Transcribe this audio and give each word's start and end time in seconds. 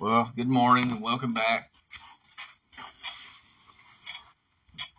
Well, 0.00 0.30
good 0.36 0.46
morning 0.46 0.92
and 0.92 1.02
welcome 1.02 1.34
back. 1.34 1.72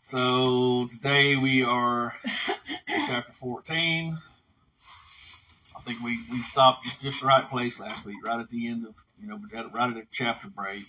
So 0.01 0.89
today 0.91 1.37
we 1.37 1.63
are 1.63 2.13
chapter 2.85 3.31
14. 3.31 4.17
I 5.73 5.79
think 5.83 6.01
we, 6.03 6.19
we 6.29 6.41
stopped 6.41 6.83
just, 6.83 7.01
just 7.01 7.21
the 7.21 7.27
right 7.27 7.49
place 7.49 7.79
last 7.79 8.03
week, 8.03 8.17
right 8.25 8.41
at 8.41 8.49
the 8.49 8.67
end 8.67 8.87
of, 8.87 8.93
you 9.21 9.29
know, 9.29 9.39
right 9.73 9.89
at 9.89 9.95
a 9.95 10.03
chapter 10.11 10.49
break. 10.49 10.83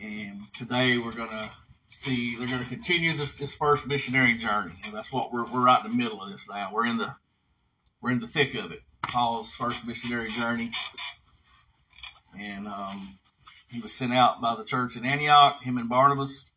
And 0.00 0.42
today 0.52 0.98
we're 0.98 1.10
going 1.10 1.30
to 1.30 1.50
see, 1.90 2.36
they're 2.36 2.46
going 2.46 2.62
to 2.62 2.68
continue 2.68 3.14
this, 3.14 3.34
this 3.34 3.56
first 3.56 3.88
missionary 3.88 4.34
journey. 4.34 4.74
And 4.84 4.94
that's 4.94 5.10
what 5.10 5.32
we're, 5.32 5.46
we're 5.46 5.64
right 5.64 5.84
in 5.84 5.90
the 5.90 5.96
middle 5.96 6.22
of 6.22 6.30
this 6.30 6.48
now. 6.48 6.70
We're 6.72 6.86
in 6.86 6.98
the, 6.98 7.16
we're 8.00 8.12
in 8.12 8.20
the 8.20 8.28
thick 8.28 8.54
of 8.54 8.70
it. 8.70 8.78
Paul's 9.02 9.50
first 9.50 9.84
missionary 9.88 10.28
journey 10.28 10.70
and 12.38 12.66
um, 12.66 13.08
he 13.68 13.80
was 13.80 13.92
sent 13.92 14.12
out 14.12 14.40
by 14.40 14.54
the 14.56 14.64
church 14.64 14.96
in 14.96 15.04
Antioch, 15.04 15.62
him 15.62 15.78
and 15.78 15.88
Barnabas. 15.88 16.50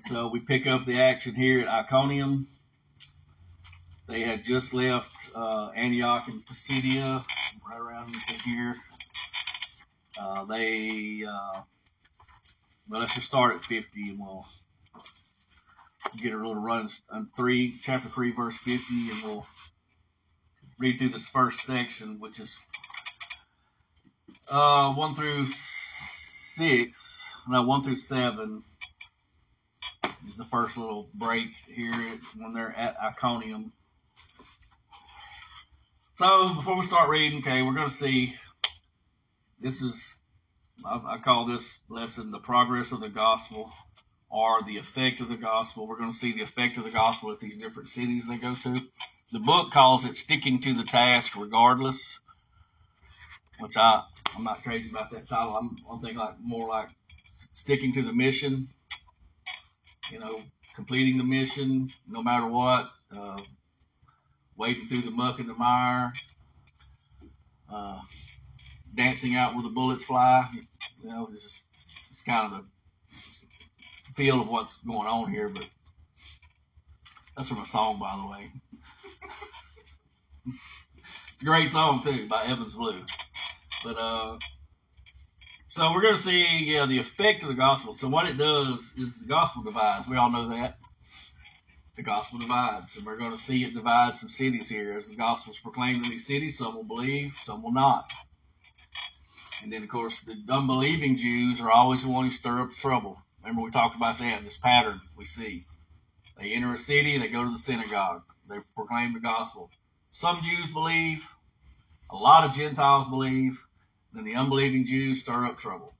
so 0.00 0.28
we 0.28 0.40
pick 0.40 0.66
up 0.66 0.84
the 0.84 1.00
action 1.00 1.34
here 1.34 1.60
at 1.60 1.68
Iconium. 1.68 2.46
They 4.08 4.22
had 4.22 4.44
just 4.44 4.74
left 4.74 5.14
uh, 5.34 5.70
Antioch 5.74 6.28
and 6.28 6.44
Pisidia, 6.44 7.24
right 7.70 7.80
around 7.80 8.14
here. 8.44 8.74
Uh, 10.20 10.44
they, 10.44 11.24
uh, 11.26 11.62
let's 12.90 13.14
just 13.14 13.26
start 13.26 13.54
at 13.54 13.62
50 13.62 14.10
and 14.10 14.18
we'll 14.18 14.44
get 16.18 16.34
a 16.34 16.36
little 16.36 16.56
run 16.56 16.90
on 17.10 17.30
three, 17.34 17.74
chapter 17.82 18.08
three, 18.08 18.32
verse 18.32 18.56
50, 18.58 19.10
and 19.10 19.22
we'll 19.22 19.46
read 20.78 20.98
through 20.98 21.10
this 21.10 21.28
first 21.28 21.60
section, 21.60 22.20
which 22.20 22.40
is 22.40 22.56
uh, 24.50 24.92
one 24.94 25.14
through 25.14 25.46
six, 25.48 27.20
no, 27.48 27.62
one 27.62 27.82
through 27.82 27.96
seven 27.96 28.62
is 30.28 30.36
the 30.36 30.44
first 30.44 30.76
little 30.76 31.08
break 31.14 31.48
here 31.66 31.92
when 32.36 32.52
they're 32.52 32.74
at 32.76 32.96
Iconium. 33.02 33.72
So 36.14 36.54
before 36.54 36.78
we 36.78 36.86
start 36.86 37.08
reading, 37.08 37.40
okay, 37.40 37.62
we're 37.62 37.74
going 37.74 37.88
to 37.88 37.94
see. 37.94 38.36
This 39.60 39.80
is 39.80 40.18
I, 40.84 41.00
I 41.14 41.18
call 41.18 41.46
this 41.46 41.80
lesson 41.88 42.30
the 42.30 42.38
progress 42.38 42.92
of 42.92 43.00
the 43.00 43.08
gospel 43.08 43.72
or 44.30 44.62
the 44.62 44.78
effect 44.78 45.20
of 45.20 45.28
the 45.28 45.36
gospel. 45.36 45.86
We're 45.86 45.98
going 45.98 46.12
to 46.12 46.16
see 46.16 46.32
the 46.32 46.42
effect 46.42 46.76
of 46.78 46.84
the 46.84 46.90
gospel 46.90 47.30
at 47.32 47.40
these 47.40 47.58
different 47.58 47.88
cities 47.88 48.26
they 48.28 48.36
go 48.36 48.54
to. 48.54 48.76
The 49.32 49.38
book 49.38 49.70
calls 49.70 50.04
it 50.04 50.16
sticking 50.16 50.60
to 50.60 50.74
the 50.74 50.84
task 50.84 51.36
regardless, 51.36 52.18
which 53.58 53.76
I 53.76 54.02
I'm 54.36 54.44
not 54.44 54.62
crazy 54.62 54.90
about 54.90 55.10
that 55.10 55.28
title. 55.28 55.56
I'm, 55.56 55.76
I'm 55.90 56.00
thinking 56.00 56.18
like 56.18 56.36
more 56.40 56.68
like 56.68 56.88
sticking 57.54 57.92
to 57.94 58.02
the 58.02 58.12
mission, 58.12 58.68
you 60.10 60.18
know, 60.18 60.40
completing 60.74 61.18
the 61.18 61.24
mission 61.24 61.92
no 62.08 62.22
matter 62.22 62.46
what, 62.46 62.90
uh, 63.14 63.40
wading 64.56 64.88
through 64.88 65.02
the 65.02 65.10
muck 65.10 65.38
and 65.38 65.48
the 65.48 65.54
mire, 65.54 66.14
uh, 67.70 68.00
dancing 68.94 69.36
out 69.36 69.54
where 69.54 69.62
the 69.62 69.70
bullets 69.70 70.04
fly. 70.04 70.48
You 71.02 71.08
know, 71.08 71.28
it's 71.32 71.42
just, 71.42 71.64
it's 72.10 72.22
kind 72.22 72.52
of 72.52 72.60
the 72.60 72.66
feel 74.14 74.40
of 74.40 74.48
what's 74.48 74.76
going 74.82 75.08
on 75.08 75.30
here, 75.30 75.48
but 75.48 75.66
that's 77.36 77.48
from 77.48 77.62
a 77.62 77.66
song, 77.66 77.98
by 77.98 78.16
the 78.16 78.26
way. 78.26 78.50
it's 81.32 81.42
a 81.42 81.44
great 81.44 81.70
song 81.70 82.02
too 82.02 82.28
by 82.28 82.46
Evans 82.46 82.74
Blue. 82.74 82.98
But 83.84 83.98
uh, 83.98 84.38
so 85.70 85.92
we're 85.92 86.02
going 86.02 86.16
to 86.16 86.22
see 86.22 86.64
yeah 86.64 86.86
the 86.86 86.98
effect 86.98 87.42
of 87.42 87.48
the 87.48 87.54
gospel. 87.54 87.94
So 87.94 88.08
what 88.08 88.28
it 88.28 88.36
does 88.36 88.92
is 88.96 89.18
the 89.18 89.28
gospel 89.28 89.62
divides. 89.62 90.08
We 90.08 90.16
all 90.16 90.30
know 90.30 90.48
that 90.50 90.78
the 91.96 92.02
gospel 92.02 92.38
divides, 92.38 92.96
and 92.96 93.04
we're 93.06 93.18
going 93.18 93.32
to 93.32 93.38
see 93.38 93.64
it 93.64 93.74
divide 93.74 94.16
some 94.16 94.30
cities 94.30 94.68
here 94.68 94.92
as 94.92 95.08
the 95.08 95.16
gospel 95.16 95.52
is 95.52 95.58
proclaimed 95.58 96.02
in 96.02 96.10
these 96.10 96.26
cities. 96.26 96.58
Some 96.58 96.74
will 96.74 96.84
believe, 96.84 97.34
some 97.44 97.62
will 97.62 97.72
not. 97.72 98.10
And 99.62 99.72
then 99.72 99.82
of 99.82 99.88
course 99.88 100.20
the 100.20 100.36
unbelieving 100.52 101.16
Jews 101.16 101.60
are 101.60 101.70
always 101.70 102.02
the 102.02 102.08
ones 102.08 102.32
who 102.32 102.38
stir 102.38 102.62
up 102.62 102.72
trouble. 102.72 103.16
Remember 103.42 103.62
we 103.62 103.70
talked 103.70 103.94
about 103.94 104.18
that 104.18 104.44
this 104.44 104.58
pattern 104.58 105.00
we 105.16 105.24
see. 105.24 105.64
They 106.38 106.52
enter 106.52 106.74
a 106.74 106.78
city, 106.78 107.18
they 107.18 107.28
go 107.28 107.44
to 107.44 107.50
the 107.50 107.58
synagogue, 107.58 108.22
they 108.48 108.56
proclaim 108.74 109.12
the 109.12 109.20
gospel. 109.20 109.70
Some 110.10 110.42
Jews 110.42 110.70
believe, 110.70 111.28
a 112.10 112.16
lot 112.16 112.44
of 112.44 112.54
Gentiles 112.54 113.08
believe, 113.08 113.64
then 114.12 114.24
the 114.24 114.34
unbelieving 114.34 114.86
Jews 114.86 115.22
stir 115.22 115.46
up 115.46 115.58
trouble. 115.58 115.94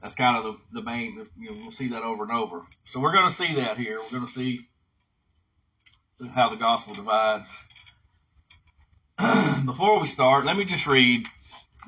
That's 0.00 0.14
kind 0.14 0.36
of 0.36 0.44
the, 0.44 0.80
the 0.80 0.82
main, 0.82 1.26
you 1.38 1.48
know, 1.48 1.56
we'll 1.62 1.70
see 1.70 1.88
that 1.88 2.02
over 2.02 2.24
and 2.24 2.32
over. 2.32 2.62
So 2.86 2.98
we're 2.98 3.12
going 3.12 3.28
to 3.28 3.34
see 3.34 3.54
that 3.56 3.78
here. 3.78 3.98
We're 3.98 4.18
going 4.18 4.26
to 4.26 4.32
see 4.32 4.66
how 6.34 6.50
the 6.50 6.56
gospel 6.56 6.94
divides. 6.94 7.48
Before 9.64 10.00
we 10.00 10.08
start, 10.08 10.44
let 10.44 10.56
me 10.56 10.64
just 10.64 10.88
read 10.88 11.28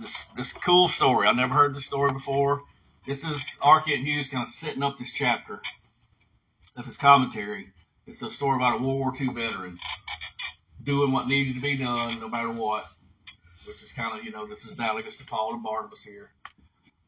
this, 0.00 0.24
this 0.36 0.52
cool 0.52 0.88
story. 0.88 1.26
I 1.26 1.32
never 1.32 1.54
heard 1.54 1.74
this 1.74 1.86
story 1.86 2.12
before. 2.12 2.62
This 3.04 3.24
is 3.24 3.58
R. 3.60 3.80
Hughes 3.80 4.28
kind 4.28 4.44
of 4.44 4.48
setting 4.48 4.82
up 4.84 4.96
this 4.96 5.12
chapter 5.12 5.60
of 6.76 6.86
his 6.86 6.96
commentary. 6.96 7.72
It's 8.06 8.22
a 8.22 8.30
story 8.30 8.56
about 8.56 8.80
a 8.80 8.82
World 8.82 8.98
War 8.98 9.12
II 9.20 9.28
veteran 9.28 9.78
doing 10.82 11.12
what 11.12 11.26
needed 11.26 11.56
to 11.56 11.62
be 11.62 11.76
done 11.76 12.20
no 12.20 12.28
matter 12.28 12.52
what 12.52 12.84
which 13.66 13.82
is 13.82 13.92
kind 13.92 14.18
of, 14.18 14.24
you 14.24 14.32
know, 14.32 14.46
this 14.46 14.64
is 14.64 14.72
analogous 14.78 15.16
to 15.16 15.26
Paul 15.26 15.54
and 15.54 15.62
Barnabas 15.62 16.02
here. 16.02 16.30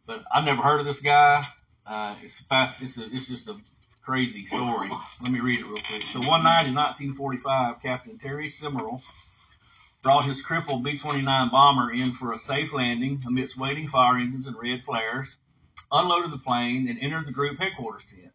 But 0.07 0.25
I've 0.33 0.45
never 0.45 0.63
heard 0.63 0.81
of 0.81 0.87
this 0.87 1.01
guy. 1.01 1.45
Uh, 1.87 2.15
it's 2.23 2.41
fast. 2.41 2.83
It's, 2.83 2.99
a, 2.99 3.07
it's 3.13 3.29
just 3.29 3.49
a 3.49 3.57
crazy 4.03 4.47
story. 4.47 4.89
Let 5.23 5.33
me 5.33 5.41
read 5.41 5.61
it 5.61 5.65
real 5.65 5.75
quick. 5.75 6.03
So 6.03 6.21
one 6.21 6.45
night 6.45 6.67
in 6.67 6.75
1945, 6.75 7.83
Captain 7.83 8.19
Terry 8.19 8.49
Simeral 8.49 9.05
brought 10.03 10.25
his 10.25 10.41
crippled 10.41 10.85
B-29 10.85 11.51
bomber 11.51 11.93
in 11.93 12.13
for 12.13 12.33
a 12.33 12.39
safe 12.39 12.73
landing 12.73 13.21
amidst 13.27 13.59
waiting 13.59 13.89
fire 13.89 14.17
engines 14.17 14.47
and 14.47 14.57
red 14.57 14.85
flares, 14.85 15.37
unloaded 15.91 16.31
the 16.31 16.39
plane, 16.39 16.89
and 16.89 16.99
entered 17.01 17.27
the 17.27 17.33
group 17.33 17.59
headquarters 17.59 18.05
tent. 18.05 18.33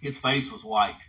His 0.00 0.18
face 0.18 0.50
was 0.50 0.64
white. 0.64 1.00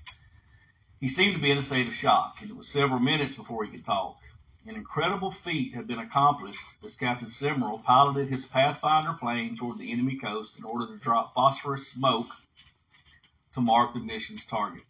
He 1.00 1.08
seemed 1.08 1.36
to 1.36 1.42
be 1.42 1.50
in 1.50 1.58
a 1.58 1.64
state 1.64 1.88
of 1.88 1.94
shock, 1.96 2.36
and 2.42 2.52
it 2.52 2.58
was 2.58 2.68
several 2.68 3.00
minutes 3.00 3.36
before 3.36 3.64
he 3.64 3.72
could 3.72 3.86
talk. 3.86 4.18
An 4.66 4.76
incredible 4.76 5.32
feat 5.32 5.74
had 5.74 5.88
been 5.88 6.00
accomplished 6.00 6.62
as 6.84 6.96
Captain 6.96 7.30
Simeral 7.30 7.84
piloted 7.84 8.28
his 8.28 8.46
Pathfinder 8.46 9.14
plane 9.14 9.56
toward 9.56 9.78
the 9.78 9.92
enemy 9.92 10.18
coast 10.18 10.58
in 10.58 10.66
order 10.66 10.86
to 10.88 10.98
drop 10.98 11.34
phosphorus 11.34 11.88
smoke 11.88 12.28
to 13.54 13.62
mark 13.62 13.94
the 13.94 14.00
mission's 14.00 14.46
target. 14.46 14.84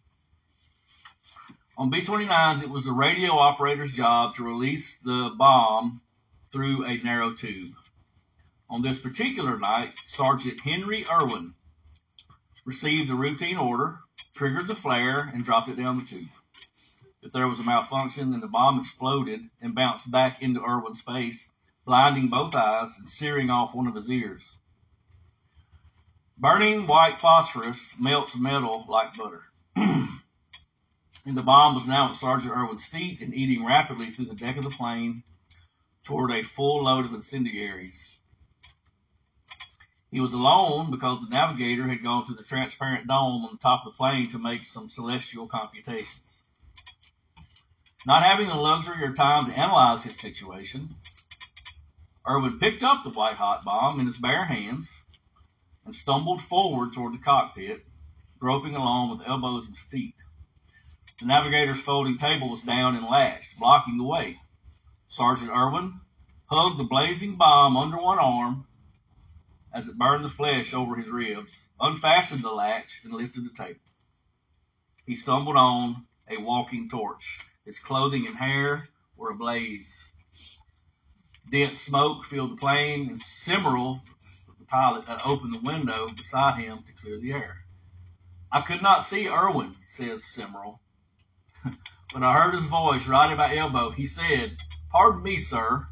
On 1.78 1.88
B-29s, 1.88 2.62
it 2.62 2.68
was 2.68 2.84
the 2.84 2.92
radio 2.92 3.38
operator's 3.38 3.92
job 3.92 4.34
to 4.34 4.44
release 4.44 4.98
the 4.98 5.32
bomb 5.38 6.02
through 6.50 6.84
a 6.84 7.02
narrow 7.02 7.32
tube. 7.32 7.74
On 8.68 8.82
this 8.82 9.00
particular 9.00 9.56
night, 9.56 9.98
Sergeant 10.04 10.60
Henry 10.60 11.06
Erwin 11.08 11.54
received 12.64 13.08
the 13.08 13.14
routine 13.14 13.56
order, 13.56 14.00
triggered 14.34 14.66
the 14.66 14.74
flare, 14.74 15.30
and 15.32 15.44
dropped 15.44 15.68
it 15.70 15.76
down 15.76 15.98
the 15.98 16.04
tube 16.04 16.28
that 17.22 17.32
there 17.32 17.48
was 17.48 17.60
a 17.60 17.64
malfunction 17.64 18.32
and 18.32 18.42
the 18.42 18.46
bomb 18.46 18.80
exploded 18.80 19.40
and 19.60 19.74
bounced 19.74 20.10
back 20.10 20.40
into 20.40 20.64
Erwin's 20.64 21.02
face, 21.02 21.50
blinding 21.84 22.28
both 22.28 22.54
eyes 22.54 22.98
and 22.98 23.08
searing 23.08 23.50
off 23.50 23.74
one 23.74 23.86
of 23.86 23.94
his 23.94 24.10
ears. 24.10 24.42
Burning 26.38 26.86
white 26.86 27.20
phosphorus 27.20 27.94
melts 27.98 28.34
metal 28.34 28.86
like 28.88 29.14
butter. 29.14 29.44
and 29.76 31.36
the 31.36 31.42
bomb 31.42 31.74
was 31.74 31.86
now 31.86 32.08
at 32.08 32.16
Sergeant 32.16 32.56
Erwin's 32.56 32.86
feet 32.86 33.20
and 33.20 33.34
eating 33.34 33.66
rapidly 33.66 34.10
through 34.10 34.24
the 34.26 34.34
deck 34.34 34.56
of 34.56 34.64
the 34.64 34.70
plane 34.70 35.22
toward 36.04 36.30
a 36.30 36.42
full 36.42 36.84
load 36.84 37.04
of 37.04 37.12
incendiaries. 37.12 38.20
He 40.10 40.20
was 40.20 40.32
alone 40.32 40.90
because 40.90 41.20
the 41.20 41.28
navigator 41.28 41.86
had 41.86 42.02
gone 42.02 42.26
to 42.26 42.34
the 42.34 42.42
transparent 42.42 43.06
dome 43.06 43.44
on 43.44 43.52
the 43.52 43.58
top 43.58 43.86
of 43.86 43.92
the 43.92 43.96
plane 43.96 44.28
to 44.30 44.38
make 44.38 44.64
some 44.64 44.88
celestial 44.88 45.46
computations. 45.46 46.39
Not 48.06 48.22
having 48.22 48.48
the 48.48 48.54
luxury 48.54 49.04
or 49.04 49.12
time 49.12 49.46
to 49.46 49.52
analyze 49.52 50.04
his 50.04 50.18
situation, 50.18 50.96
Erwin 52.26 52.58
picked 52.58 52.82
up 52.82 53.04
the 53.04 53.10
white 53.10 53.36
hot 53.36 53.62
bomb 53.62 54.00
in 54.00 54.06
his 54.06 54.16
bare 54.16 54.46
hands 54.46 54.90
and 55.84 55.94
stumbled 55.94 56.40
forward 56.40 56.94
toward 56.94 57.12
the 57.12 57.18
cockpit, 57.18 57.84
groping 58.38 58.74
along 58.74 59.10
with 59.10 59.28
elbows 59.28 59.68
and 59.68 59.76
feet. 59.76 60.14
The 61.18 61.26
navigator's 61.26 61.82
folding 61.82 62.16
table 62.16 62.48
was 62.48 62.62
down 62.62 62.96
and 62.96 63.04
latched, 63.04 63.58
blocking 63.58 63.98
the 63.98 64.04
way. 64.04 64.40
Sergeant 65.08 65.50
Erwin 65.50 66.00
hugged 66.46 66.78
the 66.78 66.84
blazing 66.84 67.36
bomb 67.36 67.76
under 67.76 67.98
one 67.98 68.18
arm 68.18 68.66
as 69.74 69.88
it 69.88 69.98
burned 69.98 70.24
the 70.24 70.30
flesh 70.30 70.72
over 70.72 70.96
his 70.96 71.08
ribs, 71.08 71.68
unfastened 71.78 72.40
the 72.40 72.50
latch, 72.50 73.02
and 73.04 73.12
lifted 73.12 73.44
the 73.44 73.54
table. 73.54 73.80
He 75.04 75.16
stumbled 75.16 75.56
on 75.56 76.06
a 76.28 76.38
walking 76.38 76.88
torch. 76.88 77.40
His 77.64 77.78
clothing 77.78 78.26
and 78.26 78.36
hair 78.36 78.88
were 79.16 79.30
ablaze. 79.30 80.04
Dense 81.50 81.82
smoke 81.82 82.24
filled 82.24 82.52
the 82.52 82.56
plane, 82.56 83.08
and 83.08 83.20
Simeral, 83.20 84.00
the 84.58 84.64
pilot, 84.64 85.08
had 85.08 85.22
opened 85.24 85.54
the 85.54 85.60
window 85.70 86.08
beside 86.08 86.58
him 86.58 86.82
to 86.84 86.92
clear 86.92 87.18
the 87.18 87.32
air. 87.32 87.64
I 88.52 88.62
could 88.62 88.82
not 88.82 89.04
see 89.04 89.28
Erwin, 89.28 89.76
says 89.82 90.24
Simeral. 90.24 90.78
when 92.12 92.22
I 92.22 92.32
heard 92.32 92.54
his 92.54 92.66
voice 92.66 93.06
right 93.06 93.30
at 93.30 93.36
my 93.36 93.56
elbow, 93.56 93.90
he 93.90 94.06
said, 94.06 94.56
Pardon 94.90 95.22
me, 95.22 95.38
sir, 95.38 95.86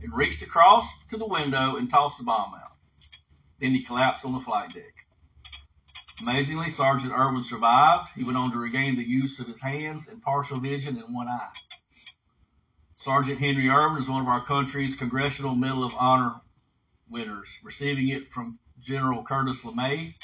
and 0.00 0.12
reached 0.12 0.42
across 0.42 0.86
to 1.08 1.16
the 1.16 1.26
window 1.26 1.76
and 1.76 1.90
tossed 1.90 2.18
the 2.18 2.24
bomb 2.24 2.54
out. 2.54 2.76
Then 3.60 3.72
he 3.72 3.84
collapsed 3.84 4.24
on 4.24 4.32
the 4.32 4.40
flight 4.40 4.70
deck. 4.70 4.97
Amazingly, 6.20 6.70
Sergeant 6.70 7.12
Erwin 7.12 7.44
survived. 7.44 8.10
He 8.16 8.24
went 8.24 8.36
on 8.36 8.50
to 8.50 8.58
regain 8.58 8.96
the 8.96 9.04
use 9.04 9.38
of 9.38 9.46
his 9.46 9.60
hands 9.60 10.08
and 10.08 10.20
partial 10.20 10.58
vision 10.58 10.96
in 10.96 11.14
one 11.14 11.28
eye. 11.28 11.52
Sergeant 12.96 13.38
Henry 13.38 13.68
Erwin 13.68 14.02
is 14.02 14.08
one 14.08 14.22
of 14.22 14.28
our 14.28 14.44
country's 14.44 14.96
Congressional 14.96 15.54
Medal 15.54 15.84
of 15.84 15.94
Honor 15.94 16.40
winners, 17.08 17.48
receiving 17.62 18.08
it 18.08 18.32
from 18.32 18.58
General 18.80 19.22
Curtis 19.22 19.62
LeMay 19.62 20.14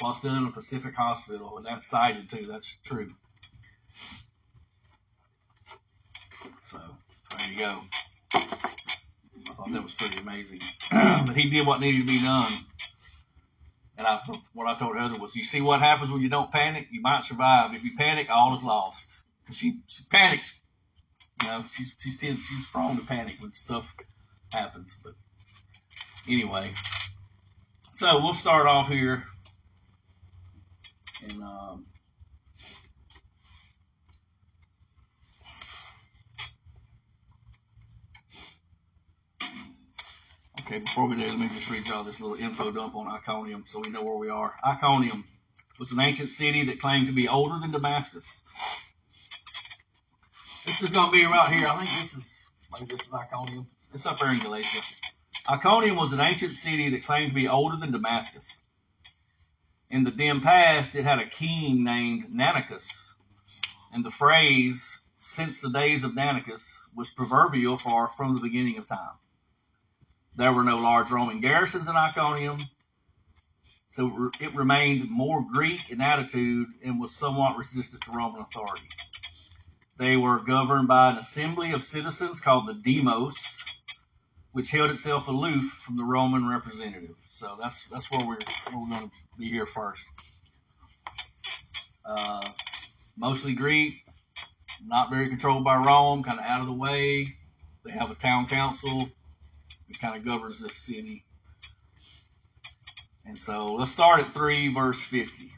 while 0.00 0.14
still 0.14 0.34
in 0.34 0.46
a 0.46 0.50
Pacific 0.50 0.94
hospital, 0.94 1.56
and 1.56 1.66
that's 1.66 1.86
cited 1.86 2.30
too. 2.30 2.46
That's 2.46 2.76
true. 2.84 3.12
So 6.70 6.78
there 7.30 7.50
you 7.50 7.58
go. 7.58 7.80
I 8.34 8.38
thought 9.54 9.72
that 9.72 9.82
was 9.82 9.94
pretty 9.94 10.20
amazing. 10.20 10.60
but 11.26 11.34
he 11.34 11.50
did 11.50 11.66
what 11.66 11.80
needed 11.80 12.06
to 12.06 12.12
be 12.12 12.22
done. 12.22 12.44
And 13.98 14.06
I, 14.06 14.20
what 14.54 14.68
I 14.68 14.78
told 14.78 14.96
Heather 14.96 15.18
was, 15.20 15.34
you 15.34 15.42
see 15.42 15.60
what 15.60 15.80
happens 15.80 16.10
when 16.10 16.22
you 16.22 16.28
don't 16.28 16.52
panic? 16.52 16.86
You 16.92 17.00
might 17.00 17.24
survive. 17.24 17.74
If 17.74 17.82
you 17.82 17.90
panic, 17.98 18.28
all 18.30 18.56
is 18.56 18.62
lost. 18.62 19.24
Cause 19.44 19.56
she, 19.56 19.80
she 19.88 20.04
panics. 20.08 20.54
You 21.42 21.48
know, 21.48 21.64
she's, 21.74 21.96
she's, 21.98 22.18
she's 22.20 22.66
prone 22.72 22.96
to 22.96 23.04
panic 23.04 23.34
when 23.40 23.52
stuff 23.52 23.92
happens. 24.52 24.94
But 25.02 25.14
anyway, 26.28 26.70
so 27.94 28.22
we'll 28.22 28.34
start 28.34 28.66
off 28.66 28.88
here. 28.88 29.24
And, 31.24 31.42
um, 31.42 31.86
Okay, 40.68 40.80
before 40.80 41.08
we 41.08 41.16
do, 41.16 41.26
let 41.26 41.38
me 41.38 41.48
just 41.48 41.70
read 41.70 41.88
y'all 41.88 42.04
this 42.04 42.20
little 42.20 42.36
info 42.36 42.70
dump 42.70 42.94
on 42.94 43.08
Iconium 43.08 43.64
so 43.66 43.80
we 43.82 43.90
know 43.90 44.02
where 44.02 44.18
we 44.18 44.28
are. 44.28 44.54
Iconium 44.62 45.24
was 45.78 45.92
an 45.92 45.98
ancient 45.98 46.28
city 46.28 46.66
that 46.66 46.78
claimed 46.78 47.06
to 47.06 47.14
be 47.14 47.26
older 47.26 47.58
than 47.58 47.70
Damascus. 47.70 48.42
This 50.66 50.82
is 50.82 50.90
going 50.90 51.10
to 51.10 51.18
be 51.18 51.24
right 51.24 51.50
here. 51.50 51.66
I 51.66 51.76
think 51.76 51.88
this 51.88 52.12
is, 52.12 52.46
maybe 52.70 52.94
this 52.94 53.06
is 53.06 53.14
Iconium. 53.14 53.66
It's 53.94 54.04
up 54.04 54.18
there 54.18 54.30
in 54.30 54.40
Galatia. 54.40 54.82
Iconium 55.50 55.96
was 55.96 56.12
an 56.12 56.20
ancient 56.20 56.54
city 56.54 56.90
that 56.90 57.02
claimed 57.02 57.30
to 57.30 57.34
be 57.34 57.48
older 57.48 57.78
than 57.78 57.90
Damascus. 57.90 58.62
In 59.88 60.04
the 60.04 60.10
dim 60.10 60.42
past, 60.42 60.94
it 60.94 61.06
had 61.06 61.18
a 61.18 61.30
king 61.30 61.82
named 61.82 62.26
Nannacus. 62.30 63.14
And 63.90 64.04
the 64.04 64.10
phrase, 64.10 65.00
since 65.18 65.62
the 65.62 65.70
days 65.70 66.04
of 66.04 66.14
Nannacus, 66.14 66.70
was 66.94 67.08
proverbial 67.08 67.78
for 67.78 68.08
from 68.08 68.36
the 68.36 68.42
beginning 68.42 68.76
of 68.76 68.86
time. 68.86 69.16
There 70.38 70.52
were 70.52 70.62
no 70.62 70.78
large 70.78 71.10
Roman 71.10 71.40
garrisons 71.40 71.88
in 71.88 71.96
Iconium, 71.96 72.58
so 73.90 74.30
it 74.40 74.54
remained 74.54 75.10
more 75.10 75.44
Greek 75.52 75.90
in 75.90 76.00
attitude 76.00 76.68
and 76.84 77.00
was 77.00 77.12
somewhat 77.12 77.56
resistant 77.58 78.04
to 78.04 78.12
Roman 78.12 78.42
authority. 78.42 78.86
They 79.98 80.16
were 80.16 80.38
governed 80.38 80.86
by 80.86 81.10
an 81.10 81.18
assembly 81.18 81.72
of 81.72 81.82
citizens 81.82 82.38
called 82.38 82.68
the 82.68 82.74
Demos, 82.74 83.82
which 84.52 84.70
held 84.70 84.92
itself 84.92 85.26
aloof 85.26 85.64
from 85.84 85.96
the 85.96 86.04
Roman 86.04 86.46
representative. 86.46 87.16
So 87.30 87.58
that's 87.60 87.88
that's 87.88 88.08
where 88.08 88.20
we're 88.20 88.38
where 88.70 88.80
we're 88.80 88.96
going 88.96 89.08
to 89.08 89.16
be 89.36 89.50
here 89.50 89.66
first. 89.66 90.04
Uh, 92.04 92.46
mostly 93.16 93.54
Greek, 93.54 94.04
not 94.86 95.10
very 95.10 95.28
controlled 95.30 95.64
by 95.64 95.78
Rome, 95.78 96.22
kind 96.22 96.38
of 96.38 96.46
out 96.46 96.60
of 96.60 96.68
the 96.68 96.72
way. 96.72 97.34
They 97.84 97.90
have 97.90 98.12
a 98.12 98.14
town 98.14 98.46
council 98.46 99.10
that 99.88 100.00
kind 100.00 100.16
of 100.16 100.24
governs 100.24 100.60
this 100.60 100.76
city. 100.76 101.24
And 103.24 103.36
so 103.36 103.66
let's 103.66 103.92
start 103.92 104.20
at 104.20 104.32
3 104.32 104.72
verse 104.72 105.00
50. 105.00 105.50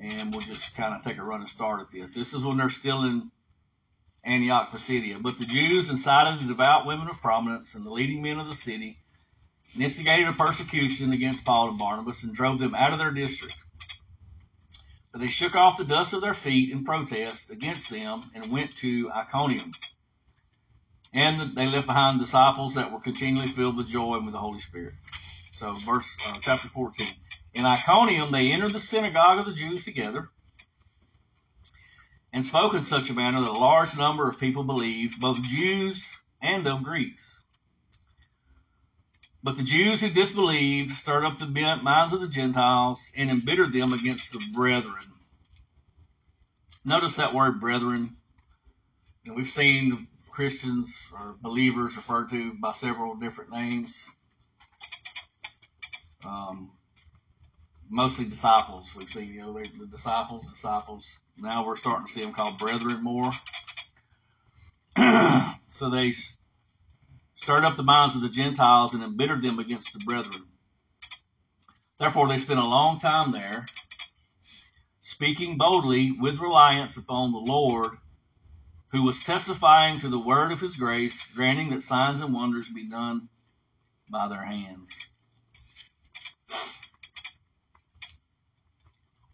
And 0.00 0.32
we'll 0.32 0.40
just 0.40 0.74
kind 0.76 0.94
of 0.94 1.02
take 1.02 1.18
a 1.18 1.22
running 1.22 1.48
start 1.48 1.80
at 1.80 1.90
this. 1.90 2.14
This 2.14 2.34
is 2.34 2.44
when 2.44 2.56
they're 2.56 2.70
still 2.70 3.04
in 3.04 3.30
Antioch 4.24 4.70
Pisidia. 4.70 5.18
But 5.20 5.38
the 5.38 5.44
Jews 5.44 5.90
incited 5.90 6.40
the 6.40 6.48
devout 6.48 6.86
women 6.86 7.08
of 7.08 7.20
prominence 7.20 7.74
and 7.74 7.84
the 7.86 7.90
leading 7.90 8.22
men 8.22 8.38
of 8.38 8.46
the 8.50 8.56
city 8.56 8.98
instigated 9.78 10.28
a 10.28 10.32
persecution 10.32 11.12
against 11.12 11.44
Paul 11.44 11.70
and 11.70 11.78
Barnabas 11.78 12.24
and 12.24 12.34
drove 12.34 12.58
them 12.58 12.74
out 12.74 12.92
of 12.92 12.98
their 12.98 13.12
district. 13.12 13.56
But 15.12 15.20
they 15.20 15.26
shook 15.26 15.54
off 15.54 15.78
the 15.78 15.84
dust 15.84 16.12
of 16.14 16.20
their 16.20 16.34
feet 16.34 16.70
in 16.70 16.84
protest 16.84 17.50
against 17.50 17.90
them 17.90 18.22
and 18.34 18.50
went 18.50 18.76
to 18.78 19.10
Iconium. 19.12 19.70
And 21.14 21.54
they 21.56 21.66
left 21.66 21.86
behind 21.86 22.20
disciples 22.20 22.74
that 22.74 22.90
were 22.90 23.00
continually 23.00 23.46
filled 23.46 23.76
with 23.76 23.88
joy 23.88 24.16
and 24.16 24.24
with 24.24 24.32
the 24.32 24.38
Holy 24.40 24.60
Spirit. 24.60 24.94
So 25.52 25.74
verse, 25.74 26.06
uh, 26.28 26.38
chapter 26.40 26.68
14. 26.68 27.06
In 27.54 27.66
Iconium, 27.66 28.32
they 28.32 28.50
entered 28.50 28.72
the 28.72 28.80
synagogue 28.80 29.38
of 29.38 29.46
the 29.46 29.52
Jews 29.52 29.84
together 29.84 30.30
and 32.32 32.44
spoke 32.44 32.74
in 32.74 32.82
such 32.82 33.10
a 33.10 33.14
manner 33.14 33.40
that 33.40 33.50
a 33.50 33.52
large 33.52 33.96
number 33.96 34.28
of 34.28 34.40
people 34.40 34.64
believed, 34.64 35.20
both 35.20 35.42
Jews 35.42 36.06
and 36.40 36.66
of 36.66 36.82
Greeks. 36.82 37.44
But 39.42 39.56
the 39.56 39.64
Jews 39.64 40.00
who 40.00 40.10
disbelieved 40.10 40.92
stirred 40.92 41.24
up 41.24 41.38
the 41.38 41.46
minds 41.46 42.12
of 42.12 42.20
the 42.20 42.28
Gentiles 42.28 43.12
and 43.16 43.28
embittered 43.28 43.72
them 43.72 43.92
against 43.92 44.32
the 44.32 44.42
brethren. 44.54 45.02
Notice 46.84 47.16
that 47.16 47.34
word 47.34 47.60
brethren. 47.60 48.16
We've 49.26 49.50
seen 49.50 50.08
Christians 50.32 50.96
or 51.12 51.36
believers 51.42 51.94
referred 51.96 52.30
to 52.30 52.54
by 52.54 52.72
several 52.72 53.14
different 53.16 53.52
names. 53.52 54.02
Um, 56.24 56.70
mostly 57.90 58.24
disciples. 58.24 58.90
We've 58.96 59.10
seen, 59.10 59.34
you 59.34 59.42
know, 59.42 59.52
the 59.52 59.86
disciples, 59.86 60.46
disciples. 60.48 61.20
Now 61.36 61.66
we're 61.66 61.76
starting 61.76 62.06
to 62.06 62.12
see 62.12 62.22
them 62.22 62.32
called 62.32 62.58
brethren 62.58 63.02
more. 63.02 63.30
so 65.70 65.90
they 65.90 66.14
stirred 67.34 67.64
up 67.64 67.76
the 67.76 67.82
minds 67.82 68.16
of 68.16 68.22
the 68.22 68.30
Gentiles 68.30 68.94
and 68.94 69.02
embittered 69.02 69.42
them 69.42 69.58
against 69.58 69.92
the 69.92 69.98
brethren. 69.98 70.42
Therefore, 72.00 72.28
they 72.28 72.38
spent 72.38 72.58
a 72.58 72.64
long 72.64 72.98
time 72.98 73.32
there, 73.32 73.66
speaking 75.02 75.58
boldly 75.58 76.10
with 76.10 76.40
reliance 76.40 76.96
upon 76.96 77.32
the 77.32 77.38
Lord 77.38 77.90
who 78.92 79.02
was 79.02 79.24
testifying 79.24 79.98
to 79.98 80.08
the 80.08 80.18
word 80.18 80.52
of 80.52 80.60
his 80.60 80.76
grace, 80.76 81.34
granting 81.34 81.70
that 81.70 81.82
signs 81.82 82.20
and 82.20 82.34
wonders 82.34 82.68
be 82.68 82.86
done 82.88 83.28
by 84.10 84.28
their 84.28 84.44
hands. 84.44 84.94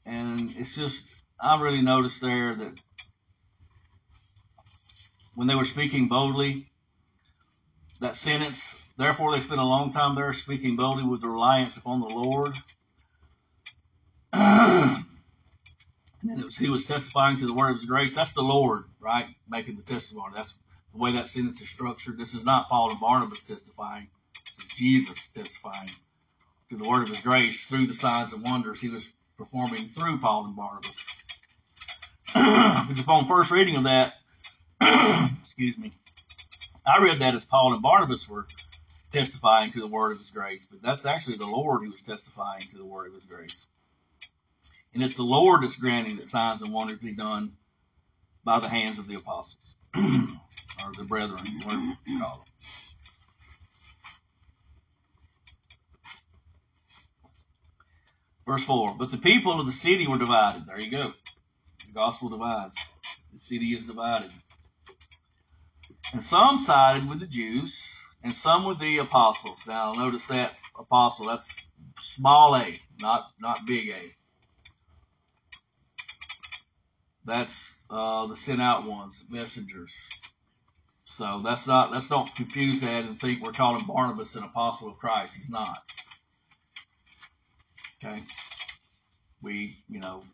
And 0.07 0.55
it's 0.57 0.75
just, 0.77 1.05
I 1.41 1.61
really 1.61 1.83
noticed 1.83 2.23
there 2.23 2.55
that 2.55 2.81
when 5.35 5.49
they 5.49 5.57
were 5.57 5.65
speaking 5.65 6.07
boldly, 6.07 6.71
that 8.00 8.15
sentence, 8.15 8.93
therefore 8.97 9.33
they 9.33 9.41
spent 9.45 9.61
a 9.61 9.65
long 9.65 9.93
time 9.93 10.15
there 10.15 10.33
speaking 10.33 10.77
boldly 10.77 11.03
with 11.03 11.25
reliance 11.25 11.77
upon 11.77 12.00
the 12.00 12.07
Lord. 12.07 12.57
Was 16.35 16.57
he 16.57 16.69
was 16.69 16.87
testifying 16.87 17.39
to 17.39 17.47
the 17.47 17.55
word 17.55 17.71
of 17.71 17.77
his 17.77 17.87
grace. 17.87 18.15
That's 18.15 18.33
the 18.33 18.43
Lord, 18.43 18.85
right? 19.01 19.27
Making 19.49 19.77
the 19.77 19.83
testimony. 19.83 20.35
That's 20.35 20.55
the 20.93 20.99
way 20.99 21.13
that 21.13 21.29
sentence 21.29 21.61
is 21.61 21.69
structured. 21.69 22.19
This 22.19 22.35
is 22.35 22.45
not 22.45 22.69
Paul 22.69 22.91
and 22.91 23.01
Barnabas 23.01 23.45
testifying. 23.45 24.09
Is 24.59 24.65
Jesus 24.77 25.29
testifying 25.29 25.91
to 26.71 26.77
the 26.77 26.89
word 26.89 27.03
of 27.05 27.09
his 27.09 27.21
grace 27.21 27.65
through 27.65 27.87
the 27.87 27.95
signs 27.95 28.33
and 28.33 28.45
wonders 28.45 28.81
he 28.81 28.91
was 28.91 29.09
performing 29.39 29.81
through 29.89 30.19
Paul 30.19 30.47
and 30.47 30.57
Barnabas. 30.57 31.07
Which 32.89 33.01
upon 33.03 33.27
first 33.27 33.51
reading 33.51 33.77
of 33.77 33.85
that, 33.85 34.15
excuse 35.43 35.79
me, 35.79 35.93
I 36.87 37.03
read 37.03 37.21
that 37.21 37.35
as 37.35 37.47
Paul 37.47 37.75
and 37.75 37.83
Barnabas 37.83 38.29
were 38.29 38.47
testifying 39.13 39.73
to 39.73 39.81
the 39.81 39.87
word 39.87 40.13
of 40.13 40.19
his 40.19 40.31
grace, 40.31 40.67
but 40.71 40.83
that's 40.83 41.07
actually 41.07 41.39
the 41.39 41.47
Lord 41.47 41.85
who 41.85 41.93
was 41.93 42.03
testifying 42.03 42.61
to 42.61 42.79
the 42.79 42.85
word 42.85 43.09
of 43.09 43.15
his 43.15 43.25
grace. 43.25 43.68
And 44.99 45.05
it's 45.05 45.14
the 45.14 45.23
Lord 45.23 45.62
that's 45.62 45.76
granting 45.76 46.17
that 46.17 46.26
signs 46.26 46.61
and 46.61 46.73
wonders 46.73 46.99
be 46.99 47.12
done 47.12 47.52
by 48.43 48.59
the 48.59 48.69
hands 48.69 48.99
of 48.99 49.07
the 49.07 49.14
apostles 49.14 49.76
or 49.97 50.93
the 50.97 51.05
brethren, 51.05 51.38
whatever 51.64 51.97
you 52.05 52.19
call 52.19 52.38
them. 52.38 52.47
Verse 58.45 58.64
4 58.64 58.97
But 58.99 59.12
the 59.12 59.19
people 59.19 59.61
of 59.61 59.67
the 59.67 59.73
city 59.73 60.09
were 60.09 60.19
divided. 60.19 60.67
There 60.67 60.81
you 60.81 60.90
go. 60.90 61.12
The 61.87 61.93
gospel 61.95 62.31
divides, 62.31 62.85
the 63.33 63.38
city 63.38 63.76
is 63.76 63.87
divided. 63.87 64.33
And 66.12 66.25
some 66.25 66.59
sided 66.59 67.09
with 67.09 67.21
the 67.21 67.28
Jews 67.28 67.81
and 68.25 68.33
some 68.33 68.64
with 68.64 68.81
the 68.81 68.99
apostles. 68.99 69.64
Now 69.64 69.93
notice 69.93 70.26
that 70.26 70.55
apostle, 70.76 71.26
that's 71.26 71.71
small 72.02 72.57
a, 72.57 72.75
not 73.00 73.28
not 73.38 73.64
big 73.64 73.90
A. 73.90 74.18
That's 77.29 77.75
uh, 77.91 78.27
the 78.27 78.37
sent 78.37 78.63
out 78.63 78.87
ones, 78.87 79.23
messengers. 79.29 79.93
So 81.05 81.43
that's 81.45 81.67
not 81.67 81.93
let's 81.93 82.09
don't 82.09 82.35
confuse 82.35 82.81
that 82.81 83.05
and 83.05 83.21
think 83.21 83.45
we're 83.45 83.53
calling 83.53 83.85
Barnabas 83.87 84.35
an 84.35 84.45
apostle 84.45 84.89
of 84.89 84.97
Christ. 84.97 85.37
He's 85.37 85.51
not. 85.51 85.79
Okay. 88.03 88.23
We, 89.43 89.77
you 89.91 90.01
know, 90.01 90.25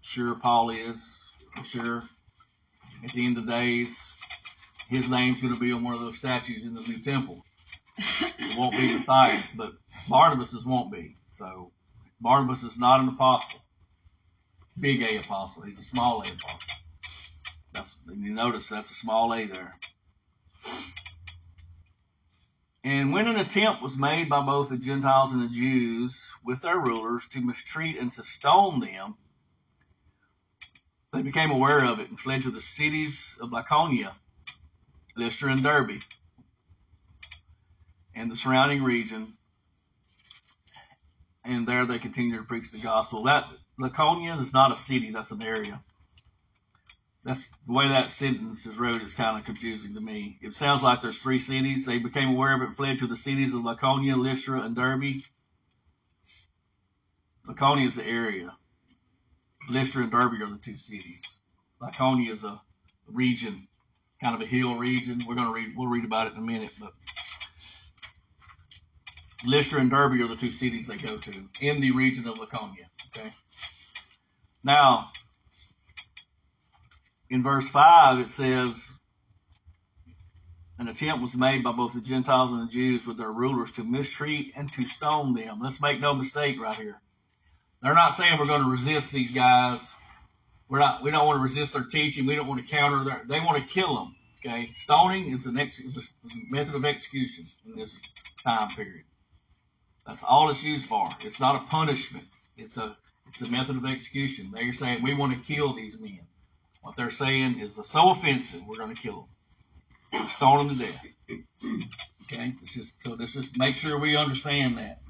sure 0.00 0.34
Paul 0.34 0.70
is, 0.70 1.30
sure 1.62 2.02
at 3.04 3.12
the 3.12 3.26
end 3.26 3.36
of 3.36 3.44
the 3.44 3.52
days, 3.52 4.10
his 4.88 5.10
name's 5.10 5.42
going 5.42 5.52
to 5.52 5.60
be 5.60 5.72
on 5.72 5.84
one 5.84 5.92
of 5.92 6.00
those 6.00 6.16
statues 6.16 6.64
in 6.64 6.72
the 6.72 6.80
new 6.80 7.02
temple. 7.04 7.44
It 7.98 8.56
won't 8.56 8.72
be 8.72 8.98
Matthias, 9.06 9.52
but 9.54 9.72
Barnabas's 10.08 10.64
won't 10.64 10.90
be. 10.90 11.16
So 11.34 11.70
Barnabas 12.18 12.62
is 12.62 12.78
not 12.78 13.00
an 13.00 13.08
apostle. 13.08 13.60
Big 14.80 15.02
A 15.02 15.16
apostle. 15.18 15.62
He's 15.62 15.78
a 15.78 15.82
small 15.82 16.18
A 16.18 16.32
apostle. 16.32 16.78
That's, 17.72 17.96
you 18.06 18.32
notice 18.32 18.68
that's 18.68 18.90
a 18.90 18.94
small 18.94 19.34
A 19.34 19.46
there. 19.46 19.74
And 22.84 23.12
when 23.12 23.26
an 23.26 23.38
attempt 23.38 23.82
was 23.82 23.96
made 23.96 24.28
by 24.28 24.40
both 24.40 24.68
the 24.68 24.76
Gentiles 24.76 25.32
and 25.32 25.42
the 25.42 25.48
Jews 25.48 26.20
with 26.44 26.62
their 26.62 26.78
rulers 26.78 27.26
to 27.28 27.40
mistreat 27.40 27.98
and 27.98 28.12
to 28.12 28.22
stone 28.22 28.80
them, 28.80 29.16
they 31.12 31.22
became 31.22 31.50
aware 31.50 31.84
of 31.84 31.98
it 32.00 32.08
and 32.08 32.20
fled 32.20 32.42
to 32.42 32.50
the 32.50 32.60
cities 32.60 33.36
of 33.40 33.50
Lycaonia, 33.50 34.12
Lystra, 35.16 35.52
and 35.52 35.62
Derbe, 35.62 36.00
and 38.14 38.30
the 38.30 38.36
surrounding 38.36 38.82
region. 38.82 39.37
And 41.48 41.66
there 41.66 41.86
they 41.86 41.98
continue 41.98 42.36
to 42.36 42.44
preach 42.44 42.70
the 42.70 42.78
gospel. 42.78 43.24
That 43.24 43.46
Laconia 43.78 44.36
is 44.38 44.52
not 44.52 44.70
a 44.70 44.76
city; 44.76 45.10
that's 45.10 45.30
an 45.30 45.42
area. 45.42 45.82
That's 47.24 47.48
the 47.66 47.72
way 47.72 47.88
that 47.88 48.10
sentence 48.10 48.66
is 48.66 48.76
wrote 48.76 49.02
is 49.02 49.14
kind 49.14 49.38
of 49.38 49.44
confusing 49.44 49.94
to 49.94 50.00
me. 50.00 50.38
It 50.42 50.54
sounds 50.54 50.82
like 50.82 51.02
there's 51.02 51.18
three 51.18 51.38
cities. 51.38 51.84
They 51.84 51.98
became 51.98 52.28
aware 52.28 52.54
of 52.54 52.62
it 52.62 52.76
fled 52.76 52.98
to 52.98 53.06
the 53.06 53.16
cities 53.16 53.54
of 53.54 53.62
Lycaonia, 53.62 54.16
Lystra, 54.16 54.60
and 54.60 54.76
Derbe. 54.76 55.22
Laconia 57.46 57.86
is 57.86 57.96
the 57.96 58.06
area. 58.06 58.54
Lystra 59.70 60.02
and 60.02 60.12
Derbe 60.12 60.40
are 60.42 60.50
the 60.50 60.60
two 60.62 60.76
cities. 60.76 61.40
Laconia 61.80 62.32
is 62.32 62.44
a 62.44 62.60
region, 63.06 63.68
kind 64.22 64.34
of 64.34 64.42
a 64.42 64.46
hill 64.46 64.76
region. 64.76 65.18
We're 65.26 65.34
going 65.34 65.46
to 65.46 65.52
read, 65.52 65.76
we'll 65.76 65.88
read 65.88 66.04
about 66.04 66.26
it 66.26 66.34
in 66.34 66.38
a 66.40 66.42
minute, 66.42 66.72
but 66.78 66.92
Lystra 69.46 69.80
and 69.80 69.90
Derbe 69.90 70.20
are 70.20 70.28
the 70.28 70.36
two 70.36 70.52
cities 70.52 70.88
they 70.88 70.96
go 70.96 71.16
to 71.16 71.48
in 71.60 71.80
the 71.80 71.92
region 71.92 72.26
of 72.26 72.38
Laconia. 72.38 72.86
Okay. 73.16 73.32
Now, 74.64 75.10
in 77.30 77.42
verse 77.42 77.68
5, 77.68 78.18
it 78.18 78.30
says, 78.30 78.92
an 80.78 80.88
attempt 80.88 81.22
was 81.22 81.34
made 81.34 81.64
by 81.64 81.72
both 81.72 81.94
the 81.94 82.00
Gentiles 82.00 82.52
and 82.52 82.62
the 82.62 82.72
Jews 82.72 83.06
with 83.06 83.18
their 83.18 83.32
rulers 83.32 83.72
to 83.72 83.84
mistreat 83.84 84.52
and 84.56 84.72
to 84.72 84.82
stone 84.82 85.34
them. 85.34 85.60
Let's 85.60 85.80
make 85.80 86.00
no 86.00 86.14
mistake 86.14 86.60
right 86.60 86.74
here. 86.74 87.00
They're 87.82 87.94
not 87.94 88.16
saying 88.16 88.38
we're 88.38 88.46
going 88.46 88.62
to 88.62 88.70
resist 88.70 89.12
these 89.12 89.32
guys. 89.32 89.80
We're 90.68 90.80
not. 90.80 91.02
We 91.02 91.10
don't 91.10 91.26
want 91.26 91.38
to 91.38 91.42
resist 91.42 91.72
their 91.72 91.84
teaching. 91.84 92.26
We 92.26 92.34
don't 92.34 92.46
want 92.46 92.60
to 92.60 92.66
counter 92.66 93.04
their. 93.04 93.22
They 93.26 93.40
want 93.40 93.56
to 93.58 93.68
kill 93.68 93.94
them. 93.94 94.14
Okay, 94.40 94.70
stoning 94.74 95.32
is 95.32 95.44
the 95.44 95.58
ex, 95.60 95.78
is 95.80 96.10
method 96.50 96.74
of 96.74 96.84
execution 96.84 97.46
in 97.66 97.76
this 97.76 98.00
time 98.44 98.68
period. 98.68 99.04
That's 100.08 100.24
all 100.24 100.48
it's 100.48 100.64
used 100.64 100.88
for. 100.88 101.06
It's 101.20 101.38
not 101.38 101.62
a 101.62 101.66
punishment. 101.66 102.24
It's 102.56 102.78
a 102.78 102.96
it's 103.26 103.42
a 103.42 103.50
method 103.50 103.76
of 103.76 103.84
execution. 103.84 104.50
They're 104.52 104.72
saying 104.72 105.02
we 105.02 105.12
want 105.12 105.34
to 105.34 105.54
kill 105.54 105.74
these 105.74 106.00
men. 106.00 106.20
What 106.80 106.96
they're 106.96 107.10
saying 107.10 107.60
is 107.60 107.78
so 107.84 108.10
offensive, 108.10 108.62
we're 108.66 108.78
going 108.78 108.94
to 108.94 109.00
kill 109.00 109.28
them, 110.12 110.26
stone 110.28 110.66
them 110.66 110.78
to 110.78 110.86
death. 110.86 111.06
Okay, 112.22 112.54
let's 112.58 112.72
just 112.72 113.04
so 113.04 113.16
let's 113.18 113.34
just 113.34 113.58
make 113.58 113.76
sure 113.76 113.98
we 113.98 114.16
understand 114.16 114.78
that. 114.78 115.00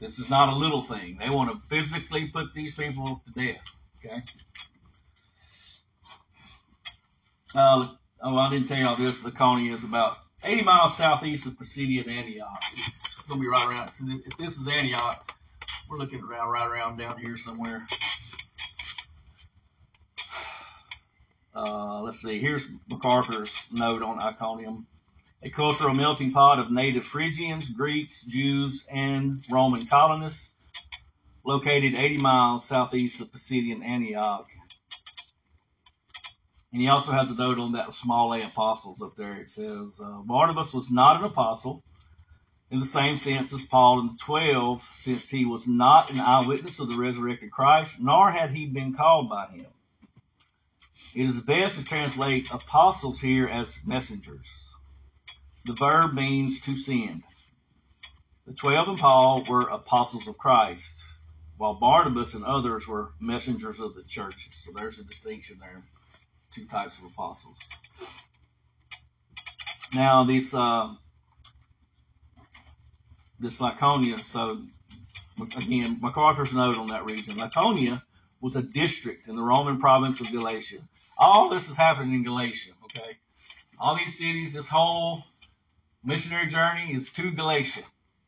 This 0.00 0.18
is 0.18 0.30
not 0.30 0.48
a 0.48 0.56
little 0.56 0.82
thing. 0.82 1.18
They 1.20 1.28
want 1.28 1.50
to 1.52 1.68
physically 1.68 2.28
put 2.28 2.54
these 2.54 2.74
people 2.74 3.22
to 3.26 3.32
death. 3.32 3.62
Okay. 4.04 4.20
Uh, 7.54 7.88
oh, 8.22 8.36
I 8.38 8.50
didn't 8.50 8.68
tell 8.68 8.78
y'all 8.78 8.96
this. 8.96 9.20
Lycaonia 9.20 9.74
is 9.74 9.84
about 9.84 10.16
80 10.42 10.62
miles 10.62 10.96
southeast 10.96 11.46
of 11.46 11.52
Pisidian 11.54 12.08
Antioch. 12.08 12.62
It's 13.22 13.28
going 13.28 13.40
to 13.40 13.46
be 13.46 13.50
right 13.50 13.68
around. 13.68 13.92
If 14.26 14.36
this 14.36 14.58
is 14.58 14.66
Antioch, 14.66 15.32
we're 15.88 15.98
looking 15.98 16.24
around 16.24 16.48
right 16.48 16.66
around 16.66 16.96
down 16.96 17.18
here 17.18 17.38
somewhere. 17.38 17.86
Uh, 21.54 22.02
let's 22.02 22.20
see. 22.20 22.40
Here's 22.40 22.64
MacArthur's 22.90 23.68
note 23.72 24.02
on 24.02 24.20
Iconium. 24.20 24.88
A 25.44 25.50
cultural 25.50 25.94
melting 25.94 26.32
pot 26.32 26.58
of 26.58 26.72
native 26.72 27.04
Phrygians, 27.04 27.68
Greeks, 27.68 28.24
Jews, 28.24 28.84
and 28.90 29.44
Roman 29.48 29.86
colonists, 29.86 30.50
located 31.44 32.00
80 32.00 32.18
miles 32.18 32.64
southeast 32.64 33.20
of 33.20 33.30
Pisidian 33.30 33.84
Antioch. 33.84 34.48
And 36.72 36.82
he 36.82 36.88
also 36.88 37.12
has 37.12 37.30
a 37.30 37.36
note 37.36 37.60
on 37.60 37.70
that 37.74 37.94
small 37.94 38.34
A 38.34 38.42
apostles 38.42 39.00
up 39.00 39.14
there. 39.14 39.36
It 39.36 39.48
says 39.48 40.00
uh, 40.04 40.22
Barnabas 40.22 40.74
was 40.74 40.90
not 40.90 41.18
an 41.18 41.24
apostle 41.24 41.84
in 42.72 42.80
the 42.80 42.86
same 42.86 43.18
sense 43.18 43.52
as 43.52 43.66
Paul 43.66 44.00
and 44.00 44.10
the 44.10 44.18
twelve, 44.18 44.82
since 44.94 45.28
he 45.28 45.44
was 45.44 45.68
not 45.68 46.10
an 46.10 46.20
eyewitness 46.20 46.80
of 46.80 46.88
the 46.90 46.96
resurrected 46.96 47.50
Christ, 47.52 48.00
nor 48.00 48.30
had 48.30 48.50
he 48.50 48.64
been 48.64 48.94
called 48.94 49.28
by 49.28 49.46
him. 49.48 49.66
It 51.14 51.28
is 51.28 51.38
best 51.42 51.76
to 51.76 51.84
translate 51.84 52.50
apostles 52.50 53.20
here 53.20 53.46
as 53.46 53.78
messengers. 53.86 54.46
The 55.66 55.74
verb 55.74 56.14
means 56.14 56.60
to 56.62 56.74
send. 56.78 57.24
The 58.46 58.54
twelve 58.54 58.88
and 58.88 58.98
Paul 58.98 59.44
were 59.50 59.68
apostles 59.68 60.26
of 60.26 60.38
Christ, 60.38 61.02
while 61.58 61.74
Barnabas 61.74 62.32
and 62.32 62.44
others 62.44 62.88
were 62.88 63.12
messengers 63.20 63.80
of 63.80 63.94
the 63.94 64.02
churches. 64.02 64.54
So 64.54 64.72
there's 64.74 64.98
a 64.98 65.04
distinction 65.04 65.58
there. 65.60 65.82
Two 66.54 66.64
types 66.64 66.96
of 66.98 67.04
apostles. 67.04 67.58
Now, 69.94 70.24
this 70.24 70.54
uh, 70.54 70.94
this 73.42 73.58
Lycaonia. 73.58 74.18
So 74.18 74.58
again, 75.56 75.98
MacArthur's 76.00 76.54
note 76.54 76.78
on 76.78 76.86
that 76.86 77.10
region. 77.10 77.34
Lycaonia 77.34 78.00
was 78.40 78.56
a 78.56 78.62
district 78.62 79.28
in 79.28 79.36
the 79.36 79.42
Roman 79.42 79.78
province 79.78 80.20
of 80.20 80.30
Galatia. 80.32 80.78
All 81.18 81.48
this 81.48 81.68
is 81.68 81.76
happening 81.76 82.14
in 82.14 82.22
Galatia. 82.22 82.70
Okay, 82.84 83.18
all 83.78 83.96
these 83.96 84.16
cities, 84.16 84.54
this 84.54 84.68
whole 84.68 85.24
missionary 86.04 86.46
journey 86.46 86.94
is 86.94 87.12
to 87.12 87.30
Galatia. 87.32 87.82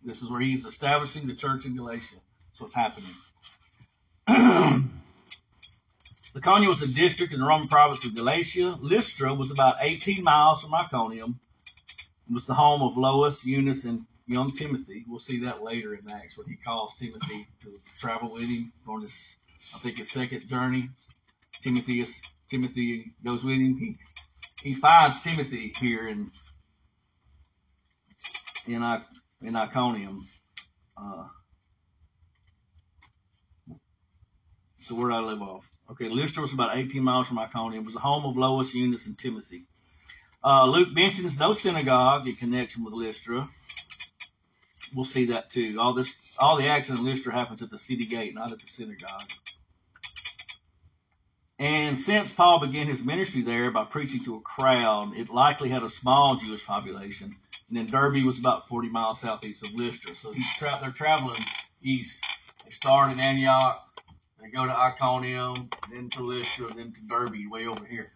This 0.05 0.21
is 0.21 0.29
where 0.29 0.41
he's 0.41 0.67
establishing 0.67 1.27
the 1.27 1.35
church 1.35 1.65
in 1.65 1.77
Galatia. 1.77 2.17
That's 2.51 2.61
what's 2.61 2.75
happening. 2.75 3.15
Lycaonia 6.35 6.67
was 6.67 6.83
a 6.83 6.89
district 6.89 7.33
in 7.33 7.41
the 7.41 7.47
Roman 7.47 7.69
province 7.69 8.05
of 8.05 8.15
Galatia. 8.17 8.77
Lystra 8.81 9.33
was 9.33 9.53
about 9.53 9.77
18 9.81 10.23
miles 10.25 10.63
from 10.63 10.75
Iconium. 10.75 11.39
It 12.29 12.33
was 12.35 12.47
the 12.47 12.55
home 12.55 12.83
of 12.83 12.97
Lois, 12.97 13.45
Eunice, 13.45 13.85
and 13.85 14.05
young 14.27 14.51
Timothy. 14.51 15.05
We'll 15.07 15.21
see 15.21 15.41
that 15.41 15.63
later 15.63 15.95
in 15.95 16.11
Acts 16.11 16.37
when 16.37 16.47
he 16.47 16.57
calls 16.57 16.95
Timothy 16.97 17.47
to 17.63 17.81
travel 17.99 18.33
with 18.33 18.49
him 18.49 18.73
on 18.87 19.03
this, 19.03 19.37
I 19.75 19.79
think, 19.79 19.99
his 19.99 20.11
second 20.11 20.49
journey. 20.49 20.89
Timothy 21.63 22.01
is 22.01 22.21
Timothy 22.49 23.13
goes 23.25 23.45
with 23.45 23.57
him. 23.57 23.77
He 23.77 23.99
he 24.63 24.75
finds 24.75 25.21
Timothy 25.21 25.73
here 25.79 26.09
in 26.09 26.31
in 28.67 29.03
in 29.43 29.57
Iconium. 29.57 30.27
Uh, 30.97 31.27
where 34.91 35.11
did 35.11 35.17
I 35.17 35.21
live 35.21 35.43
off? 35.43 35.69
Okay, 35.91 36.09
Lystra 36.09 36.43
was 36.43 36.53
about 36.53 36.77
18 36.77 37.03
miles 37.03 37.29
from 37.29 37.39
Iconium. 37.39 37.83
It 37.83 37.87
was 37.87 37.95
the 37.95 38.01
home 38.01 38.25
of 38.25 38.37
Lois, 38.37 38.75
Eunice, 38.75 39.07
and 39.07 39.19
Timothy. 39.19 39.65
Uh, 40.43 40.67
Luke 40.67 40.93
mentions 40.93 41.39
no 41.39 41.55
synagogue 41.55 42.29
in 42.29 42.35
connection 42.37 42.85
with 42.85 42.93
Lystra. 42.95 43.49
We'll 44.95 45.05
see 45.05 45.27
that 45.27 45.51
too. 45.51 45.77
All 45.81 45.95
this, 45.95 46.35
all 46.39 46.57
the 46.57 46.69
action 46.69 46.97
in 46.97 47.05
Lystra 47.05 47.33
happens 47.33 47.63
at 47.63 47.71
the 47.71 47.79
city 47.79 48.07
gate, 48.07 48.35
not 48.35 48.53
at 48.53 48.61
the 48.61 48.67
synagogue. 48.67 49.23
And 51.59 51.99
since 51.99 52.33
Paul 52.33 52.61
began 52.61 52.87
his 52.87 53.03
ministry 53.03 53.43
there 53.43 53.71
by 53.71 53.85
preaching 53.85 54.25
to 54.25 54.37
a 54.37 54.41
crowd, 54.41 55.17
it 55.17 55.31
likely 55.31 55.69
had 55.69 55.83
a 55.83 55.89
small 55.89 56.37
Jewish 56.37 56.65
population. 56.65 57.37
And 57.69 57.79
then 57.79 57.87
Derbe 57.87 58.25
was 58.25 58.39
about 58.39 58.69
40 58.69 58.89
miles 58.89 59.21
southeast 59.21 59.65
of 59.65 59.75
Lystra. 59.75 60.15
So 60.15 60.33
he's 60.33 60.57
tra- 60.57 60.79
they're 60.81 60.91
traveling 60.91 61.41
east. 61.83 62.25
They 62.65 62.71
start 62.71 63.13
in 63.13 63.21
Antioch, 63.21 63.83
they 64.41 64.51
go 64.51 64.67
to 64.67 64.77
Iconium, 64.77 65.55
then 65.91 66.11
to 66.11 66.23
Lystra, 66.23 66.73
then 66.75 66.93
to 66.93 67.01
Derbe, 67.03 67.51
way 67.51 67.67
over 67.67 67.85
here. 67.85 68.13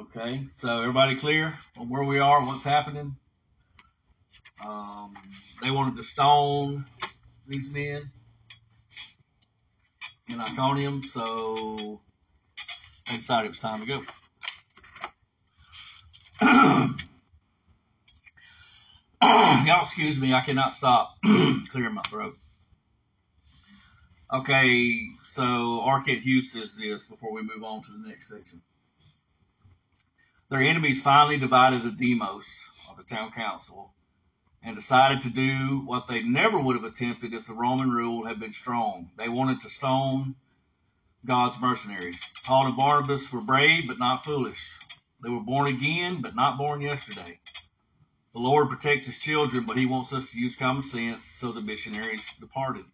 Okay, 0.00 0.46
so 0.56 0.80
everybody 0.80 1.14
clear 1.14 1.52
on 1.76 1.90
where 1.90 2.02
we 2.02 2.18
are, 2.18 2.40
what's 2.40 2.64
happening? 2.64 3.16
Um, 4.66 5.14
they 5.62 5.70
wanted 5.70 5.98
to 5.98 6.04
stone 6.04 6.86
these 7.46 7.70
men 7.74 8.10
in 10.32 10.40
Iconium, 10.40 11.02
so 11.02 12.00
they 13.08 13.16
decided 13.16 13.44
it 13.44 13.50
was 13.50 13.58
time 13.58 13.80
to 13.80 13.86
go. 13.86 14.02
Y'all 19.66 19.82
excuse 19.82 20.18
me, 20.18 20.32
I 20.32 20.40
cannot 20.40 20.72
stop 20.72 21.18
clearing 21.68 21.92
my 21.92 22.00
throat. 22.02 22.34
Okay, 24.32 25.10
so 25.18 25.82
R. 25.82 26.02
Kent 26.02 26.20
Hughes 26.20 26.52
says 26.52 26.74
this 26.74 27.08
before 27.08 27.34
we 27.34 27.42
move 27.42 27.62
on 27.62 27.82
to 27.82 27.92
the 27.92 28.08
next 28.08 28.30
section. 28.30 28.62
Their 30.50 30.62
enemies 30.62 31.00
finally 31.00 31.38
divided 31.38 31.84
the 31.84 31.92
demos 31.92 32.44
of 32.90 32.96
the 32.96 33.04
town 33.04 33.30
council 33.30 33.94
and 34.62 34.74
decided 34.74 35.22
to 35.22 35.30
do 35.30 35.82
what 35.86 36.08
they 36.08 36.22
never 36.22 36.58
would 36.58 36.74
have 36.74 36.84
attempted 36.84 37.32
if 37.32 37.46
the 37.46 37.54
Roman 37.54 37.90
rule 37.90 38.26
had 38.26 38.40
been 38.40 38.52
strong. 38.52 39.10
They 39.16 39.28
wanted 39.28 39.60
to 39.62 39.70
stone 39.70 40.34
God's 41.24 41.60
mercenaries. 41.60 42.18
Paul 42.44 42.66
and 42.66 42.76
Barnabas 42.76 43.32
were 43.32 43.40
brave 43.40 43.84
but 43.86 44.00
not 44.00 44.24
foolish. 44.24 44.76
They 45.22 45.30
were 45.30 45.40
born 45.40 45.68
again 45.68 46.20
but 46.20 46.34
not 46.34 46.58
born 46.58 46.80
yesterday. 46.80 47.38
The 48.32 48.40
Lord 48.40 48.68
protects 48.68 49.06
his 49.06 49.18
children, 49.18 49.66
but 49.66 49.78
he 49.78 49.86
wants 49.86 50.12
us 50.12 50.30
to 50.30 50.38
use 50.38 50.56
common 50.56 50.82
sense, 50.82 51.26
so 51.26 51.52
the 51.52 51.60
missionaries 51.60 52.36
departed. 52.40 52.84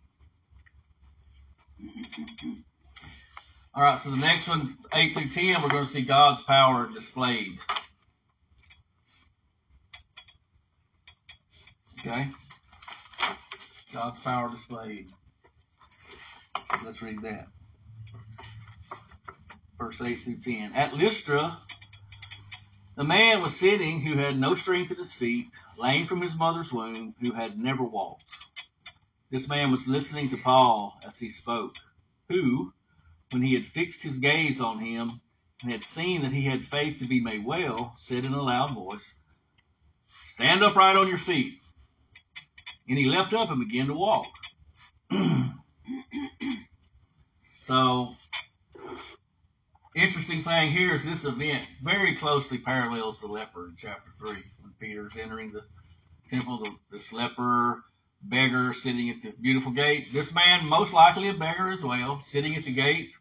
All 3.76 3.82
right, 3.82 4.00
so 4.00 4.08
the 4.08 4.16
next 4.16 4.48
one, 4.48 4.74
8 4.94 5.12
through 5.12 5.28
10, 5.28 5.60
we're 5.60 5.68
going 5.68 5.84
to 5.84 5.90
see 5.90 6.00
God's 6.00 6.40
power 6.42 6.88
displayed. 6.90 7.58
Okay? 12.00 12.30
God's 13.92 14.18
power 14.20 14.48
displayed. 14.48 15.12
Let's 16.86 17.02
read 17.02 17.20
that. 17.20 17.48
Verse 19.78 20.00
8 20.00 20.14
through 20.20 20.38
10. 20.38 20.72
At 20.72 20.94
Lystra, 20.94 21.58
a 22.96 23.04
man 23.04 23.42
was 23.42 23.60
sitting 23.60 24.00
who 24.00 24.16
had 24.16 24.40
no 24.40 24.54
strength 24.54 24.90
in 24.90 24.96
his 24.96 25.12
feet, 25.12 25.48
lame 25.76 26.06
from 26.06 26.22
his 26.22 26.34
mother's 26.34 26.72
womb, 26.72 27.14
who 27.22 27.32
had 27.32 27.58
never 27.58 27.84
walked. 27.84 28.24
This 29.30 29.50
man 29.50 29.70
was 29.70 29.86
listening 29.86 30.30
to 30.30 30.38
Paul 30.38 30.98
as 31.06 31.18
he 31.18 31.28
spoke, 31.28 31.76
who, 32.30 32.72
when 33.32 33.42
he 33.42 33.54
had 33.54 33.66
fixed 33.66 34.02
his 34.02 34.18
gaze 34.18 34.60
on 34.60 34.78
him 34.78 35.20
and 35.62 35.72
had 35.72 35.84
seen 35.84 36.22
that 36.22 36.32
he 36.32 36.44
had 36.44 36.64
faith 36.64 36.98
to 36.98 37.08
be 37.08 37.20
made 37.20 37.44
well, 37.44 37.92
said 37.96 38.24
in 38.24 38.32
a 38.32 38.42
loud 38.42 38.70
voice, 38.70 39.14
Stand 40.06 40.62
upright 40.62 40.96
on 40.96 41.08
your 41.08 41.16
feet. 41.16 41.60
And 42.88 42.98
he 42.98 43.06
leapt 43.06 43.34
up 43.34 43.50
and 43.50 43.66
began 43.66 43.86
to 43.86 43.94
walk. 43.94 44.26
so, 47.58 48.14
interesting 49.94 50.42
thing 50.42 50.70
here 50.70 50.94
is 50.94 51.04
this 51.04 51.24
event 51.24 51.68
very 51.82 52.14
closely 52.14 52.58
parallels 52.58 53.20
the 53.20 53.26
leper 53.26 53.66
in 53.68 53.76
chapter 53.78 54.10
3 54.18 54.36
when 54.60 54.72
Peter's 54.78 55.16
entering 55.16 55.52
the 55.52 55.64
temple, 56.28 56.58
the, 56.58 56.70
this 56.90 57.12
leper 57.12 57.82
beggar 58.28 58.72
sitting 58.74 59.10
at 59.10 59.22
the 59.22 59.32
beautiful 59.40 59.72
gate. 59.72 60.12
This 60.12 60.34
man, 60.34 60.66
most 60.66 60.92
likely 60.92 61.28
a 61.28 61.34
beggar 61.34 61.70
as 61.70 61.82
well, 61.82 62.20
sitting 62.22 62.56
at 62.56 62.64
the 62.64 62.72
gate 62.72 63.14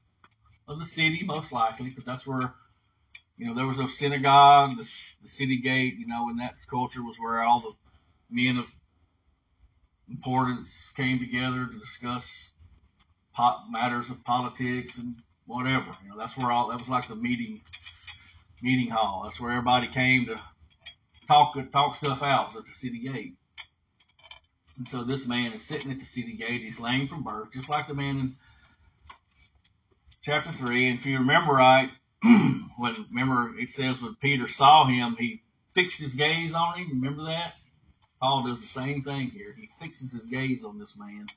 of 0.67 0.79
the 0.79 0.85
city, 0.85 1.23
most 1.23 1.51
likely, 1.51 1.89
because 1.89 2.05
that's 2.05 2.25
where, 2.25 2.53
you 3.37 3.47
know, 3.47 3.53
there 3.53 3.67
was 3.67 3.79
a 3.79 3.87
synagogue, 3.87 4.71
the, 4.71 4.89
the 5.21 5.29
city 5.29 5.57
gate, 5.57 5.95
you 5.97 6.07
know, 6.07 6.29
and 6.29 6.39
that 6.39 6.55
culture 6.69 7.03
was 7.03 7.17
where 7.19 7.41
all 7.41 7.59
the 7.59 7.71
men 8.29 8.57
of 8.57 8.65
importance 10.09 10.91
came 10.95 11.19
together 11.19 11.67
to 11.71 11.79
discuss 11.79 12.51
pot, 13.33 13.65
matters 13.69 14.09
of 14.09 14.23
politics 14.23 14.97
and 14.97 15.15
whatever. 15.45 15.91
You 16.03 16.09
know, 16.09 16.17
that's 16.17 16.37
where 16.37 16.51
all, 16.51 16.69
that 16.69 16.79
was 16.79 16.89
like 16.89 17.07
the 17.07 17.15
meeting, 17.15 17.61
meeting 18.61 18.89
hall. 18.89 19.23
That's 19.25 19.39
where 19.39 19.51
everybody 19.51 19.87
came 19.87 20.25
to 20.27 20.39
talk, 21.27 21.55
talk 21.71 21.95
stuff 21.95 22.23
out 22.23 22.55
at 22.55 22.65
the 22.65 22.71
city 22.71 22.99
gate. 22.99 23.35
And 24.77 24.87
so 24.87 25.03
this 25.03 25.27
man 25.27 25.53
is 25.53 25.63
sitting 25.63 25.91
at 25.91 25.99
the 25.99 26.05
city 26.05 26.33
gate. 26.33 26.61
He's 26.61 26.79
lame 26.79 27.07
from 27.07 27.23
birth, 27.23 27.53
just 27.53 27.69
like 27.69 27.87
the 27.87 27.93
man 27.93 28.17
in 28.17 28.35
chapter 30.21 30.51
3. 30.51 30.89
And 30.89 30.99
if 30.99 31.05
you 31.05 31.19
remember 31.19 31.53
right, 31.53 31.89
when 32.23 32.93
remember 33.09 33.57
it 33.57 33.71
says 33.71 34.01
when 34.01 34.15
Peter 34.15 34.47
saw 34.47 34.85
him, 34.85 35.15
he 35.17 35.41
fixed 35.73 36.01
his 36.01 36.13
gaze 36.13 36.53
on 36.53 36.77
him. 36.77 36.89
Remember 37.01 37.25
that? 37.25 37.53
Paul 38.19 38.47
does 38.47 38.61
the 38.61 38.67
same 38.67 39.03
thing 39.03 39.29
here. 39.29 39.55
He 39.57 39.69
fixes 39.79 40.11
his 40.11 40.25
gaze 40.25 40.63
on 40.63 40.79
this 40.79 40.97
man. 40.97 41.27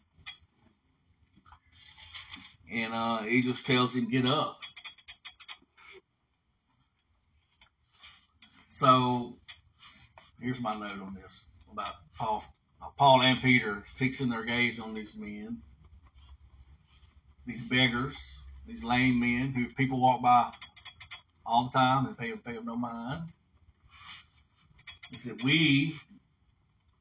And 2.73 2.93
uh, 2.93 3.23
he 3.23 3.41
just 3.41 3.65
tells 3.65 3.95
him, 3.95 4.11
get 4.11 4.27
up. 4.27 4.63
So 8.69 9.37
here's 10.41 10.61
my 10.61 10.73
note 10.73 11.03
on 11.03 11.19
this 11.21 11.47
about 11.73 11.93
Paul 12.17 12.45
Uh, 12.83 12.89
Paul 12.97 13.23
and 13.23 13.41
Peter 13.41 13.83
fixing 13.97 14.29
their 14.29 14.45
gaze 14.45 14.79
on 14.79 14.95
these 14.95 15.17
men, 15.17 15.63
these 17.47 17.63
beggars, 17.63 18.17
these 18.67 18.85
lame 18.85 19.19
men 19.19 19.53
who 19.53 19.69
people 19.75 20.01
walk 20.01 20.23
by 20.23 20.51
all 21.45 21.65
the 21.65 21.79
time 21.79 22.07
and 22.07 22.17
pay, 22.17 22.33
pay 22.33 22.53
them 22.53 22.67
no 22.67 22.77
mind. 22.77 23.23
He 25.11 25.17
said, 25.17 25.43
we, 25.43 25.99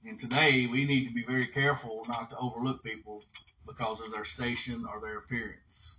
and 0.05 0.19
today, 0.19 0.67
we 0.67 0.85
need 0.85 1.07
to 1.07 1.13
be 1.13 1.23
very 1.23 1.45
careful 1.45 2.05
not 2.07 2.29
to 2.29 2.37
overlook 2.37 2.81
people 2.81 3.21
because 3.67 3.99
of 3.99 4.11
their 4.11 4.23
station 4.23 4.85
or 4.91 5.01
their 5.01 5.17
appearance. 5.17 5.97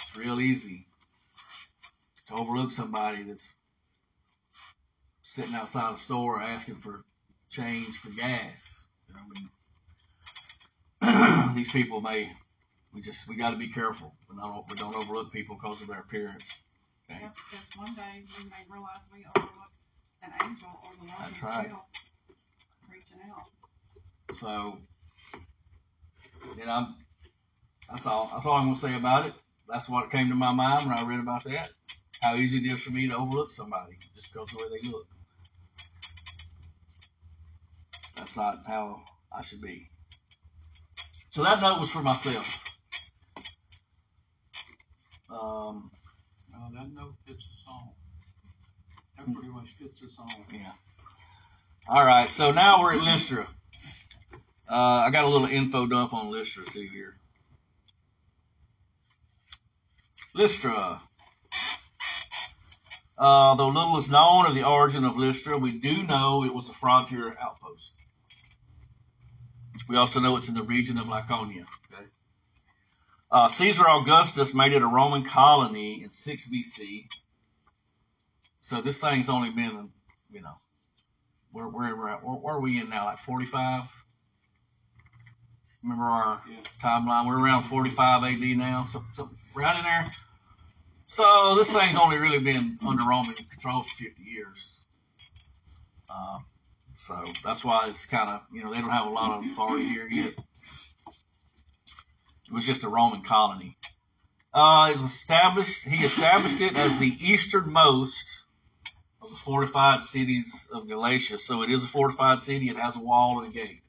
It's 0.00 0.16
real 0.16 0.40
easy 0.40 0.86
to 2.28 2.34
overlook 2.34 2.72
somebody 2.72 3.24
that's 3.24 3.52
sitting 5.22 5.54
outside 5.54 5.94
a 5.94 5.98
store 5.98 6.40
asking 6.40 6.76
for 6.76 7.04
change 7.58 7.98
for 7.98 8.10
gas. 8.10 8.86
I 9.14 9.20
mean, 11.02 11.54
these 11.56 11.72
people 11.72 12.00
may, 12.00 12.30
we 12.92 13.00
just, 13.00 13.28
we 13.28 13.36
got 13.36 13.50
to 13.50 13.56
be 13.56 13.68
careful. 13.68 14.14
We 14.30 14.36
don't, 14.36 14.64
we 14.70 14.76
don't 14.76 14.94
overlook 14.94 15.32
people 15.32 15.56
because 15.60 15.82
of 15.82 15.88
their 15.88 16.00
appearance. 16.00 16.62
Okay? 17.10 17.20
Yep, 17.22 17.34
because 17.34 17.76
one 17.76 17.94
day 17.94 18.22
we 18.38 18.44
may 18.44 18.64
realize 18.70 18.98
we 19.12 19.26
overlooked 19.36 19.82
an 20.22 20.30
angel 20.42 20.68
or 20.84 20.92
the 21.00 21.06
Lord 21.06 21.18
That's 21.20 21.42
right. 21.42 21.72
reaching 22.88 23.18
out. 23.28 23.50
So, 24.36 24.78
you 26.56 26.66
know, 26.66 26.88
that's 27.90 28.06
all. 28.06 28.30
That's 28.32 28.44
all 28.46 28.52
I'm 28.52 28.66
going 28.66 28.74
to 28.76 28.80
say 28.80 28.94
about 28.94 29.26
it. 29.26 29.32
That's 29.68 29.88
what 29.88 30.10
came 30.10 30.28
to 30.28 30.34
my 30.34 30.52
mind 30.52 30.82
when 30.82 30.98
I 30.98 31.08
read 31.08 31.20
about 31.20 31.44
that. 31.44 31.70
How 32.22 32.34
easy 32.34 32.58
it 32.58 32.72
is 32.72 32.80
for 32.80 32.90
me 32.90 33.08
to 33.08 33.16
overlook 33.16 33.50
somebody 33.50 33.96
just 34.14 34.32
because 34.32 34.52
of 34.52 34.58
the 34.58 34.64
way 34.64 34.80
they 34.82 34.88
look. 34.90 35.06
That's 38.18 38.36
not 38.36 38.64
how 38.66 39.02
I 39.32 39.42
should 39.42 39.62
be. 39.62 39.90
So 41.30 41.44
that 41.44 41.60
note 41.60 41.80
was 41.80 41.90
for 41.90 42.02
myself. 42.02 42.64
Um, 45.30 45.90
that 46.74 46.92
note 46.92 47.14
fits 47.26 47.44
the 47.44 47.64
song. 47.64 47.90
That 49.16 49.32
pretty 49.32 49.48
much 49.48 49.70
fits 49.78 50.00
the 50.00 50.10
song. 50.10 50.30
Yeah. 50.52 50.72
All 51.88 52.04
right. 52.04 52.28
So 52.28 52.52
now 52.52 52.82
we're 52.82 52.94
at 52.94 53.02
Lystra. 53.02 53.46
Uh, 54.70 54.74
I 54.74 55.10
got 55.10 55.24
a 55.24 55.28
little 55.28 55.48
info 55.48 55.86
dump 55.86 56.12
on 56.12 56.30
Lystra 56.30 56.64
too 56.66 56.88
here. 56.92 57.14
Lystra. 60.34 61.00
Uh, 63.16 63.54
though 63.56 63.68
little 63.68 63.98
is 63.98 64.08
known 64.08 64.46
of 64.46 64.54
the 64.54 64.64
origin 64.64 65.04
of 65.04 65.16
Lystra, 65.16 65.58
we 65.58 65.72
do 65.72 66.04
know 66.04 66.44
it 66.44 66.54
was 66.54 66.68
a 66.68 66.74
frontier 66.74 67.36
outpost. 67.40 67.94
We 69.88 69.96
also 69.96 70.20
know 70.20 70.36
it's 70.36 70.48
in 70.48 70.54
the 70.54 70.62
region 70.62 70.98
of 70.98 71.08
Laconia. 71.08 71.66
Okay? 71.92 72.04
Uh, 73.30 73.48
Caesar 73.48 73.88
Augustus 73.88 74.54
made 74.54 74.72
it 74.72 74.82
a 74.82 74.86
Roman 74.86 75.24
colony 75.24 76.02
in 76.02 76.10
6 76.10 76.50
BC. 76.52 77.06
So 78.60 78.82
this 78.82 79.00
thing's 79.00 79.30
only 79.30 79.50
been, 79.50 79.90
you 80.30 80.42
know, 80.42 80.54
where, 81.52 81.68
where. 81.68 81.96
Where, 81.96 82.16
where, 82.16 82.54
are 82.54 82.60
we 82.60 82.78
in 82.78 82.90
now? 82.90 83.06
Like 83.06 83.18
45? 83.18 83.84
Remember 85.82 86.04
our 86.04 86.42
yeah. 86.50 86.56
timeline? 86.82 87.26
We're 87.26 87.38
around 87.38 87.62
45 87.62 88.24
AD 88.24 88.40
now. 88.58 88.86
So, 88.90 89.02
so 89.14 89.30
right 89.56 89.78
in 89.78 89.84
there. 89.84 90.06
So 91.06 91.54
this 91.56 91.72
thing's 91.72 91.96
only 91.96 92.18
really 92.18 92.40
been 92.40 92.78
under 92.86 93.04
Roman 93.04 93.34
control 93.34 93.82
for 93.84 93.88
50 93.88 94.22
years. 94.22 94.86
Uh, 96.10 96.40
so 97.08 97.24
that's 97.42 97.64
why 97.64 97.88
it's 97.88 98.04
kind 98.04 98.28
of, 98.28 98.42
you 98.52 98.62
know, 98.62 98.70
they 98.70 98.82
don't 98.82 98.90
have 98.90 99.06
a 99.06 99.10
lot 99.10 99.38
of 99.38 99.50
authority 99.50 99.88
here 99.88 100.06
yet. 100.06 100.34
It 101.06 102.52
was 102.52 102.66
just 102.66 102.84
a 102.84 102.88
Roman 102.88 103.22
colony. 103.22 103.78
Uh, 104.52 104.92
it 104.94 105.00
was 105.00 105.12
established. 105.12 105.84
He 105.84 106.04
established 106.04 106.60
it 106.60 106.76
as 106.76 106.98
the 106.98 107.16
easternmost 107.18 108.24
of 109.22 109.30
the 109.30 109.36
fortified 109.36 110.02
cities 110.02 110.68
of 110.70 110.86
Galatia. 110.86 111.38
So 111.38 111.62
it 111.62 111.70
is 111.70 111.82
a 111.82 111.86
fortified 111.86 112.42
city. 112.42 112.68
It 112.68 112.76
has 112.76 112.96
a 112.96 113.00
wall 113.00 113.40
and 113.42 113.54
a 113.54 113.56
gate. 113.56 113.80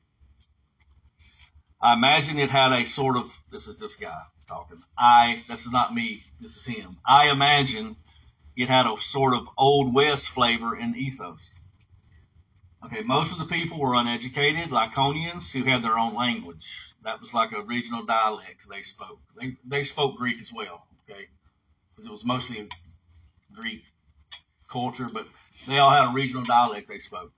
I 1.82 1.94
imagine 1.94 2.40
it 2.40 2.50
had 2.50 2.72
a 2.72 2.86
sort 2.86 3.18
of. 3.18 3.38
This 3.52 3.68
is 3.68 3.80
this 3.80 3.98
guy 3.98 4.22
talking. 4.48 4.82
I. 4.98 5.44
This 5.50 5.66
is 5.66 5.72
not 5.72 5.94
me. 5.94 6.24
This 6.40 6.56
is 6.56 6.66
him. 6.66 6.98
I 7.06 7.30
imagine 7.30 7.98
it 8.56 8.70
had 8.70 8.86
a 8.86 8.96
sort 9.00 9.34
of 9.34 9.48
old 9.58 9.94
west 9.94 10.30
flavor 10.30 10.74
and 10.74 10.96
ethos. 10.96 11.59
Okay, 12.92 13.04
most 13.04 13.32
of 13.32 13.38
the 13.38 13.46
people 13.46 13.80
were 13.80 13.94
uneducated, 13.94 14.72
Lycaonians 14.72 15.52
who 15.52 15.64
had 15.64 15.84
their 15.84 16.00
own 16.00 16.16
language. 16.16 16.96
That 17.04 17.22
was 17.22 17.36
like 17.36 17.52
a 17.52 17.62
regional 17.62 18.04
dialect 18.04 18.68
they 18.68 18.82
spoke. 18.82 19.20
They 19.40 19.58
they 19.64 19.84
spoke 19.84 20.18
Greek 20.18 20.42
as 20.42 20.52
well. 20.52 20.88
Okay, 21.04 21.28
because 21.92 22.10
it 22.10 22.12
was 22.12 22.26
mostly 22.26 22.68
Greek 23.54 23.84
culture, 24.68 25.08
but 25.14 25.28
they 25.68 25.78
all 25.78 25.92
had 25.92 26.10
a 26.10 26.14
regional 26.14 26.42
dialect 26.42 26.88
they 26.88 26.98
spoke. 26.98 27.32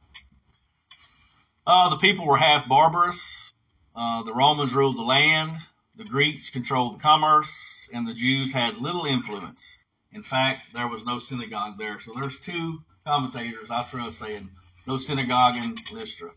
Uh, 1.68 1.90
the 1.90 1.98
people 1.98 2.26
were 2.26 2.38
half 2.38 2.68
barbarous. 2.70 3.52
Uh, 3.94 4.24
the 4.24 4.34
Romans 4.34 4.74
ruled 4.74 4.98
the 4.98 5.04
land. 5.04 5.58
The 5.98 6.06
Greeks 6.06 6.50
controlled 6.50 6.96
the 6.96 7.04
commerce, 7.04 7.90
and 7.94 8.08
the 8.08 8.14
Jews 8.14 8.54
had 8.54 8.78
little 8.78 9.06
influence. 9.06 9.84
In 10.14 10.24
fact, 10.24 10.72
there 10.72 10.88
was 10.88 11.06
no 11.06 11.20
synagogue 11.20 11.78
there. 11.78 12.00
So 12.00 12.14
there's 12.14 12.40
two 12.40 12.84
commentators 13.06 13.70
I 13.70 13.84
trust 13.84 14.20
saying 14.20 14.50
no 14.88 14.98
synagogue 14.98 15.58
in 15.58 15.76
Lystra, 15.94 16.32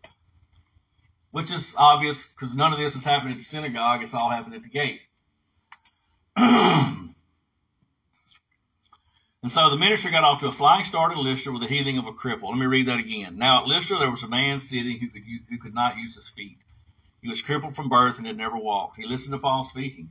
which 1.31 1.51
is 1.51 1.73
obvious 1.77 2.29
because 2.29 2.55
none 2.55 2.73
of 2.73 2.79
this 2.79 2.95
is 2.95 3.05
happening 3.05 3.33
at 3.33 3.39
the 3.39 3.45
synagogue. 3.45 4.03
It's 4.03 4.15
all 4.15 4.31
happening 4.31 4.57
at 4.57 4.63
the 4.63 4.69
gate. 4.69 5.01
And 9.45 9.53
so 9.53 9.69
the 9.69 9.77
ministry 9.77 10.11
got 10.11 10.25
off 10.25 10.41
to 10.41 10.47
a 10.47 10.53
flying 10.53 10.85
start 10.85 11.13
in 11.13 11.23
Lystra 11.23 11.53
with 11.53 11.61
the 11.61 11.69
healing 11.69 11.99
of 11.99 12.07
a 12.07 12.13
cripple. 12.13 12.49
Let 12.49 12.57
me 12.57 12.65
read 12.65 12.89
that 12.89 12.99
again. 12.99 13.37
Now 13.37 13.61
at 13.61 13.69
Lystra 13.69 13.99
there 13.99 14.11
was 14.11 14.23
a 14.23 14.27
man 14.27 14.59
sitting 14.59 14.99
who 14.99 15.09
could, 15.09 15.23
who 15.23 15.59
could 15.59 15.75
not 15.75 15.99
use 15.99 16.17
his 16.17 16.31
feet. 16.31 16.65
He 17.21 17.29
was 17.29 17.43
crippled 17.43 17.77
from 17.77 17.91
birth 17.91 18.17
and 18.17 18.27
had 18.27 18.39
never 18.39 18.57
walked. 18.57 18.97
He 18.97 19.05
listened 19.05 19.35
to 19.35 19.39
Paul 19.39 19.65
speaking. 19.65 20.11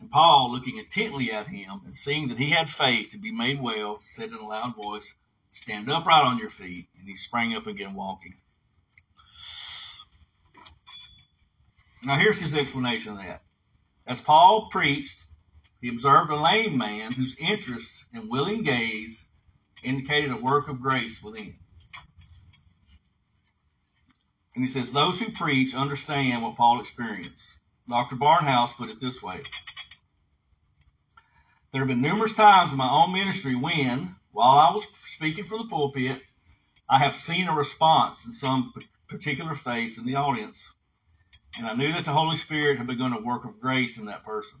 And 0.00 0.10
Paul, 0.10 0.50
looking 0.50 0.78
intently 0.78 1.30
at 1.30 1.46
him 1.46 1.82
and 1.84 1.96
seeing 1.96 2.26
that 2.26 2.40
he 2.40 2.50
had 2.50 2.68
faith 2.68 3.12
to 3.12 3.18
be 3.18 3.30
made 3.30 3.60
well, 3.60 4.00
said 4.00 4.30
in 4.30 4.34
a 4.34 4.44
loud 4.44 4.74
voice, 4.74 5.14
Stand 5.56 5.90
upright 5.90 6.24
on 6.24 6.38
your 6.38 6.50
feet. 6.50 6.86
And 6.98 7.08
he 7.08 7.16
sprang 7.16 7.56
up 7.56 7.66
again 7.66 7.94
walking. 7.94 8.34
Now 12.04 12.18
here's 12.18 12.38
his 12.38 12.54
explanation 12.54 13.12
of 13.12 13.18
that. 13.18 13.42
As 14.06 14.20
Paul 14.20 14.68
preached, 14.70 15.24
he 15.80 15.88
observed 15.88 16.30
a 16.30 16.36
lame 16.36 16.76
man 16.76 17.10
whose 17.12 17.36
interest 17.38 18.04
and 18.12 18.30
willing 18.30 18.62
gaze 18.62 19.26
indicated 19.82 20.30
a 20.30 20.36
work 20.36 20.68
of 20.68 20.80
grace 20.80 21.22
within. 21.22 21.56
And 24.54 24.64
he 24.64 24.70
says, 24.70 24.92
those 24.92 25.18
who 25.18 25.30
preach 25.32 25.74
understand 25.74 26.42
what 26.42 26.56
Paul 26.56 26.80
experienced. 26.80 27.58
Dr. 27.88 28.16
Barnhouse 28.16 28.74
put 28.74 28.90
it 28.90 29.00
this 29.00 29.22
way. 29.22 29.40
There 31.72 31.80
have 31.80 31.88
been 31.88 32.00
numerous 32.00 32.34
times 32.34 32.72
in 32.72 32.78
my 32.78 32.90
own 32.90 33.12
ministry 33.12 33.54
when, 33.54 34.15
while 34.36 34.58
I 34.58 34.70
was 34.70 34.86
speaking 35.14 35.46
from 35.46 35.62
the 35.62 35.68
pulpit, 35.70 36.20
I 36.90 36.98
have 36.98 37.16
seen 37.16 37.48
a 37.48 37.54
response 37.54 38.26
in 38.26 38.34
some 38.34 38.74
particular 39.08 39.54
face 39.54 39.96
in 39.96 40.04
the 40.04 40.16
audience. 40.16 40.74
And 41.56 41.66
I 41.66 41.72
knew 41.72 41.90
that 41.94 42.04
the 42.04 42.12
Holy 42.12 42.36
Spirit 42.36 42.76
had 42.76 42.86
begun 42.86 43.14
a 43.14 43.20
work 43.20 43.46
of 43.46 43.58
grace 43.58 43.96
in 43.96 44.04
that 44.06 44.26
person. 44.26 44.60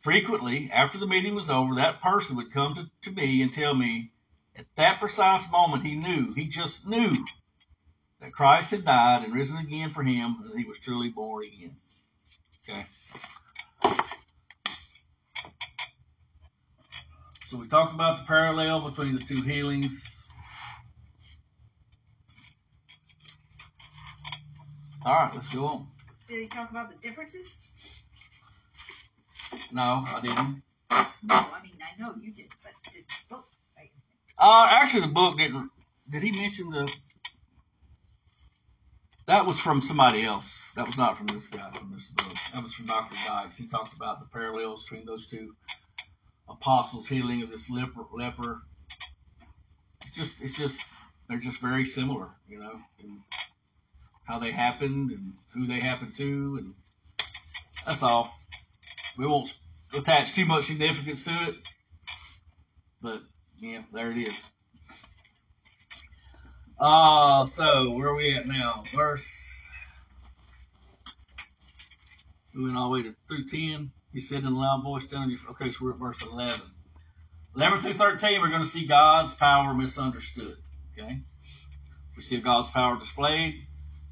Frequently, 0.00 0.70
after 0.70 0.98
the 0.98 1.06
meeting 1.06 1.34
was 1.34 1.48
over, 1.48 1.76
that 1.76 2.02
person 2.02 2.36
would 2.36 2.52
come 2.52 2.74
to, 2.74 2.90
to 3.04 3.16
me 3.16 3.40
and 3.40 3.50
tell 3.50 3.74
me 3.74 4.12
at 4.54 4.66
that 4.76 5.00
precise 5.00 5.50
moment 5.50 5.86
he 5.86 5.94
knew, 5.94 6.34
he 6.34 6.46
just 6.46 6.86
knew 6.86 7.14
that 8.20 8.34
Christ 8.34 8.72
had 8.72 8.84
died 8.84 9.24
and 9.24 9.32
risen 9.32 9.56
again 9.56 9.94
for 9.94 10.02
him 10.02 10.44
and 10.50 10.58
he 10.58 10.66
was 10.66 10.78
truly 10.78 11.08
born 11.08 11.44
again. 11.46 11.76
Okay. 12.68 12.84
So 17.48 17.58
we 17.58 17.68
talked 17.68 17.94
about 17.94 18.18
the 18.18 18.24
parallel 18.24 18.80
between 18.80 19.14
the 19.14 19.20
two 19.20 19.40
healings. 19.40 20.02
All 25.04 25.14
right, 25.14 25.30
let's 25.32 25.54
go 25.54 25.66
on. 25.66 25.86
Did 26.26 26.40
he 26.40 26.48
talk 26.48 26.72
about 26.72 26.90
the 26.90 26.96
differences? 26.96 27.46
No, 29.70 30.02
I 30.08 30.20
didn't. 30.20 30.62
No, 31.22 31.34
I 31.34 31.60
mean 31.62 31.74
I 31.80 32.00
know 32.00 32.14
you 32.20 32.32
did, 32.32 32.48
but 32.64 32.72
did 32.92 33.04
the 33.06 33.14
book 33.30 33.44
say 33.76 33.82
anything? 33.82 33.92
Uh, 34.36 34.66
actually, 34.68 35.02
the 35.02 35.12
book 35.14 35.38
didn't. 35.38 35.70
Did 36.10 36.24
he 36.24 36.32
mention 36.32 36.70
the? 36.70 36.92
That 39.28 39.46
was 39.46 39.60
from 39.60 39.80
somebody 39.82 40.24
else. 40.24 40.72
That 40.74 40.86
was 40.86 40.96
not 40.98 41.16
from 41.16 41.28
this 41.28 41.46
guy 41.46 41.70
from 41.70 41.92
this 41.92 42.08
book. 42.08 42.34
That 42.54 42.64
was 42.64 42.74
from 42.74 42.86
Dr. 42.86 43.14
Dykes. 43.28 43.56
He 43.56 43.68
talked 43.68 43.94
about 43.94 44.18
the 44.18 44.26
parallels 44.32 44.82
between 44.84 45.06
those 45.06 45.28
two 45.28 45.54
apostles' 46.48 47.08
healing 47.08 47.42
of 47.42 47.50
this 47.50 47.68
leper. 47.70 48.02
leper. 48.12 48.62
It's 50.06 50.16
just, 50.16 50.40
it's 50.40 50.56
just, 50.56 50.86
they're 51.28 51.38
just 51.38 51.60
very 51.60 51.86
similar, 51.86 52.30
you 52.48 52.60
know, 52.60 52.80
in 52.98 53.20
how 54.24 54.38
they 54.38 54.50
happened 54.50 55.10
and 55.10 55.34
who 55.54 55.66
they 55.66 55.80
happened 55.80 56.16
to, 56.16 56.58
and 56.58 56.74
that's 57.84 58.02
all 58.02 58.34
we 59.16 59.26
won't 59.26 59.54
attach 59.96 60.34
too 60.34 60.46
much 60.46 60.66
significance 60.66 61.24
to 61.24 61.30
it. 61.30 61.68
But 63.00 63.20
yeah, 63.58 63.82
there 63.92 64.12
it 64.12 64.28
is. 64.28 64.50
Uh, 66.78 67.46
so 67.46 67.90
where 67.96 68.08
are 68.08 68.16
we 68.16 68.34
at 68.34 68.46
now? 68.46 68.82
Verse. 68.94 69.26
We 72.54 72.64
went 72.64 72.76
all 72.76 72.90
the 72.90 72.94
way 72.94 73.02
to 73.02 73.14
through 73.28 73.48
10. 73.48 73.90
He 74.16 74.22
said 74.22 74.38
in 74.38 74.46
a 74.46 74.58
loud 74.58 74.82
voice 74.82 75.06
telling 75.06 75.28
you, 75.28 75.36
okay, 75.50 75.70
so 75.70 75.76
we're 75.82 75.92
at 75.92 75.98
verse 75.98 76.26
11. 76.26 76.58
11 77.54 77.80
through 77.80 77.92
13, 77.92 78.40
we're 78.40 78.48
going 78.48 78.62
to 78.62 78.66
see 78.66 78.86
God's 78.86 79.34
power 79.34 79.74
misunderstood. 79.74 80.56
Okay? 80.92 81.20
We 82.16 82.22
see 82.22 82.40
God's 82.40 82.70
power 82.70 82.98
displayed. 82.98 83.66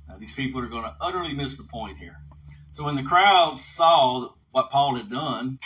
Now, 0.06 0.18
these 0.18 0.34
people 0.34 0.60
are 0.60 0.68
going 0.68 0.82
to 0.82 0.94
utterly 1.00 1.32
miss 1.32 1.56
the 1.56 1.64
point 1.64 1.96
here. 1.96 2.16
So 2.74 2.84
when 2.84 2.96
the 2.96 3.02
crowd 3.02 3.58
saw 3.58 4.28
what 4.50 4.68
Paul 4.68 4.96
had 4.96 5.08
done, 5.08 5.58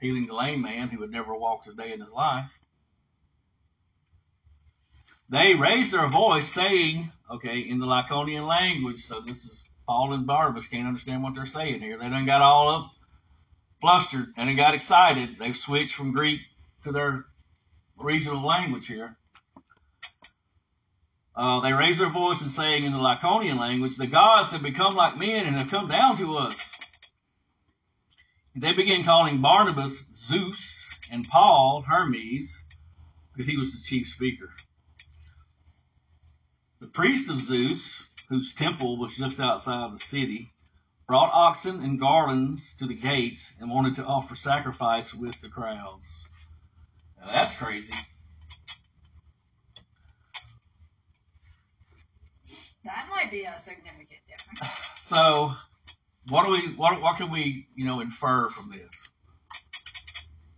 healing 0.00 0.26
the 0.26 0.34
lame 0.34 0.60
man 0.60 0.88
who 0.88 1.00
had 1.02 1.12
never 1.12 1.32
walked 1.32 1.68
a 1.68 1.74
day 1.74 1.92
in 1.92 2.00
his 2.00 2.10
life, 2.10 2.50
they 5.28 5.54
raised 5.54 5.92
their 5.92 6.08
voice 6.08 6.52
saying, 6.52 7.12
okay, 7.30 7.60
in 7.60 7.78
the 7.78 7.86
Lycaonian 7.86 8.48
language, 8.48 9.04
so 9.04 9.20
this 9.20 9.44
is 9.44 9.70
Paul 9.86 10.12
and 10.12 10.26
Barnabas 10.26 10.66
can't 10.66 10.88
understand 10.88 11.22
what 11.22 11.36
they're 11.36 11.46
saying 11.46 11.78
here. 11.78 11.96
They 11.98 12.08
done 12.08 12.26
got 12.26 12.42
all 12.42 12.68
up 12.68 12.90
flustered 13.84 14.32
and 14.38 14.48
they 14.48 14.54
got 14.54 14.72
excited. 14.72 15.36
They've 15.38 15.54
switched 15.54 15.94
from 15.94 16.12
Greek 16.12 16.40
to 16.84 16.90
their 16.90 17.26
regional 17.98 18.42
language 18.42 18.86
here. 18.86 19.18
Uh, 21.36 21.60
they 21.60 21.74
raised 21.74 22.00
their 22.00 22.08
voice 22.08 22.40
and 22.40 22.50
saying 22.50 22.84
in 22.84 22.92
the 22.92 22.98
Lycaonian 22.98 23.58
language, 23.58 23.96
the 23.96 24.06
gods 24.06 24.52
have 24.52 24.62
become 24.62 24.94
like 24.94 25.18
men 25.18 25.46
and 25.46 25.58
have 25.58 25.68
come 25.68 25.88
down 25.88 26.16
to 26.16 26.38
us. 26.38 26.70
They 28.56 28.72
began 28.72 29.04
calling 29.04 29.42
Barnabas 29.42 30.02
Zeus 30.16 30.86
and 31.12 31.28
Paul 31.28 31.84
Hermes 31.86 32.56
because 33.34 33.46
he 33.46 33.58
was 33.58 33.72
the 33.72 33.82
chief 33.84 34.06
speaker. 34.06 34.48
The 36.80 36.86
priest 36.86 37.28
of 37.28 37.38
Zeus, 37.38 38.06
whose 38.30 38.54
temple 38.54 38.96
was 38.96 39.14
just 39.14 39.38
outside 39.38 39.94
the 39.94 40.00
city, 40.02 40.53
brought 41.06 41.30
oxen 41.32 41.82
and 41.82 42.00
garlands 42.00 42.74
to 42.78 42.86
the 42.86 42.94
gates 42.94 43.52
and 43.60 43.70
wanted 43.70 43.96
to 43.96 44.04
offer 44.04 44.34
sacrifice 44.34 45.12
with 45.12 45.40
the 45.40 45.48
crowds. 45.48 46.28
Now 47.20 47.32
that's 47.32 47.54
crazy. 47.54 47.94
That 52.84 53.08
might 53.10 53.30
be 53.30 53.44
a 53.44 53.58
significant 53.58 54.20
difference. 54.28 54.80
So 55.04 55.54
what 56.30 56.46
do 56.46 56.52
we 56.52 56.74
what 56.76 56.98
what 57.02 57.18
can 57.18 57.30
we 57.30 57.68
you 57.74 57.84
know 57.84 58.00
infer 58.00 58.48
from 58.48 58.70
this? 58.70 59.10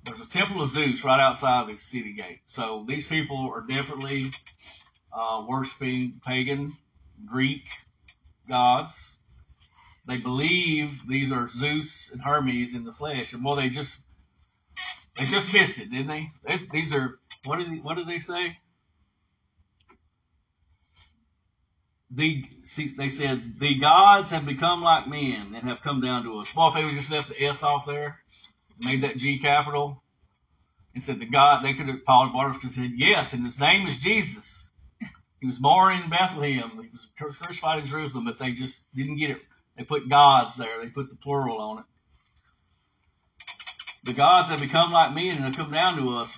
There's 0.04 0.20
a 0.20 0.30
temple 0.30 0.62
of 0.62 0.70
Zeus 0.70 1.02
right 1.02 1.18
outside 1.18 1.66
the 1.66 1.78
city 1.78 2.12
gate. 2.12 2.38
So 2.46 2.84
these 2.86 3.08
people 3.08 3.50
are 3.52 3.62
definitely 3.62 4.26
uh, 5.12 5.44
worshiping 5.48 6.20
pagan 6.24 6.76
Greek 7.24 7.64
gods. 8.48 9.15
They 10.06 10.18
believe 10.18 11.00
these 11.08 11.32
are 11.32 11.48
Zeus 11.48 12.10
and 12.12 12.22
Hermes 12.22 12.74
in 12.74 12.84
the 12.84 12.92
flesh, 12.92 13.32
and 13.32 13.44
well, 13.44 13.56
they 13.56 13.68
just 13.68 14.00
they 15.16 15.24
just 15.24 15.52
missed 15.52 15.78
it, 15.78 15.90
didn't 15.90 16.08
they? 16.08 16.30
they 16.46 16.58
these 16.70 16.94
are 16.94 17.18
what 17.44 17.58
did 17.58 17.82
what 17.82 17.94
did 17.96 18.06
they 18.08 18.20
say? 18.20 18.56
the 22.10 22.44
they 22.96 23.08
said 23.08 23.58
the 23.58 23.78
gods 23.78 24.30
have 24.30 24.46
become 24.46 24.80
like 24.80 25.08
men 25.08 25.54
and 25.54 25.68
have 25.68 25.82
come 25.82 26.00
down 26.00 26.24
to 26.24 26.38
us. 26.38 26.54
Well, 26.54 26.68
if 26.68 26.74
they 26.74 26.84
would 26.84 26.94
just 26.94 27.10
left 27.10 27.28
the 27.28 27.44
S 27.44 27.62
off 27.62 27.86
there, 27.86 28.20
made 28.84 29.02
that 29.02 29.16
G 29.16 29.38
capital 29.38 30.02
and 30.94 31.02
said 31.02 31.18
the 31.18 31.26
God, 31.26 31.64
they 31.64 31.74
could 31.74 31.88
have, 31.88 32.04
Paul 32.04 32.24
and 32.24 32.32
Barnabas 32.32 32.60
could 32.60 32.72
have 32.72 32.84
said, 32.84 32.92
yes, 32.96 33.32
and 33.32 33.44
his 33.44 33.60
name 33.60 33.86
is 33.86 33.98
Jesus. 33.98 34.70
He 35.40 35.46
was 35.46 35.58
born 35.58 36.00
in 36.00 36.08
Bethlehem. 36.08 36.70
He 36.80 36.88
was 36.88 37.08
crucified 37.18 37.80
in 37.80 37.86
Jerusalem, 37.86 38.24
but 38.24 38.38
they 38.38 38.52
just 38.52 38.84
didn't 38.94 39.18
get 39.18 39.30
it. 39.30 39.42
They 39.76 39.84
put 39.84 40.08
gods 40.08 40.56
there. 40.56 40.80
They 40.82 40.88
put 40.88 41.10
the 41.10 41.16
plural 41.16 41.58
on 41.58 41.78
it. 41.78 41.84
The 44.04 44.12
gods 44.12 44.50
have 44.50 44.60
become 44.60 44.92
like 44.92 45.14
men 45.14 45.36
and 45.36 45.44
have 45.44 45.56
come 45.56 45.72
down 45.72 45.96
to 45.98 46.16
us. 46.16 46.34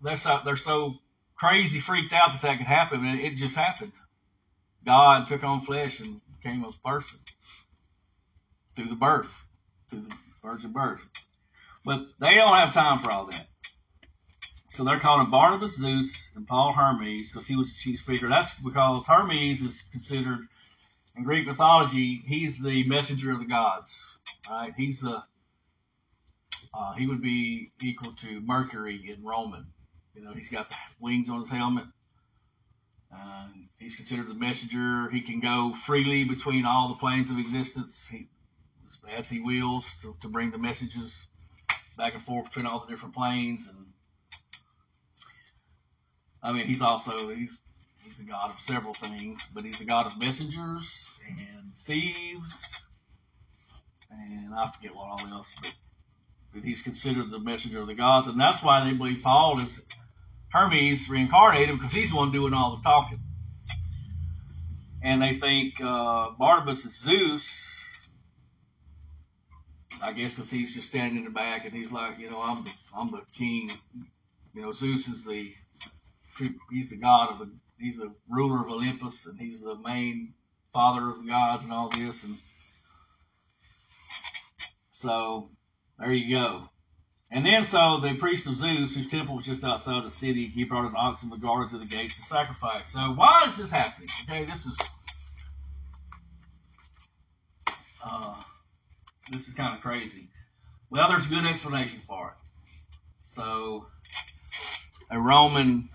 They're 0.00 0.16
so, 0.16 0.40
they're 0.44 0.56
so 0.56 0.94
crazy 1.34 1.80
freaked 1.80 2.12
out 2.12 2.32
that 2.32 2.42
that 2.42 2.58
could 2.58 2.66
happen, 2.66 3.04
and 3.04 3.20
it 3.20 3.36
just 3.36 3.56
happened. 3.56 3.92
God 4.84 5.26
took 5.26 5.44
on 5.44 5.60
flesh 5.60 6.00
and 6.00 6.20
became 6.36 6.64
a 6.64 6.72
person 6.88 7.18
through 8.76 8.88
the 8.88 8.94
birth, 8.94 9.44
through 9.90 10.02
the 10.02 10.14
virgin 10.42 10.72
birth. 10.72 11.04
But 11.84 12.06
they 12.20 12.34
don't 12.34 12.56
have 12.56 12.72
time 12.72 13.00
for 13.00 13.10
all 13.10 13.26
that. 13.26 13.46
So 14.70 14.84
they're 14.84 15.00
calling 15.00 15.30
Barnabas 15.30 15.76
Zeus 15.76 16.30
and 16.36 16.46
Paul 16.46 16.72
Hermes 16.72 17.30
because 17.30 17.48
he 17.48 17.56
was 17.56 17.68
the 17.68 17.78
chief 17.80 18.00
speaker. 18.00 18.28
That's 18.28 18.54
because 18.54 19.06
Hermes 19.06 19.60
is 19.62 19.82
considered 19.90 20.40
in 21.18 21.24
Greek 21.24 21.46
mythology, 21.46 22.22
he's 22.26 22.62
the 22.62 22.84
messenger 22.84 23.32
of 23.32 23.40
the 23.40 23.44
gods. 23.44 24.18
Right? 24.50 24.72
He's 24.76 25.00
the 25.00 25.22
uh, 26.72 26.92
he 26.94 27.06
would 27.06 27.22
be 27.22 27.72
equal 27.82 28.12
to 28.12 28.40
Mercury 28.40 29.10
in 29.10 29.24
Roman. 29.24 29.66
You 30.14 30.22
know, 30.22 30.32
he's 30.32 30.48
got 30.48 30.74
wings 31.00 31.28
on 31.28 31.40
his 31.40 31.50
helmet. 31.50 31.86
He's 33.78 33.94
considered 33.94 34.28
the 34.28 34.34
messenger. 34.34 35.08
He 35.08 35.20
can 35.20 35.40
go 35.40 35.72
freely 35.72 36.24
between 36.24 36.66
all 36.66 36.88
the 36.88 36.96
planes 36.96 37.30
of 37.30 37.38
existence 37.38 38.08
he, 38.08 38.28
as 39.16 39.28
he 39.28 39.40
wills 39.40 39.86
to, 40.02 40.16
to 40.20 40.28
bring 40.28 40.50
the 40.50 40.58
messages 40.58 41.26
back 41.96 42.14
and 42.14 42.22
forth 42.22 42.46
between 42.46 42.66
all 42.66 42.80
the 42.80 42.86
different 42.86 43.14
planes. 43.14 43.68
And 43.68 43.86
I 46.42 46.52
mean, 46.52 46.66
he's 46.66 46.82
also 46.82 47.34
he's 47.34 47.60
he's 48.08 48.20
a 48.20 48.24
god 48.24 48.50
of 48.50 48.58
several 48.60 48.94
things, 48.94 49.46
but 49.54 49.64
he's 49.64 49.80
a 49.80 49.84
god 49.84 50.06
of 50.06 50.18
messengers 50.18 51.08
and 51.28 51.72
thieves, 51.80 52.88
and 54.10 54.54
I 54.54 54.70
forget 54.70 54.94
what 54.94 55.04
all 55.04 55.28
else. 55.30 55.54
But, 55.60 55.76
but 56.54 56.62
he's 56.62 56.80
considered 56.80 57.30
the 57.30 57.38
messenger 57.38 57.80
of 57.80 57.86
the 57.86 57.94
gods, 57.94 58.28
and 58.28 58.40
that's 58.40 58.62
why 58.62 58.84
they 58.84 58.92
believe 58.96 59.22
Paul 59.22 59.60
is 59.60 59.82
Hermes 60.48 61.08
reincarnated 61.08 61.78
because 61.78 61.92
he's 61.92 62.10
the 62.10 62.16
one 62.16 62.32
doing 62.32 62.54
all 62.54 62.76
the 62.76 62.82
talking. 62.82 63.20
And 65.02 65.22
they 65.22 65.36
think 65.36 65.74
uh, 65.80 66.30
Barnabas 66.38 66.84
is 66.84 66.98
Zeus, 66.98 67.64
I 70.02 70.12
guess 70.12 70.34
because 70.34 70.50
he's 70.50 70.74
just 70.74 70.88
standing 70.88 71.18
in 71.18 71.24
the 71.24 71.30
back 71.30 71.66
and 71.66 71.74
he's 71.74 71.92
like, 71.92 72.18
you 72.18 72.30
know, 72.30 72.40
I'm 72.40 72.64
the, 72.64 72.74
I'm 72.96 73.10
the 73.10 73.22
king. 73.36 73.70
You 74.54 74.62
know, 74.62 74.72
Zeus 74.72 75.06
is 75.08 75.24
the 75.24 75.52
he's 76.70 76.90
the 76.90 76.96
god 76.96 77.32
of 77.32 77.38
the 77.40 77.50
he's 77.78 77.98
the 77.98 78.14
ruler 78.28 78.60
of 78.60 78.70
Olympus 78.70 79.26
and 79.26 79.38
he's 79.38 79.62
the 79.62 79.76
main 79.76 80.34
father 80.72 81.08
of 81.10 81.22
the 81.22 81.28
gods 81.28 81.64
and 81.64 81.72
all 81.72 81.88
this 81.88 82.24
and 82.24 82.36
so 84.92 85.50
there 85.98 86.12
you 86.12 86.36
go. 86.36 86.68
And 87.30 87.44
then 87.44 87.64
so 87.64 88.00
the 88.00 88.14
priest 88.14 88.46
of 88.46 88.56
Zeus, 88.56 88.96
whose 88.96 89.08
temple 89.08 89.36
was 89.36 89.44
just 89.44 89.62
outside 89.62 90.04
the 90.04 90.10
city, 90.10 90.46
he 90.46 90.64
brought 90.64 90.86
an 90.86 90.94
ox 90.96 91.22
and 91.22 91.40
guarded 91.40 91.70
to 91.70 91.78
the 91.78 91.86
gates 91.86 92.16
to 92.16 92.22
sacrifice. 92.22 92.92
So 92.92 93.00
why 93.00 93.44
is 93.48 93.58
this 93.58 93.70
happening? 93.70 94.08
Okay, 94.24 94.44
this 94.44 94.64
is 94.64 94.78
uh, 98.02 98.34
this 99.30 99.46
is 99.46 99.54
kind 99.54 99.74
of 99.76 99.82
crazy. 99.82 100.28
Well, 100.90 101.08
there's 101.10 101.26
a 101.26 101.28
good 101.28 101.44
explanation 101.44 102.00
for 102.06 102.28
it. 102.28 102.50
So 103.22 103.86
a 105.10 105.20
Roman 105.20 105.90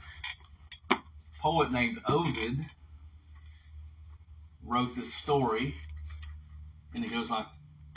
poet 1.44 1.74
named 1.74 2.00
Ovid 2.08 2.66
wrote 4.64 4.96
this 4.96 5.14
story, 5.14 5.76
and 6.96 7.04
it 7.04 7.12
goes 7.12 7.30
like 7.30 7.48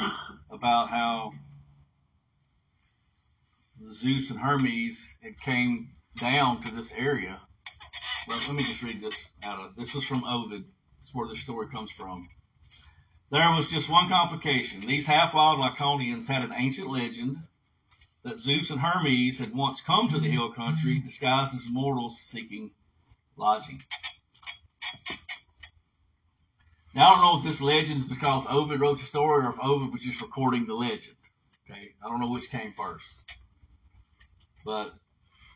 about 0.51 0.91
how 0.91 1.31
Zeus 3.93 4.31
and 4.31 4.41
Hermes 4.41 5.01
had 5.23 5.41
came 5.41 5.91
down 6.17 6.61
to 6.65 6.75
this 6.75 6.93
area. 6.93 7.41
Well, 8.27 8.39
let 8.49 8.57
me 8.57 8.65
just 8.65 8.83
read 8.83 9.01
this 9.01 9.29
out 9.45 9.61
of 9.61 9.77
this 9.77 9.95
is 9.95 10.03
from 10.03 10.25
Ovid. 10.25 10.65
Is 11.05 11.11
where 11.15 11.29
the 11.29 11.37
story 11.37 11.69
comes 11.69 11.93
from. 11.93 12.29
There 13.31 13.53
was 13.53 13.71
just 13.71 13.89
one 13.89 14.09
complication. 14.09 14.81
These 14.81 15.07
half-wild 15.07 15.61
Laconians 15.61 16.27
had 16.27 16.43
an 16.43 16.53
ancient 16.53 16.91
legend 16.91 17.37
that 18.25 18.41
Zeus 18.41 18.71
and 18.71 18.81
Hermes 18.81 19.39
had 19.39 19.55
once 19.55 19.81
come 19.81 20.09
to 20.09 20.19
the 20.19 20.29
hill 20.29 20.51
country 20.51 20.99
disguised 20.99 21.55
as 21.55 21.71
mortals 21.71 22.19
seeking 22.19 22.73
lodging. 23.37 23.81
Now, 26.95 27.09
I 27.09 27.11
don't 27.11 27.21
know 27.21 27.39
if 27.39 27.45
this 27.45 27.61
legend 27.61 27.99
is 27.99 28.05
because 28.07 28.47
Ovid 28.49 28.81
wrote 28.81 28.99
the 28.99 29.07
story 29.07 29.45
or 29.45 29.51
if 29.51 29.61
Ovid 29.63 29.93
was 29.93 30.03
just 30.03 30.23
recording 30.23 30.67
the 30.67 30.75
legend. 30.75 31.17
Okay, 31.69 31.93
I 32.03 32.09
don't 32.09 32.21
know 32.21 32.31
which 32.31 32.49
came 32.49 32.73
first. 32.73 33.07
But 34.65 34.95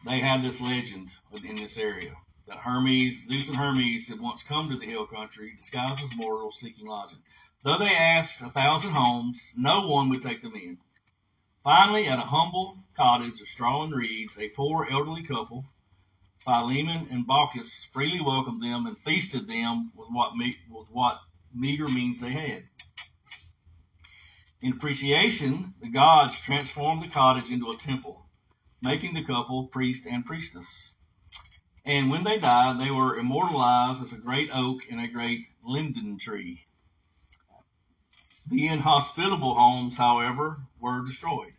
they 0.04 0.20
had 0.20 0.42
this 0.42 0.60
legend 0.60 1.08
in 1.44 1.54
this 1.54 1.78
area 1.78 2.12
that 2.46 2.58
Hermes, 2.58 3.26
Zeus 3.26 3.48
and 3.48 3.56
Hermes 3.56 4.08
had 4.08 4.20
once 4.20 4.42
come 4.42 4.68
to 4.68 4.76
the 4.76 4.86
hill 4.86 5.06
country 5.06 5.54
disguised 5.56 6.04
as 6.04 6.16
mortals 6.16 6.58
seeking 6.60 6.86
lodging. 6.86 7.18
Though 7.64 7.78
they 7.78 7.94
asked 7.94 8.40
a 8.42 8.50
thousand 8.50 8.92
homes, 8.92 9.54
no 9.56 9.86
one 9.86 10.08
would 10.10 10.22
take 10.22 10.42
them 10.42 10.54
in. 10.54 10.78
Finally, 11.62 12.06
at 12.08 12.18
a 12.18 12.22
humble 12.22 12.78
cottage 12.94 13.40
of 13.40 13.48
straw 13.48 13.84
and 13.84 13.94
reeds, 13.94 14.38
a 14.38 14.48
poor 14.48 14.88
elderly 14.90 15.22
couple 15.22 15.64
Philemon 16.44 17.08
and 17.10 17.26
Baucis 17.26 17.86
freely 17.92 18.20
welcomed 18.20 18.62
them 18.62 18.86
and 18.86 18.96
feasted 18.96 19.46
them 19.46 19.92
with 19.94 20.08
what, 20.10 20.36
me- 20.36 20.56
with 20.70 20.88
what 20.90 21.20
meager 21.54 21.86
means 21.88 22.20
they 22.20 22.32
had. 22.32 22.64
In 24.62 24.72
appreciation, 24.72 25.74
the 25.80 25.88
gods 25.88 26.40
transformed 26.40 27.02
the 27.02 27.08
cottage 27.08 27.50
into 27.50 27.70
a 27.70 27.76
temple, 27.76 28.26
making 28.82 29.14
the 29.14 29.24
couple 29.24 29.68
priest 29.68 30.06
and 30.06 30.24
priestess. 30.24 30.94
And 31.84 32.10
when 32.10 32.24
they 32.24 32.38
died, 32.38 32.78
they 32.78 32.90
were 32.90 33.18
immortalized 33.18 34.02
as 34.02 34.12
a 34.12 34.18
great 34.18 34.50
oak 34.52 34.82
and 34.90 35.00
a 35.00 35.08
great 35.08 35.46
linden 35.62 36.18
tree. 36.18 36.66
The 38.48 38.66
inhospitable 38.68 39.54
homes, 39.54 39.96
however, 39.96 40.62
were 40.78 41.06
destroyed. 41.06 41.54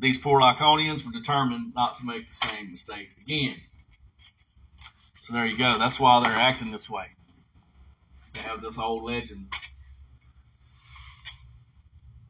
These 0.00 0.18
poor 0.18 0.40
Lycaonians 0.40 1.04
were 1.04 1.12
determined 1.12 1.74
not 1.74 1.98
to 1.98 2.06
make 2.06 2.28
the 2.28 2.34
same 2.34 2.70
mistake 2.70 3.10
again. 3.20 3.56
So 5.22 5.32
there 5.32 5.44
you 5.44 5.58
go. 5.58 5.76
That's 5.78 5.98
why 5.98 6.22
they're 6.22 6.38
acting 6.38 6.70
this 6.70 6.88
way. 6.88 7.06
They 8.34 8.40
have 8.42 8.60
this 8.60 8.78
old 8.78 9.02
legend. 9.02 9.52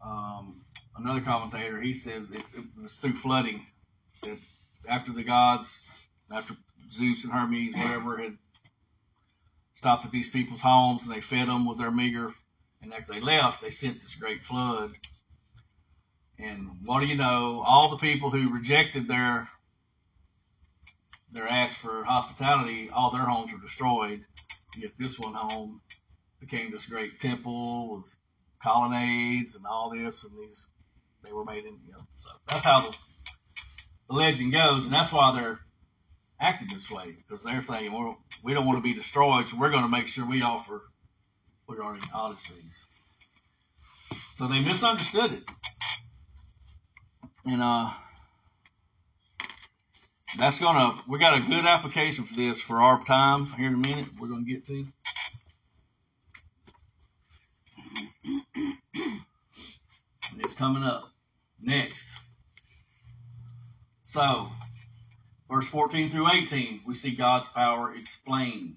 Um, 0.03 0.63
another 0.97 1.21
commentator, 1.21 1.81
he 1.81 1.93
said 1.93 2.29
it, 2.33 2.43
it 2.57 2.65
was 2.83 2.97
through 2.97 3.15
flooding 3.15 3.67
that 4.23 4.39
after 4.89 5.13
the 5.13 5.23
gods, 5.23 5.87
after 6.31 6.55
Zeus 6.91 7.25
and 7.25 7.33
Hermes, 7.33 7.75
whatever, 7.75 8.17
had 8.17 8.39
stopped 9.75 10.07
at 10.07 10.11
these 10.11 10.31
people's 10.31 10.63
homes 10.63 11.05
and 11.05 11.13
they 11.13 11.21
fed 11.21 11.49
them 11.49 11.67
with 11.67 11.79
their 11.79 11.91
meager, 11.91 12.33
and 12.81 12.95
after 12.95 13.13
they 13.13 13.21
left, 13.21 13.61
they 13.61 13.71
sent 13.71 14.01
this 14.01 14.15
great 14.15 14.43
flood 14.43 14.93
and 16.39 16.69
what 16.85 17.01
do 17.01 17.07
you 17.07 17.17
know? 17.17 17.63
All 17.67 17.91
the 17.91 17.97
people 17.97 18.31
who 18.31 18.53
rejected 18.53 19.09
their 19.09 19.49
their 21.31 21.49
ask 21.49 21.77
for 21.77 22.05
hospitality, 22.05 22.89
all 22.91 23.11
their 23.11 23.25
homes 23.25 23.53
were 23.53 23.61
destroyed. 23.61 24.25
Yet 24.79 24.93
this 24.99 25.19
one 25.19 25.35
home 25.35 25.81
became 26.41 26.71
this 26.71 26.87
great 26.87 27.21
temple 27.21 27.97
with 27.97 28.15
colonnades 28.63 29.57
and 29.57 29.67
all 29.67 29.91
this, 29.91 30.25
and 30.25 30.33
these 30.39 30.69
they 31.23 31.33
were 31.33 31.45
made 31.45 31.65
in. 31.65 31.79
You 31.87 31.93
know, 31.93 32.07
so 32.19 32.29
that's 32.49 32.65
how 32.65 32.81
the, 32.81 32.97
the 34.09 34.15
legend 34.15 34.53
goes, 34.53 34.85
and 34.85 34.93
that's 34.93 35.13
why 35.13 35.35
they're 35.35 35.61
acting 36.41 36.69
this 36.73 36.91
way 36.91 37.15
because 37.17 37.45
they're 37.45 37.63
thinking, 37.63 37.93
well, 37.93 38.17
we 38.45 38.55
don't 38.55 38.67
want 38.67 38.79
to 38.79 38.83
be 38.83 38.95
destroyed, 38.95 39.49
so 39.49 39.57
we're 39.59 39.71
going 39.71 39.83
to 39.83 39.89
make 39.89 40.07
sure 40.07 40.25
we 40.25 40.43
offer 40.43 40.83
acknowledge 42.19 42.49
these. 42.49 42.85
So 44.35 44.49
they 44.49 44.61
misunderstood 44.61 45.33
it. 45.33 45.45
And 47.51 47.63
uh, 47.63 47.89
that's 50.37 50.61
gonna 50.61 51.01
we 51.09 51.19
got 51.19 51.39
a 51.39 51.41
good 51.41 51.65
application 51.65 52.25
for 52.25 52.35
this 52.35 52.61
for 52.61 52.83
our 52.83 53.03
time 53.05 53.47
here 53.47 53.69
in 53.69 53.75
a 53.75 53.79
minute. 53.79 54.09
We're 54.21 54.29
gonna 54.29 54.43
get 54.43 54.67
to. 54.67 54.87
It's 60.41 60.53
coming 60.53 60.83
up 60.83 61.11
next. 61.59 62.15
So, 64.05 64.51
verse 65.51 65.69
14 65.69 66.11
through 66.11 66.31
18, 66.31 66.83
we 66.87 66.95
see 66.95 67.13
God's 67.13 67.49
power 67.49 67.95
explained. 67.95 68.77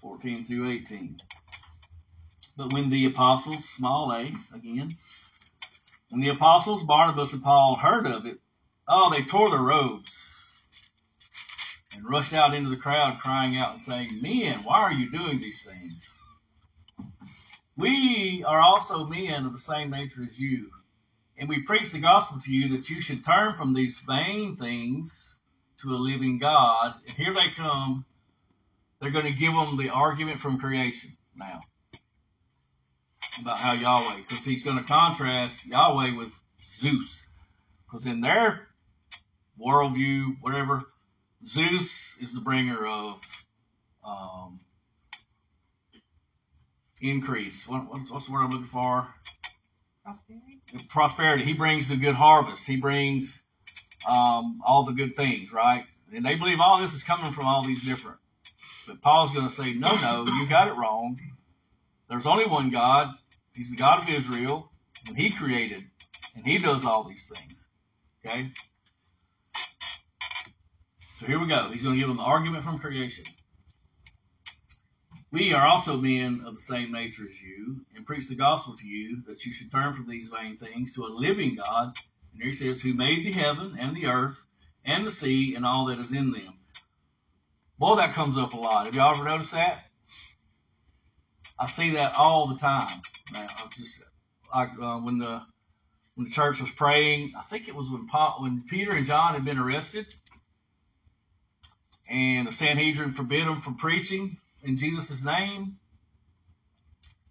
14 0.00 0.44
through 0.44 0.70
18. 0.70 1.20
But 2.56 2.72
when 2.72 2.90
the 2.90 3.06
apostles, 3.06 3.64
small 3.68 4.12
a, 4.12 4.32
again, 4.54 4.94
When 6.12 6.20
the 6.20 6.28
apostles 6.28 6.82
Barnabas 6.82 7.32
and 7.32 7.42
Paul 7.42 7.76
heard 7.76 8.06
of 8.06 8.26
it, 8.26 8.38
oh, 8.86 9.10
they 9.10 9.22
tore 9.22 9.48
their 9.48 9.62
robes 9.62 10.14
and 11.96 12.04
rushed 12.04 12.34
out 12.34 12.52
into 12.52 12.68
the 12.68 12.76
crowd, 12.76 13.18
crying 13.20 13.56
out 13.56 13.72
and 13.72 13.80
saying, 13.80 14.20
Men, 14.20 14.62
why 14.62 14.82
are 14.82 14.92
you 14.92 15.10
doing 15.10 15.38
these 15.38 15.64
things? 15.64 16.20
We 17.78 18.44
are 18.46 18.60
also 18.60 19.06
men 19.06 19.46
of 19.46 19.54
the 19.54 19.58
same 19.58 19.88
nature 19.88 20.22
as 20.22 20.38
you, 20.38 20.70
and 21.38 21.48
we 21.48 21.62
preach 21.62 21.92
the 21.92 22.00
gospel 22.00 22.42
to 22.42 22.52
you 22.52 22.76
that 22.76 22.90
you 22.90 23.00
should 23.00 23.24
turn 23.24 23.54
from 23.56 23.72
these 23.72 23.98
vain 24.00 24.56
things 24.56 25.40
to 25.78 25.94
a 25.94 25.96
living 25.96 26.38
God. 26.38 26.94
And 27.06 27.16
here 27.16 27.32
they 27.32 27.48
come. 27.56 28.04
They're 29.00 29.12
going 29.12 29.24
to 29.24 29.32
give 29.32 29.54
them 29.54 29.78
the 29.78 29.88
argument 29.88 30.40
from 30.40 30.60
creation 30.60 31.16
now 31.34 31.62
about 33.40 33.58
how 33.58 33.72
Yahweh, 33.72 34.16
because 34.18 34.44
he's 34.44 34.62
going 34.62 34.78
to 34.78 34.84
contrast 34.84 35.66
Yahweh 35.66 36.16
with 36.16 36.38
Zeus. 36.78 37.26
Because 37.86 38.06
in 38.06 38.20
their 38.20 38.68
worldview, 39.60 40.36
whatever, 40.40 40.82
Zeus 41.46 42.16
is 42.20 42.34
the 42.34 42.40
bringer 42.40 42.86
of 42.86 43.20
um, 44.04 44.60
increase. 47.00 47.66
What, 47.66 47.88
what's, 47.88 48.10
what's 48.10 48.26
the 48.26 48.32
word 48.32 48.44
I'm 48.44 48.50
looking 48.50 48.66
for? 48.66 49.06
Prosperity. 50.04 50.60
Prosperity. 50.88 51.44
He 51.44 51.54
brings 51.54 51.88
the 51.88 51.96
good 51.96 52.14
harvest. 52.14 52.66
He 52.66 52.76
brings 52.76 53.42
um, 54.08 54.60
all 54.64 54.84
the 54.84 54.92
good 54.92 55.16
things, 55.16 55.52
right? 55.52 55.84
And 56.14 56.24
they 56.24 56.34
believe 56.34 56.58
all 56.60 56.78
this 56.78 56.94
is 56.94 57.02
coming 57.02 57.30
from 57.32 57.46
all 57.46 57.62
these 57.62 57.82
different. 57.82 58.18
But 58.86 59.00
Paul's 59.00 59.32
going 59.32 59.48
to 59.48 59.54
say, 59.54 59.74
no, 59.74 59.94
no, 60.00 60.26
you 60.26 60.48
got 60.48 60.68
it 60.68 60.74
wrong. 60.74 61.20
There's 62.08 62.26
only 62.26 62.46
one 62.46 62.70
God. 62.70 63.14
He's 63.54 63.70
the 63.70 63.76
God 63.76 64.02
of 64.02 64.08
Israel, 64.08 64.70
and 65.06 65.16
He 65.16 65.30
created, 65.30 65.84
and 66.36 66.44
He 66.46 66.58
does 66.58 66.86
all 66.86 67.04
these 67.04 67.30
things. 67.32 67.68
Okay? 68.24 68.50
So 71.20 71.26
here 71.26 71.38
we 71.38 71.48
go. 71.48 71.68
He's 71.72 71.82
going 71.82 71.94
to 71.94 72.00
give 72.00 72.08
them 72.08 72.16
the 72.16 72.22
argument 72.22 72.64
from 72.64 72.78
creation. 72.78 73.24
We 75.30 75.54
are 75.54 75.66
also 75.66 75.96
men 75.96 76.42
of 76.46 76.54
the 76.54 76.60
same 76.60 76.92
nature 76.92 77.24
as 77.30 77.40
you, 77.40 77.86
and 77.94 78.04
preach 78.06 78.28
the 78.28 78.34
gospel 78.34 78.76
to 78.76 78.86
you 78.86 79.22
that 79.26 79.46
you 79.46 79.52
should 79.54 79.72
turn 79.72 79.94
from 79.94 80.08
these 80.08 80.28
vain 80.28 80.58
things 80.58 80.92
to 80.94 81.04
a 81.04 81.06
living 81.06 81.56
God. 81.56 81.96
And 82.32 82.42
here 82.42 82.50
he 82.50 82.54
says, 82.54 82.80
who 82.80 82.92
made 82.92 83.24
the 83.24 83.32
heaven 83.32 83.76
and 83.78 83.96
the 83.96 84.06
earth 84.06 84.46
and 84.84 85.06
the 85.06 85.10
sea 85.10 85.54
and 85.54 85.64
all 85.64 85.86
that 85.86 85.98
is 85.98 86.12
in 86.12 86.32
them. 86.32 86.54
Boy, 87.78 87.96
that 87.96 88.14
comes 88.14 88.36
up 88.36 88.52
a 88.52 88.56
lot. 88.58 88.86
Have 88.86 88.94
y'all 88.94 89.14
ever 89.14 89.24
noticed 89.24 89.52
that? 89.52 89.84
I 91.58 91.66
see 91.66 91.92
that 91.92 92.16
all 92.16 92.48
the 92.48 92.58
time. 92.58 93.00
Now, 93.32 93.46
I'm 93.62 93.70
just 93.70 94.02
like 94.54 94.70
uh, 94.80 94.98
when 94.98 95.18
the 95.18 95.42
when 96.14 96.28
the 96.28 96.32
church 96.32 96.60
was 96.60 96.70
praying. 96.70 97.32
I 97.38 97.42
think 97.42 97.68
it 97.68 97.74
was 97.74 97.88
when 97.88 98.06
Paul, 98.06 98.38
when 98.40 98.64
Peter 98.68 98.92
and 98.92 99.06
John 99.06 99.34
had 99.34 99.44
been 99.44 99.58
arrested, 99.58 100.14
and 102.08 102.46
the 102.46 102.52
Sanhedrin 102.52 103.14
forbid 103.14 103.46
them 103.46 103.62
from 103.62 103.76
preaching 103.76 104.36
in 104.62 104.76
Jesus' 104.76 105.22
name. 105.22 105.78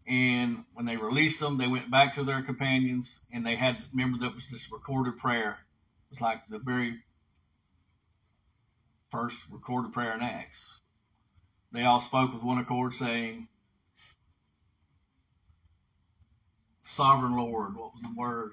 And 0.08 0.66
when 0.74 0.86
they 0.86 0.98
released 0.98 1.40
them, 1.40 1.58
they 1.58 1.68
went 1.68 1.90
back 1.92 2.16
to 2.16 2.24
their 2.24 2.42
companions 2.42 3.22
and 3.32 3.46
they 3.46 3.56
had, 3.56 3.82
remember, 3.94 4.18
that 4.20 4.36
was 4.36 4.50
this 4.50 4.72
recorded 4.72 5.18
prayer. 5.18 5.52
It 5.52 6.10
was 6.10 6.22
like 6.22 6.42
the 6.50 6.60
very 6.60 6.96
first 9.12 9.38
recorded 9.52 9.94
prayer 9.94 10.16
in 10.16 10.22
Acts. 10.22 10.82
They 11.72 11.84
all 11.84 12.02
spoke 12.02 12.34
with 12.34 12.44
one 12.44 12.58
accord 12.58 12.96
saying, 12.96 13.48
Sovereign 16.92 17.38
Lord, 17.38 17.76
what 17.76 17.94
was 17.94 18.04
the 18.04 18.14
word? 18.18 18.52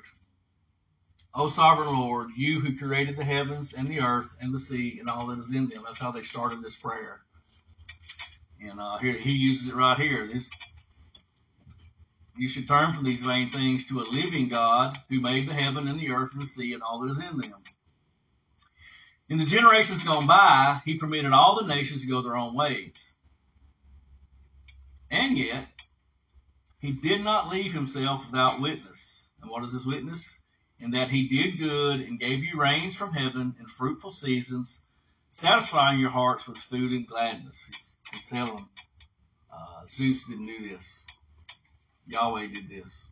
O 1.35 1.48
sovereign 1.48 1.98
Lord, 1.98 2.29
you 2.37 2.61
who 2.61 2.79
created 2.79 3.16
the 3.16 3.24
heavens 3.24 3.72
and 3.72 3.88
the 3.88 4.01
earth 4.01 4.33
and 4.40 4.55
the 4.55 4.61
sea 4.61 4.98
and 5.01 5.11
all 5.11 5.27
that 5.27 5.40
is 5.40 5.53
in 5.53 5.68
them. 5.68 5.83
That's 5.85 5.98
how 5.98 6.12
they 6.12 6.22
started 6.22 6.62
this 6.62 6.77
prayer. 6.77 7.20
And 8.61 8.81
uh, 8.81 8.98
here 8.98 9.14
he 9.14 9.33
uses 9.33 9.68
it 9.68 9.74
right 9.74 9.98
here. 9.98 10.29
This 10.29 10.48
you 12.37 12.48
should 12.48 12.68
turn 12.68 12.94
from 12.94 13.05
these 13.05 13.18
vain 13.18 13.51
things 13.51 13.88
to 13.88 14.01
a 14.01 14.07
living 14.12 14.48
God 14.48 14.96
who 15.09 15.20
made 15.20 15.48
the 15.48 15.55
heaven 15.55 15.88
and 15.88 15.98
the 15.98 16.12
earth 16.12 16.33
and 16.35 16.42
the 16.42 16.46
sea 16.46 16.72
and 16.74 16.83
all 16.83 17.01
that 17.01 17.11
is 17.11 17.18
in 17.18 17.38
them. 17.38 17.62
In 19.29 19.38
the 19.38 19.44
generations 19.44 20.05
gone 20.05 20.29
by, 20.29 20.81
he 20.85 20.96
permitted 20.96 21.33
all 21.33 21.61
the 21.61 21.66
nations 21.66 22.03
to 22.03 22.09
go 22.09 22.22
their 22.22 22.37
own 22.37 22.55
ways. 22.55 23.16
And 25.11 25.37
yet, 25.37 25.66
he 26.81 26.93
did 26.93 27.23
not 27.23 27.49
leave 27.49 27.73
himself 27.73 28.27
without 28.27 28.61
witness. 28.61 29.31
And 29.41 29.51
what 29.51 29.64
is 29.64 29.73
his 29.73 29.87
witness? 29.87 30.41
In 30.79 30.93
that 30.93 31.11
he 31.11 31.29
did 31.29 31.59
good 31.59 32.01
and 32.01 32.21
gave 32.21 32.45
you 32.45 32.61
rains 32.61 32.95
from 32.95 33.12
heaven 33.12 33.57
and 33.59 33.69
fruitful 33.69 34.12
seasons, 34.12 34.85
satisfying 35.31 35.99
your 35.99 36.11
hearts 36.11 36.47
with 36.47 36.59
food 36.59 36.93
and 36.93 37.07
gladness. 37.07 37.97
He's 38.12 38.29
telling 38.29 38.57
them, 38.57 38.69
uh, 39.53 39.88
Zeus 39.88 40.25
didn't 40.27 40.47
do 40.47 40.69
this. 40.69 41.05
Yahweh 42.07 42.47
did 42.49 42.69
this. 42.69 43.07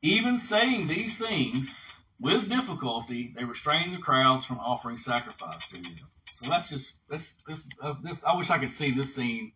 Even 0.00 0.38
saying 0.38 0.86
these 0.88 1.18
things 1.18 1.94
with 2.18 2.48
difficulty, 2.48 3.34
they 3.36 3.44
restrained 3.44 3.94
the 3.94 3.98
crowds 3.98 4.46
from 4.46 4.60
offering 4.60 4.96
sacrifice 4.96 5.68
to 5.68 5.76
him. 5.76 5.98
So 6.34 6.50
that's 6.50 6.68
just 6.68 6.94
this 7.08 7.34
this 7.46 7.60
uh, 7.82 7.94
this. 8.02 8.22
I 8.24 8.36
wish 8.36 8.50
I 8.50 8.58
could 8.58 8.72
see 8.72 8.92
this 8.92 9.14
scene 9.14 9.52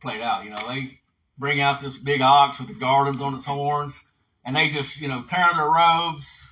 played 0.00 0.20
out. 0.20 0.44
You 0.44 0.50
know, 0.50 0.68
they 0.68 1.00
bring 1.38 1.60
out 1.60 1.80
this 1.80 1.96
big 1.96 2.20
ox 2.22 2.58
with 2.58 2.68
the 2.68 2.74
gardens 2.74 3.20
on 3.20 3.34
its 3.34 3.44
horns, 3.44 3.98
and 4.44 4.54
they 4.54 4.70
just 4.70 5.00
you 5.00 5.08
know 5.08 5.24
tear 5.28 5.50
their 5.54 5.68
robes, 5.68 6.50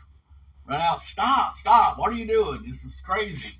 run 0.67 0.81
out. 0.81 1.03
Stop! 1.03 1.59
Stop! 1.59 1.99
What 1.99 2.11
are 2.11 2.17
you 2.17 2.27
doing? 2.27 2.65
This 2.67 2.85
is 2.85 3.01
crazy. 3.05 3.57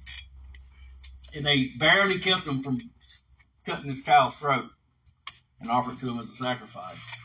And 1.35 1.45
they 1.45 1.73
barely 1.79 2.19
kept 2.19 2.47
him 2.47 2.63
from 2.63 2.79
cutting 3.67 3.89
this 3.89 4.03
cow's 4.03 4.37
throat 4.37 4.71
and 5.61 5.71
offer 5.71 5.93
it 5.93 6.01
to 6.01 6.09
him 6.09 6.19
as 6.21 6.31
a 6.31 6.35
sacrifice. 6.35 7.19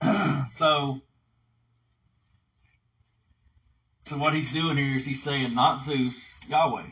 so, 0.50 1.00
so 4.06 4.18
what 4.18 4.34
he's 4.34 4.52
doing 4.52 4.76
here 4.76 4.96
is 4.96 5.04
he's 5.04 5.22
saying, 5.22 5.54
not 5.54 5.82
Zeus, 5.82 6.38
Yahweh. 6.48 6.86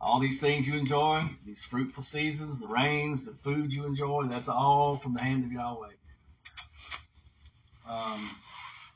All 0.00 0.20
these 0.20 0.40
things 0.40 0.66
you 0.66 0.76
enjoy, 0.76 1.22
these 1.44 1.62
fruitful 1.62 2.04
seasons, 2.04 2.60
the 2.60 2.68
rains, 2.68 3.24
the 3.24 3.32
food 3.32 3.72
you 3.72 3.84
enjoy, 3.84 4.26
that's 4.28 4.48
all 4.48 4.96
from 4.96 5.14
the 5.14 5.20
hand 5.20 5.44
of 5.44 5.52
Yahweh. 5.52 5.90
Um, 7.88 8.42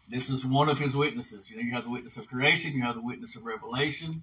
this 0.09 0.31
is 0.31 0.45
one 0.45 0.69
of 0.69 0.79
his 0.79 0.95
witnesses. 0.95 1.51
You 1.51 1.57
know, 1.57 1.63
you 1.63 1.73
have 1.73 1.85
the 1.85 1.91
witness 1.91 2.17
of 2.17 2.29
creation, 2.29 2.75
you 2.75 2.83
have 2.83 2.95
the 2.95 3.03
witness 3.03 3.37
of 3.37 3.45
revelation. 3.45 4.23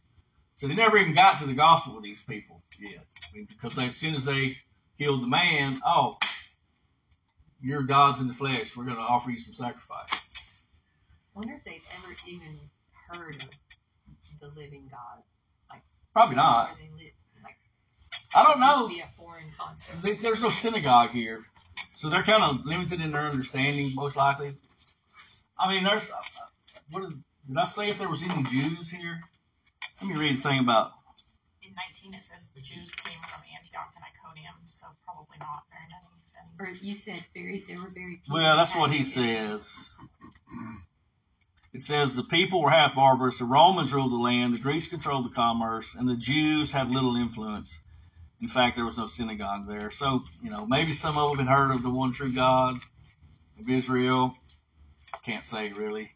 So 0.56 0.68
they 0.68 0.76
never 0.76 0.98
even 0.98 1.16
got 1.16 1.40
to 1.40 1.48
the 1.48 1.54
gospel 1.54 1.96
with 1.96 2.04
these 2.04 2.24
people 2.24 2.64
yet. 2.78 3.00
I 3.00 3.36
mean, 3.36 3.48
because 3.50 3.76
they, 3.76 3.88
as 3.88 3.96
soon 3.98 4.16
as 4.16 4.26
they 4.26 4.58
healed 4.98 5.24
the 5.24 5.28
man, 5.28 5.82
oh, 5.86 6.20
you're 7.62 7.84
God's 7.84 8.22
in 8.22 8.28
the 8.28 8.34
flesh. 8.34 8.76
We're 8.76 8.86
going 8.86 8.98
to 8.98 9.02
offer 9.02 9.32
you 9.32 9.40
some 9.40 9.54
sacrifice. 9.54 10.22
I 11.36 11.40
wonder 11.40 11.56
if 11.56 11.64
they've 11.64 11.84
ever 11.98 12.18
even 12.26 12.60
heard 13.08 13.38
of 13.42 13.50
the 14.40 14.48
living 14.60 14.88
God. 14.92 15.24
Like 16.16 16.22
probably 16.22 16.36
not. 16.38 16.70
Live, 16.70 17.12
like, 17.44 17.58
I 18.36 18.44
don't 18.44 18.60
know. 18.60 18.88
Be 18.88 19.00
a 19.00 19.10
foreign 19.18 19.52
concept. 19.58 20.02
There's, 20.02 20.22
there's 20.22 20.42
no 20.42 20.50
synagogue 20.50 21.12
here, 21.12 21.44
so 21.96 22.10
they're 22.10 22.24
kind 22.24 22.44
of 22.44 22.66
limited 22.66 23.02
in 23.02 23.12
their 23.12 23.28
understanding, 23.30 23.94
most 23.96 24.16
likely. 24.16 24.52
I 25.58 25.70
mean, 25.70 25.84
there's 25.84 26.10
uh, 26.10 26.16
what 26.92 27.04
is, 27.04 27.14
did 27.48 27.58
I 27.58 27.66
say 27.68 27.90
if 27.90 28.00
there 28.00 28.10
was 28.10 28.24
any 28.24 28.44
Jews 28.44 28.90
here? 28.90 29.22
Let 30.02 30.10
me 30.10 30.18
read 30.18 30.38
the 30.38 30.42
thing 30.42 30.60
about 30.60 30.94
In 31.62 31.76
19, 31.76 32.14
it 32.14 32.24
says 32.24 32.50
the 32.56 32.62
Jews 32.62 32.92
came 32.92 33.20
from 33.28 33.44
Antioch 33.56 33.94
and 33.96 34.04
Iconium, 34.04 34.56
so 34.66 34.88
probably 35.06 35.38
not 35.40 35.64
very 35.70 35.86
many. 35.90 36.06
Or 36.60 36.68
you 36.82 36.96
said 36.96 37.24
very, 37.34 37.64
there 37.68 37.78
were 37.78 37.90
very 37.90 38.22
few. 38.26 38.34
Well, 38.34 38.58
that's 38.58 38.76
what 38.76 38.92
he 38.92 39.04
says. 39.04 39.96
It 41.80 41.86
says 41.86 42.14
the 42.14 42.24
people 42.24 42.62
were 42.62 42.72
half 42.72 42.94
barbarous. 42.94 43.40
The 43.40 43.46
Romans 43.46 43.94
ruled 43.94 44.12
the 44.12 44.18
land. 44.18 44.54
The 44.54 44.58
Greeks 44.58 44.88
controlled 44.88 45.24
the 45.24 45.34
commerce, 45.34 45.96
and 45.98 46.10
the 46.10 46.18
Jews 46.18 46.72
had 46.72 46.94
little 46.94 47.16
influence. 47.16 47.80
In 48.42 48.50
fact, 48.50 48.76
there 48.76 48.84
was 48.84 48.98
no 48.98 49.08
synagogue 49.08 49.66
there. 49.66 49.90
So, 49.90 50.26
you 50.44 50.50
know, 50.50 50.66
maybe 50.66 50.92
some 50.92 51.18
of 51.18 51.30
them 51.30 51.48
had 51.48 51.56
heard 51.56 51.72
of 51.72 51.82
the 51.82 51.90
one 51.90 52.12
true 52.12 52.34
God 52.34 52.76
of 53.58 53.70
Israel. 53.70 54.36
Can't 55.24 55.46
say 55.46 55.70
really. 55.70 56.12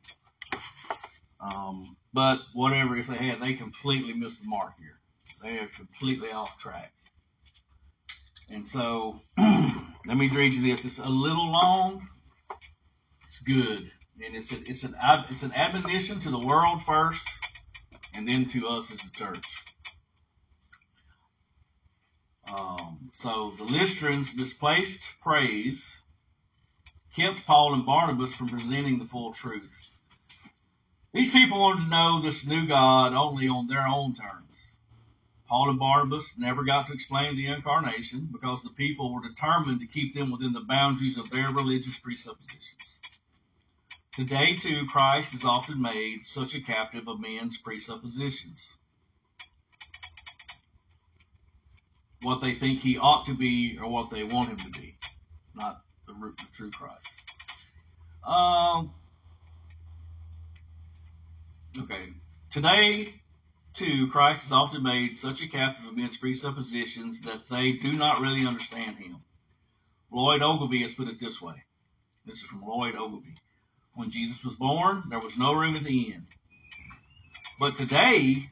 Um, 1.39 1.95
but 2.13 2.41
whatever, 2.51 2.97
if 2.97 3.07
they 3.07 3.15
had, 3.15 3.41
they 3.41 3.53
completely 3.53 4.11
missed 4.11 4.41
the 4.41 4.49
mark 4.49 4.73
here. 4.77 4.99
They 5.41 5.59
are 5.59 5.67
completely 5.67 6.29
off 6.33 6.57
track. 6.57 6.91
And 8.49 8.67
so, 8.67 9.21
let 9.37 10.17
me 10.17 10.27
read 10.27 10.55
you 10.55 10.61
this. 10.61 10.83
It's 10.83 10.99
a 10.99 11.07
little 11.07 11.49
long. 11.49 12.09
It's 13.29 13.39
good, 13.39 13.89
and 14.21 14.35
it's 14.35 14.51
a, 14.53 14.57
it's 14.69 14.83
an 14.83 14.95
it's 15.29 15.43
an 15.43 15.53
admonition 15.53 16.19
to 16.21 16.29
the 16.29 16.39
world 16.39 16.83
first, 16.83 17.27
and 18.15 18.27
then 18.27 18.45
to 18.49 18.67
us 18.67 18.91
as 18.91 19.03
a 19.03 19.11
church. 19.11 19.45
Um, 22.57 23.09
so 23.13 23.51
the 23.57 23.63
Lystrans 23.63 24.35
displaced 24.35 25.01
praise 25.21 25.97
kept 27.15 27.45
Paul 27.45 27.75
and 27.75 27.85
Barnabas 27.85 28.35
from 28.35 28.47
presenting 28.47 28.99
the 28.99 29.05
full 29.05 29.33
truth. 29.33 29.99
These 31.13 31.31
people 31.31 31.59
wanted 31.59 31.83
to 31.83 31.89
know 31.89 32.21
this 32.21 32.45
new 32.45 32.67
God 32.67 33.13
only 33.13 33.47
on 33.47 33.67
their 33.67 33.87
own 33.87 34.15
terms. 34.15 34.77
Paul 35.47 35.69
and 35.69 35.79
Barnabas 35.79 36.33
never 36.39 36.63
got 36.63 36.87
to 36.87 36.93
explain 36.93 37.35
the 37.35 37.47
incarnation 37.47 38.29
because 38.31 38.63
the 38.63 38.71
people 38.71 39.13
were 39.13 39.27
determined 39.27 39.79
to 39.81 39.85
keep 39.85 40.15
them 40.15 40.31
within 40.31 40.53
the 40.53 40.61
boundaries 40.67 41.17
of 41.19 41.29
their 41.29 41.47
religious 41.49 41.97
presuppositions. 41.97 42.92
Today, 44.13 44.53
too, 44.53 44.85
Christ 44.87 45.33
is 45.33 45.43
often 45.43 45.81
made 45.81 46.23
such 46.23 46.53
a 46.53 46.61
captive 46.61 47.07
of 47.07 47.19
men's 47.19 47.57
presuppositions. 47.57 48.71
What 52.21 52.39
they 52.39 52.53
think 52.53 52.81
he 52.81 52.99
ought 52.99 53.25
to 53.25 53.33
be 53.33 53.79
or 53.81 53.89
what 53.89 54.11
they 54.11 54.23
want 54.23 54.49
him 54.49 54.57
to 54.57 54.79
be, 54.79 54.95
not 55.55 55.81
the, 56.05 56.13
the 56.13 56.45
true 56.53 56.69
Christ. 56.69 57.11
Um, 58.23 58.93
okay. 61.81 62.13
Today, 62.51 63.07
too, 63.73 64.09
Christ 64.11 64.45
is 64.45 64.51
often 64.51 64.83
made 64.83 65.17
such 65.17 65.41
a 65.41 65.47
captive 65.47 65.87
of 65.87 65.97
men's 65.97 66.17
presuppositions 66.17 67.21
that 67.21 67.49
they 67.49 67.71
do 67.71 67.91
not 67.93 68.21
really 68.21 68.45
understand 68.45 68.97
him. 68.97 69.17
Lloyd 70.11 70.43
Ogilvie 70.43 70.83
has 70.83 70.93
put 70.93 71.07
it 71.07 71.19
this 71.19 71.41
way. 71.41 71.55
This 72.27 72.37
is 72.37 72.43
from 72.43 72.61
Lloyd 72.61 72.93
Ogilvie. 72.93 73.33
When 73.95 74.09
Jesus 74.09 74.43
was 74.43 74.55
born, 74.55 75.03
there 75.09 75.19
was 75.19 75.37
no 75.37 75.53
room 75.53 75.75
at 75.75 75.83
the 75.83 76.13
inn. 76.13 76.25
But 77.59 77.77
today, 77.77 78.49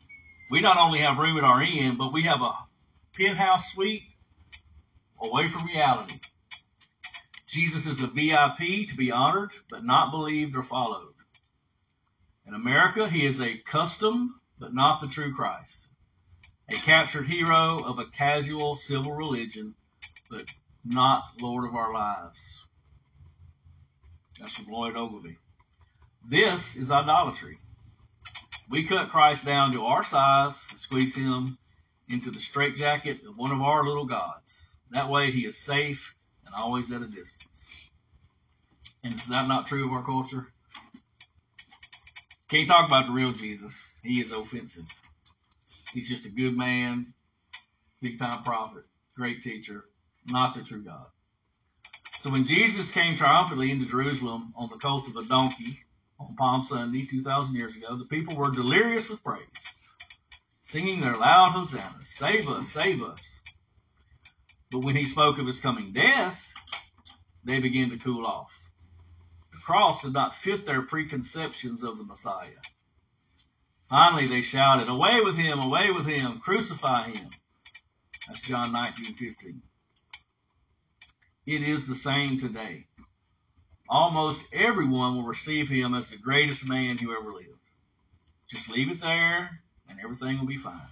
we 0.52 0.62
not 0.62 0.78
only 0.78 1.00
have 1.00 1.18
room 1.18 1.38
at 1.38 1.44
our 1.44 1.64
inn, 1.64 1.98
but 1.98 2.14
we 2.14 2.24
have 2.24 2.42
a 2.42 2.54
penthouse 3.14 3.74
suite 3.74 4.04
away 5.20 5.48
from 5.48 5.66
reality. 5.66 6.20
Jesus 7.48 7.86
is 7.88 8.04
a 8.04 8.08
VIP 8.08 8.90
to 8.90 8.96
be 8.96 9.12
honored, 9.12 9.52
but 9.70 9.84
not 9.84 10.12
believed 10.12 10.56
or 10.56 10.64
followed. 10.64 11.14
In 12.46 12.54
America, 12.54 13.10
he 13.10 13.26
is 13.26 13.42
a 13.42 13.58
custom, 13.58 14.40
but 14.60 14.74
not 14.74 15.02
the 15.02 15.08
true 15.08 15.34
Christ. 15.34 15.88
A 16.70 16.76
captured 16.76 17.28
hero 17.28 17.80
of 17.84 18.00
a 18.00 18.06
casual 18.06 18.76
civil 18.76 19.14
religion, 19.14 19.76
but 20.30 20.44
not 20.86 21.24
Lord 21.42 21.68
of 21.68 21.76
our 21.76 21.94
lives. 21.94 22.66
That's 24.42 24.58
from 24.58 24.74
Lloyd 24.74 24.98
Ogilvie. 24.98 25.38
This 26.28 26.76
is 26.76 26.92
idolatry. 26.92 27.60
We 28.72 28.88
cut 28.88 29.12
Christ 29.12 29.46
down 29.46 29.72
to 29.74 29.86
our 29.86 30.04
size, 30.04 30.56
squeeze 30.56 31.16
him 31.16 31.60
into 32.10 32.32
the 32.32 32.40
straitjacket 32.40 33.24
of 33.28 33.38
one 33.38 33.52
of 33.52 33.62
our 33.62 33.86
little 33.86 34.06
gods. 34.06 34.76
That 34.90 35.10
way 35.10 35.30
he 35.30 35.42
is 35.42 35.60
safe 35.60 36.16
and 36.44 36.56
always 36.56 36.92
at 36.92 37.04
a 37.04 37.08
distance. 37.08 37.92
And 39.04 39.14
is 39.14 39.26
that 39.26 39.48
not 39.48 39.68
true 39.68 39.86
of 39.86 39.94
our 39.94 40.04
culture? 40.04 40.48
Can't 42.50 42.68
talk 42.68 42.88
about 42.88 43.06
the 43.06 43.14
real 43.14 43.34
Jesus. 43.34 43.94
He 44.02 44.22
is 44.22 44.32
offensive. 44.32 44.86
He's 45.94 46.10
just 46.10 46.26
a 46.26 46.30
good 46.30 46.58
man, 46.58 47.14
big 48.02 48.18
time 48.18 48.42
prophet, 48.42 48.86
great 49.16 49.44
teacher, 49.44 49.86
not 50.28 50.56
the 50.56 50.64
true 50.64 50.82
God. 50.82 51.06
So 52.22 52.30
when 52.30 52.46
Jesus 52.46 52.92
came 52.92 53.16
triumphantly 53.16 53.72
into 53.72 53.88
Jerusalem 53.88 54.54
on 54.56 54.70
the 54.70 54.78
colt 54.78 55.08
of 55.08 55.16
a 55.16 55.24
donkey 55.24 55.80
on 56.20 56.36
Palm 56.36 56.64
Sunday 56.64 57.08
2,000 57.10 57.56
years 57.56 57.76
ago, 57.76 57.98
the 57.98 58.06
people 58.06 58.36
were 58.36 58.52
delirious 58.52 59.10
with 59.10 59.24
praise, 59.24 59.42
singing 60.62 61.02
their 61.02 61.16
loud 61.16 61.54
hosannas, 61.54 62.08
save 62.10 62.48
us, 62.48 62.70
save 62.70 63.02
us. 63.02 63.40
But 64.70 64.86
when 64.86 64.96
he 64.96 65.04
spoke 65.04 65.40
of 65.40 65.48
his 65.48 65.58
coming 65.58 65.94
death, 65.94 66.48
they 67.44 67.60
began 67.60 67.90
to 67.90 67.98
cool 67.98 68.28
off. 68.28 68.54
The 69.52 69.58
cross 69.58 70.04
did 70.04 70.14
not 70.14 70.36
fit 70.36 70.68
their 70.68 70.84
preconceptions 70.84 71.82
of 71.82 71.98
the 71.98 72.04
Messiah. 72.04 72.50
Finally, 73.90 74.28
they 74.28 74.44
shouted, 74.44 74.90
Away 74.90 75.22
with 75.22 75.40
him, 75.40 75.60
away 75.60 75.90
with 75.90 76.06
him, 76.06 76.40
crucify 76.40 77.08
him. 77.08 77.32
That's 78.28 78.42
John 78.42 78.74
19, 78.74 79.16
15. 79.16 79.64
It 81.52 81.68
is 81.68 81.86
the 81.86 81.98
same 81.98 82.40
today. 82.40 82.86
Almost 83.90 84.42
everyone 84.54 85.18
will 85.18 85.26
receive 85.26 85.68
him 85.68 85.94
as 85.94 86.10
the 86.10 86.16
greatest 86.16 86.66
man 86.66 86.98
who 86.98 87.12
ever 87.12 87.34
lived. 87.34 87.60
Just 88.48 88.70
leave 88.70 88.90
it 88.90 89.02
there 89.02 89.60
and 89.90 90.00
everything 90.00 90.40
will 90.40 90.46
be 90.46 90.56
fine. 90.56 90.88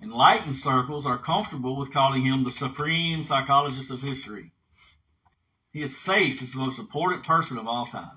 Enlightened 0.00 0.56
circles 0.56 1.06
are 1.06 1.18
comfortable 1.18 1.76
with 1.76 1.92
calling 1.92 2.24
him 2.24 2.44
the 2.44 2.52
supreme 2.52 3.24
psychologist 3.24 3.90
of 3.90 4.00
history. 4.00 4.52
He 5.72 5.82
is 5.82 5.98
safe 5.98 6.40
as 6.40 6.52
the 6.52 6.60
most 6.60 6.78
important 6.78 7.26
person 7.26 7.58
of 7.58 7.66
all 7.66 7.86
time. 7.86 8.16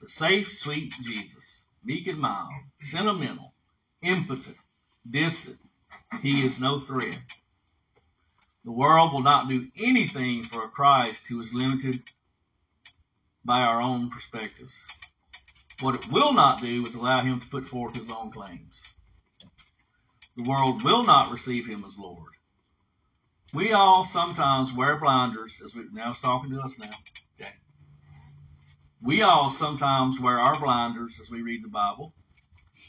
The 0.00 0.08
safe, 0.08 0.52
sweet 0.52 0.94
Jesus. 1.02 1.66
Meek 1.82 2.06
and 2.06 2.20
mild, 2.20 2.52
sentimental, 2.80 3.52
impotent, 4.00 4.58
distant. 5.10 5.58
He 6.22 6.46
is 6.46 6.60
no 6.60 6.78
threat. 6.78 7.18
The 8.64 8.72
world 8.72 9.12
will 9.12 9.22
not 9.22 9.46
do 9.48 9.68
anything 9.76 10.42
for 10.42 10.64
a 10.64 10.70
Christ 10.70 11.26
who 11.28 11.40
is 11.42 11.52
limited 11.52 12.02
by 13.44 13.60
our 13.60 13.80
own 13.82 14.08
perspectives. 14.08 14.74
What 15.80 15.96
it 15.96 16.10
will 16.10 16.32
not 16.32 16.60
do 16.60 16.82
is 16.86 16.94
allow 16.94 17.22
him 17.22 17.40
to 17.40 17.46
put 17.48 17.66
forth 17.68 17.94
his 17.94 18.10
own 18.10 18.30
claims. 18.30 18.82
The 20.36 20.48
world 20.48 20.82
will 20.82 21.04
not 21.04 21.30
receive 21.30 21.66
him 21.66 21.84
as 21.84 21.98
Lord. 21.98 22.32
We 23.52 23.72
all 23.72 24.02
sometimes 24.02 24.72
wear 24.72 24.98
blinders, 24.98 25.60
as 25.64 25.74
we 25.74 25.84
now 25.92 26.12
it's 26.12 26.20
talking 26.20 26.50
to 26.50 26.60
us 26.60 26.78
now. 26.78 26.90
Okay. 27.38 27.52
We 29.02 29.22
all 29.22 29.50
sometimes 29.50 30.18
wear 30.18 30.40
our 30.40 30.58
blinders 30.58 31.20
as 31.20 31.30
we 31.30 31.42
read 31.42 31.62
the 31.62 31.68
Bible, 31.68 32.14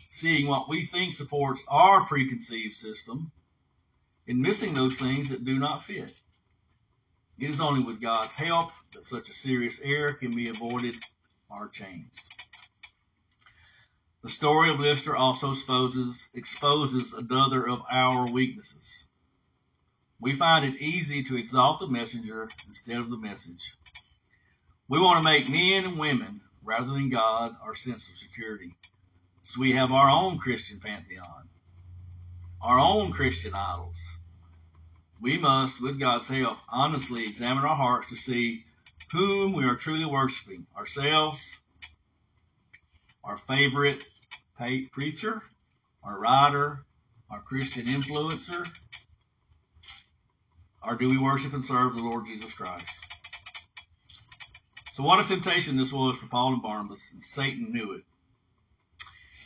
seeing 0.10 0.48
what 0.48 0.70
we 0.70 0.86
think 0.86 1.16
supports 1.16 1.64
our 1.68 2.06
preconceived 2.06 2.76
system 2.76 3.32
in 4.28 4.42
missing 4.42 4.74
those 4.74 4.96
things 4.96 5.30
that 5.30 5.46
do 5.46 5.60
not 5.60 5.84
fit. 5.84 6.14
It 7.38 7.50
is 7.50 7.62
only 7.62 7.84
with 7.84 8.02
God's 8.02 8.34
help 8.34 8.72
that 8.94 9.06
such 9.06 9.30
a 9.30 9.34
serious 9.34 9.80
error 9.84 10.14
can 10.14 10.32
be 10.32 10.50
avoided 10.50 10.96
or 11.50 11.68
changed. 11.68 12.22
The 14.24 14.30
story 14.30 14.72
of 14.72 14.80
Lystra 14.80 15.20
also 15.20 15.52
exposes, 15.52 16.30
exposes 16.34 17.14
another 17.14 17.68
of 17.68 17.82
our 17.92 18.26
weaknesses. 18.32 19.08
We 20.20 20.34
find 20.34 20.66
it 20.66 20.82
easy 20.82 21.24
to 21.24 21.38
exalt 21.38 21.80
the 21.80 21.88
messenger 21.88 22.50
instead 22.68 22.98
of 22.98 23.12
the 23.12 23.18
message. 23.18 23.76
We 24.88 25.00
want 25.00 25.18
to 25.18 25.30
make 25.30 25.50
men 25.50 25.84
and 25.86 26.00
women, 26.00 26.42
rather 26.64 26.92
than 26.94 27.10
God, 27.10 27.56
our 27.62 27.76
sense 27.76 28.10
of 28.10 28.16
security. 28.16 28.76
So 29.42 29.62
we 29.62 29.74
have 29.74 29.92
our 29.92 30.10
own 30.10 30.40
Christian 30.40 30.80
pantheon, 30.80 31.50
our 32.62 32.80
own 32.80 33.12
Christian 33.12 33.54
idols 33.54 34.00
we 35.26 35.40
must, 35.40 35.82
with 35.82 36.00
God's 36.00 36.28
help, 36.28 36.60
honestly 36.70 37.24
examine 37.24 37.64
our 37.66 37.76
hearts 37.76 38.10
to 38.10 38.16
see 38.16 38.64
whom 39.12 39.54
we 39.54 39.66
are 39.66 39.76
truly 39.76 40.06
worshiping 40.06 40.68
ourselves, 40.78 41.58
our 43.24 43.36
favorite 43.36 44.06
preacher, 44.92 45.42
our 46.04 46.20
writer, 46.20 46.86
our 47.32 47.40
Christian 47.40 47.88
influencer, 47.88 48.70
or 50.84 50.94
do 50.94 51.08
we 51.08 51.18
worship 51.18 51.54
and 51.54 51.66
serve 51.66 51.98
the 51.98 52.04
Lord 52.04 52.28
Jesus 52.28 52.54
Christ? 52.54 52.88
So, 54.94 55.02
what 55.02 55.26
a 55.26 55.28
temptation 55.28 55.76
this 55.76 55.92
was 55.92 56.18
for 56.18 56.28
Paul 56.28 56.54
and 56.54 56.62
Barnabas, 56.62 57.02
and 57.14 57.24
Satan 57.24 57.74
knew 57.74 57.94
it. 57.94 58.04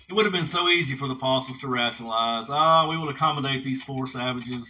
It 0.10 0.14
would 0.14 0.26
have 0.26 0.34
been 0.34 0.46
so 0.46 0.68
easy 0.68 0.98
for 0.98 1.08
the 1.08 1.14
apostles 1.14 1.60
to 1.60 1.68
rationalize, 1.68 2.50
ah, 2.50 2.90
we 2.90 2.98
will 2.98 3.08
accommodate 3.08 3.64
these 3.64 3.86
poor 3.86 4.08
savages 4.08 4.70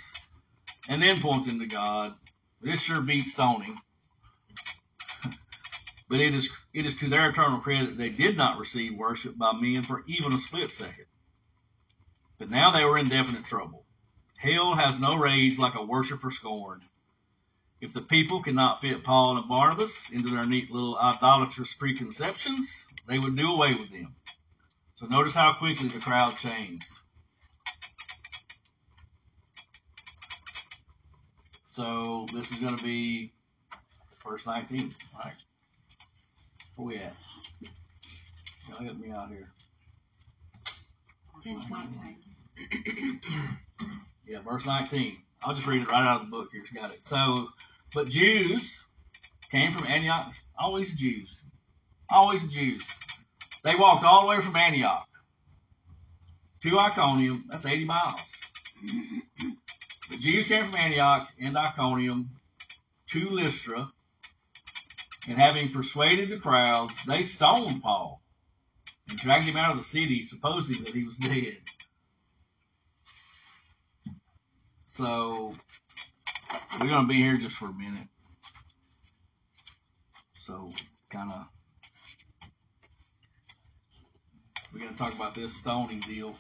and 0.90 1.02
then 1.02 1.22
point 1.22 1.48
them 1.48 1.60
to 1.60 1.68
God. 1.68 2.16
This 2.62 2.82
sure 2.82 3.00
beats 3.00 3.32
stoning. 3.32 3.80
but 6.10 6.20
it 6.20 6.34
is, 6.34 6.50
it 6.74 6.86
is 6.86 6.98
to 6.98 7.08
their 7.08 7.30
eternal 7.30 7.60
credit 7.60 7.98
they 7.98 8.10
did 8.10 8.36
not 8.36 8.58
receive 8.58 8.98
worship 8.98 9.38
by 9.38 9.54
men 9.54 9.84
for 9.84 10.04
even 10.08 10.34
a 10.34 10.38
split 10.40 10.72
second. 10.72 11.06
But 12.40 12.50
now 12.50 12.72
they 12.72 12.84
were 12.84 12.98
in 12.98 13.08
definite 13.08 13.46
trouble. 13.46 13.86
Hell 14.38 14.76
has 14.76 15.00
no 15.00 15.18
rage 15.18 15.60
like 15.60 15.76
a 15.76 15.86
worshiper 15.86 16.32
scorned. 16.32 16.82
If 17.82 17.94
the 17.94 18.02
people 18.02 18.42
cannot 18.42 18.82
fit 18.82 19.04
Paul 19.04 19.38
and 19.38 19.48
Barnabas 19.48 20.10
into 20.10 20.34
their 20.34 20.46
neat 20.46 20.72
little 20.72 20.98
idolatrous 20.98 21.74
preconceptions, 21.74 22.84
they 23.08 23.20
would 23.20 23.36
do 23.36 23.52
away 23.52 23.76
with 23.76 23.92
them. 23.92 24.16
So 24.96 25.06
notice 25.06 25.34
how 25.34 25.54
quickly 25.54 25.88
the 25.88 26.00
crowd 26.00 26.38
changed. 26.38 26.88
So 31.80 32.26
this 32.34 32.52
is 32.52 32.58
going 32.58 32.76
to 32.76 32.84
be 32.84 33.32
verse 34.28 34.46
19. 34.46 34.94
All 35.16 35.22
right. 35.24 35.34
Where 36.76 36.86
we 36.86 36.98
at? 36.98 37.14
Y'all 38.68 38.84
help 38.84 38.98
me 39.00 39.12
out 39.12 39.30
here. 39.30 39.48
10, 41.42 41.62
19. 41.72 43.22
yeah, 44.28 44.40
verse 44.42 44.66
19. 44.66 45.20
I'll 45.42 45.54
just 45.56 45.68
read 45.68 45.84
it 45.84 45.90
right 45.90 46.06
out 46.06 46.20
of 46.20 46.28
the 46.28 46.32
book 46.32 46.50
here. 46.52 46.64
It's 46.64 46.72
got 46.74 46.92
it. 46.92 47.00
So, 47.02 47.48
but 47.94 48.10
Jews 48.10 48.82
came 49.50 49.72
from 49.72 49.88
Antioch. 49.88 50.34
Always 50.60 50.94
Jews. 50.96 51.44
Always 52.10 52.46
Jews. 52.50 52.86
They 53.64 53.76
walked 53.76 54.04
all 54.04 54.24
the 54.24 54.28
way 54.28 54.42
from 54.42 54.58
Antioch 54.58 55.08
to 56.62 56.78
Iconium. 56.78 57.46
That's 57.50 57.66
80 57.66 57.86
miles. 57.86 58.22
Jews 60.20 60.48
came 60.48 60.66
from 60.66 60.76
Antioch 60.76 61.30
and 61.40 61.58
Iconium 61.58 62.30
to 63.08 63.30
Lystra, 63.30 63.92
and 65.28 65.38
having 65.38 65.72
persuaded 65.72 66.30
the 66.30 66.38
crowds, 66.38 67.06
they 67.06 67.24
stoned 67.24 67.82
Paul 67.82 68.22
and 69.10 69.18
dragged 69.18 69.46
him 69.46 69.58
out 69.58 69.72
of 69.72 69.78
the 69.78 69.84
city, 69.84 70.24
supposing 70.24 70.84
that 70.84 70.94
he 70.94 71.04
was 71.04 71.18
dead. 71.18 71.58
So 74.86 75.56
we're 76.80 76.88
going 76.88 77.04
to 77.04 77.08
be 77.08 77.22
here 77.22 77.36
just 77.36 77.56
for 77.56 77.68
a 77.68 77.74
minute. 77.74 78.08
So 80.38 80.72
kind 81.10 81.32
of 81.32 81.48
we're 84.74 84.82
going 84.82 84.92
to 84.92 84.98
talk 84.98 85.14
about 85.14 85.34
this 85.34 85.56
stoning 85.56 86.00
deal. 86.02 86.36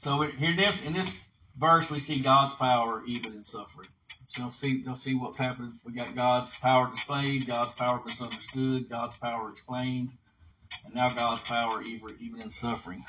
So 0.00 0.22
here, 0.22 0.56
this 0.56 0.82
in 0.82 0.94
this 0.94 1.20
verse, 1.58 1.90
we 1.90 2.00
see 2.00 2.20
God's 2.20 2.54
power 2.54 3.02
even 3.06 3.34
in 3.34 3.44
suffering. 3.44 3.86
So 4.28 4.44
you'll 4.44 4.50
see, 4.50 4.82
you'll 4.82 4.96
see 4.96 5.14
what's 5.14 5.36
happening. 5.36 5.72
We 5.84 5.92
got 5.92 6.16
God's 6.16 6.58
power 6.58 6.90
displayed, 6.90 7.46
God's 7.46 7.74
power 7.74 8.00
misunderstood, 8.02 8.88
God's 8.88 9.18
power 9.18 9.50
explained, 9.50 10.08
and 10.86 10.94
now 10.94 11.10
God's 11.10 11.42
power 11.42 11.82
even 11.82 12.16
even 12.18 12.40
in 12.40 12.50
suffering. 12.50 13.04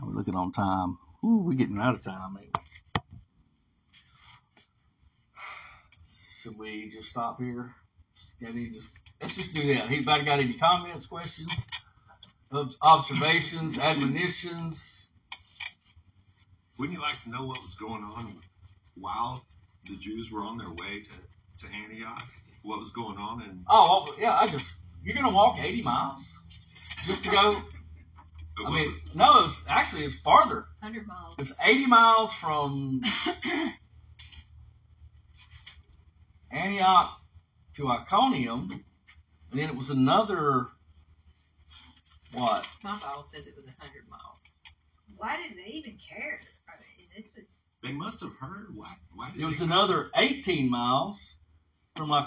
We're 0.00 0.14
looking 0.14 0.36
on 0.36 0.52
time. 0.52 0.96
Ooh, 1.24 1.38
we're 1.38 1.54
getting 1.58 1.80
out 1.80 1.96
of 1.96 2.02
time, 2.02 2.38
ain't 2.40 2.56
we? 2.56 2.62
Should 6.40 6.56
we 6.56 6.88
just 6.94 7.10
stop 7.10 7.40
here? 7.40 7.74
Just 8.40 8.92
let's 9.20 9.34
just 9.34 9.54
do 9.54 9.74
that. 9.74 9.86
Anybody 9.86 10.24
got 10.24 10.38
any 10.38 10.52
comments, 10.52 11.06
questions, 11.06 11.66
observations, 12.80 13.76
admonitions? 13.80 14.93
Wouldn't 16.78 16.96
you 16.96 17.02
like 17.02 17.20
to 17.22 17.30
know 17.30 17.44
what 17.44 17.62
was 17.62 17.74
going 17.74 18.02
on 18.02 18.34
while 18.96 19.44
the 19.88 19.96
Jews 19.96 20.30
were 20.30 20.40
on 20.40 20.58
their 20.58 20.70
way 20.70 21.02
to, 21.02 21.66
to 21.66 21.72
Antioch? 21.82 22.24
What 22.62 22.78
was 22.78 22.90
going 22.90 23.18
on? 23.18 23.42
And 23.42 23.64
oh 23.68 24.04
well, 24.06 24.16
yeah, 24.18 24.38
I 24.38 24.46
just 24.46 24.74
you're 25.02 25.14
gonna 25.14 25.34
walk 25.34 25.58
80 25.60 25.82
miles 25.82 26.32
just 27.04 27.24
to 27.24 27.30
go. 27.30 27.62
I 28.64 28.70
mean, 28.70 28.88
it? 28.88 29.14
no, 29.14 29.44
it's 29.44 29.62
actually 29.68 30.04
it's 30.04 30.16
farther. 30.18 30.66
100 30.80 31.06
miles. 31.06 31.34
It's 31.38 31.52
80 31.62 31.86
miles 31.86 32.32
from 32.32 33.02
Antioch 36.50 37.20
to 37.76 37.88
Iconium, 37.88 38.84
and 39.50 39.60
then 39.60 39.68
it 39.68 39.76
was 39.76 39.90
another 39.90 40.68
what? 42.32 42.66
My 42.82 42.98
Bible 42.98 43.24
says 43.24 43.46
it 43.46 43.54
was 43.56 43.66
100 43.66 44.08
miles. 44.08 44.56
Why 45.16 45.36
did 45.36 45.56
they 45.56 45.70
even 45.70 45.98
care? 45.98 46.40
This 47.14 47.30
was. 47.36 47.44
They 47.82 47.92
must 47.92 48.20
have 48.20 48.32
heard. 48.40 48.74
Why? 48.74 48.94
Why 49.14 49.30
did 49.30 49.40
it 49.40 49.44
was 49.44 49.60
another 49.60 50.10
18 50.16 50.70
miles 50.70 51.36
from 51.96 52.08
like 52.08 52.26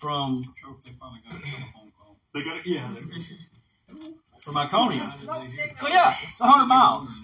from. 0.00 0.42
Sure, 0.60 0.76
they 0.84 0.92
finally 0.92 1.20
got 1.28 1.38
a 1.38 1.42
telephone 1.42 1.92
call. 1.98 2.16
They 2.34 2.44
got 2.44 2.58
it. 2.58 2.66
Yeah. 2.66 2.94
from 4.40 4.56
Iconium. 4.56 5.12
So 5.76 5.88
yeah, 5.88 6.14
100 6.38 6.66
miles. 6.66 7.20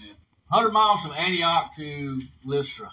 100 0.48 0.70
miles 0.70 1.02
from 1.02 1.12
Antioch 1.12 1.74
to 1.76 2.20
Lystra. 2.44 2.90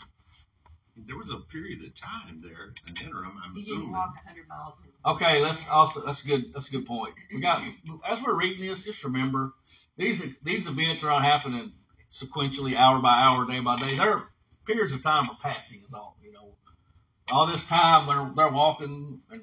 There 1.08 1.18
was 1.18 1.30
a 1.30 1.38
period 1.38 1.82
of 1.84 1.96
time 1.96 2.42
there, 2.42 2.74
an 2.88 2.96
interim. 3.06 3.32
I'm 3.44 3.56
you 3.56 3.62
assuming. 3.62 3.82
didn't 3.84 3.92
walk 3.94 4.16
100 4.16 4.48
miles. 4.48 4.76
Okay, 5.06 5.42
let's 5.42 5.68
also 5.70 6.06
that's 6.06 6.24
a 6.24 6.28
good 6.28 6.54
that's 6.54 6.68
a 6.68 6.72
good 6.72 6.86
point. 6.86 7.14
We 7.34 7.40
got 7.40 7.64
as 8.10 8.22
we're 8.22 8.36
reading 8.36 8.68
this, 8.68 8.84
just 8.84 9.04
remember 9.04 9.54
these 9.96 10.22
these 10.44 10.68
events 10.68 11.04
are 11.04 11.08
not 11.12 11.24
happening 11.24 11.72
sequentially, 12.12 12.76
hour 12.76 13.00
by 13.00 13.24
hour, 13.24 13.46
day 13.46 13.60
by 13.60 13.76
day. 13.76 13.96
Their 13.96 14.24
periods 14.66 14.94
of 14.94 15.04
time 15.04 15.24
are 15.30 15.38
passing 15.42 15.82
is 15.86 15.94
all, 15.94 16.18
you 16.24 16.32
know. 16.32 16.54
All 17.32 17.46
this 17.46 17.66
time 17.66 18.08
they're, 18.08 18.32
they're 18.36 18.54
walking 18.54 19.22
and 19.32 19.42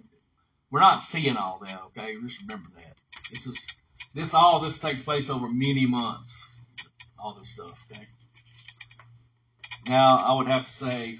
we're 0.71 0.81
not 0.81 1.03
seeing 1.03 1.37
all 1.37 1.61
that, 1.65 1.81
okay? 1.87 2.17
Just 2.21 2.43
remember 2.43 2.69
that. 2.75 2.97
This 3.31 3.47
is, 3.47 3.67
this, 4.15 4.35
all 4.35 4.61
this 4.61 4.79
takes 4.79 5.03
place 5.03 5.31
over 5.31 5.49
many 5.49 5.87
months. 5.87 6.53
All 7.19 7.35
this 7.35 7.51
stuff, 7.51 7.87
okay? 7.91 8.07
Now, 9.89 10.17
I 10.17 10.35
would 10.35 10.49
have 10.49 10.67
to 10.67 10.73
say 10.73 11.19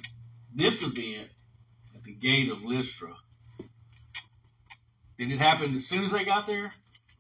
this 0.55 0.83
event 0.83 1.29
at 1.95 2.03
the 2.03 2.13
gate 2.13 2.51
of 2.51 2.65
Lystra, 2.65 3.15
did 5.19 5.31
it 5.31 5.39
happen 5.39 5.75
as 5.75 5.87
soon 5.87 6.05
as 6.05 6.13
they 6.13 6.25
got 6.25 6.47
there? 6.47 6.71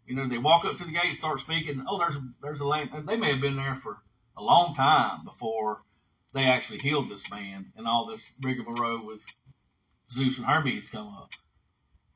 You 0.06 0.14
know, 0.14 0.28
they 0.28 0.38
walk 0.38 0.64
up 0.64 0.76
to 0.78 0.84
the 0.84 0.92
gate, 0.92 1.10
start 1.10 1.40
speaking. 1.40 1.84
Oh, 1.88 1.98
there's 1.98 2.18
there's 2.42 2.60
a 2.60 2.66
lame. 2.66 2.90
They 3.06 3.16
may 3.16 3.32
have 3.32 3.40
been 3.40 3.56
there 3.56 3.74
for 3.74 3.98
a 4.36 4.42
long 4.42 4.74
time 4.74 5.24
before 5.24 5.82
they 6.32 6.44
actually 6.44 6.78
healed 6.78 7.08
this 7.08 7.30
man 7.30 7.72
and 7.76 7.86
all 7.86 8.06
this 8.06 8.32
rigmarole 8.42 9.06
with 9.06 9.24
Zeus 10.10 10.38
and 10.38 10.46
Hermes 10.46 10.90
come 10.90 11.08
up, 11.08 11.30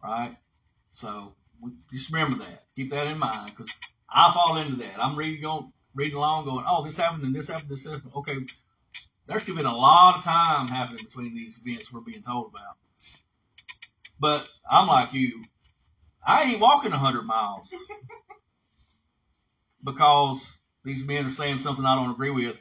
right? 0.02 0.36
So 0.92 1.34
just 1.92 2.12
remember 2.12 2.38
that. 2.38 2.64
Keep 2.76 2.90
that 2.90 3.06
in 3.06 3.18
mind 3.18 3.50
because 3.50 3.74
I 4.08 4.30
fall 4.32 4.58
into 4.58 4.76
that. 4.76 5.02
I'm 5.02 5.16
reading 5.16 5.42
going, 5.42 5.72
reading 5.94 6.16
along, 6.16 6.44
going, 6.44 6.64
oh, 6.68 6.84
this 6.84 6.96
happened 6.96 7.24
and 7.24 7.34
this 7.34 7.48
happened, 7.48 7.70
this 7.70 7.84
happened. 7.84 8.12
Okay, 8.16 8.36
there's 9.26 9.44
been 9.44 9.64
a 9.64 9.76
lot 9.76 10.18
of 10.18 10.24
time 10.24 10.68
happening 10.68 11.04
between 11.04 11.34
these 11.34 11.60
events 11.64 11.92
we're 11.92 12.00
being 12.00 12.22
told 12.22 12.52
about. 12.52 12.76
But 14.18 14.48
I'm 14.70 14.86
like 14.86 15.14
you. 15.14 15.42
I 16.26 16.42
ain't 16.42 16.60
walking 16.60 16.90
100 16.90 17.22
miles 17.22 17.74
because 19.84 20.59
these 20.84 21.06
men 21.06 21.26
are 21.26 21.30
saying 21.30 21.58
something 21.58 21.84
I 21.84 21.94
don't 21.94 22.10
agree 22.10 22.30
with. 22.30 22.56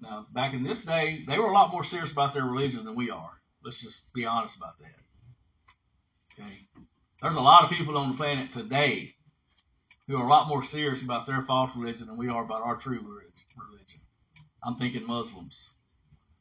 Now, 0.00 0.26
back 0.32 0.54
in 0.54 0.62
this 0.62 0.84
day, 0.84 1.24
they 1.26 1.38
were 1.38 1.48
a 1.48 1.52
lot 1.52 1.72
more 1.72 1.84
serious 1.84 2.12
about 2.12 2.34
their 2.34 2.44
religion 2.44 2.84
than 2.84 2.94
we 2.94 3.10
are. 3.10 3.30
Let's 3.64 3.80
just 3.80 4.12
be 4.12 4.26
honest 4.26 4.56
about 4.56 4.78
that. 4.80 6.42
Okay. 6.42 6.50
There's 7.22 7.36
a 7.36 7.40
lot 7.40 7.64
of 7.64 7.70
people 7.70 7.96
on 7.96 8.10
the 8.10 8.16
planet 8.16 8.52
today 8.52 9.14
who 10.06 10.18
are 10.18 10.26
a 10.26 10.30
lot 10.30 10.48
more 10.48 10.62
serious 10.62 11.02
about 11.02 11.26
their 11.26 11.42
false 11.42 11.74
religion 11.74 12.06
than 12.06 12.18
we 12.18 12.28
are 12.28 12.44
about 12.44 12.62
our 12.62 12.76
true 12.76 13.00
religion. 13.00 14.00
I'm 14.62 14.76
thinking 14.76 15.06
Muslims. 15.06 15.70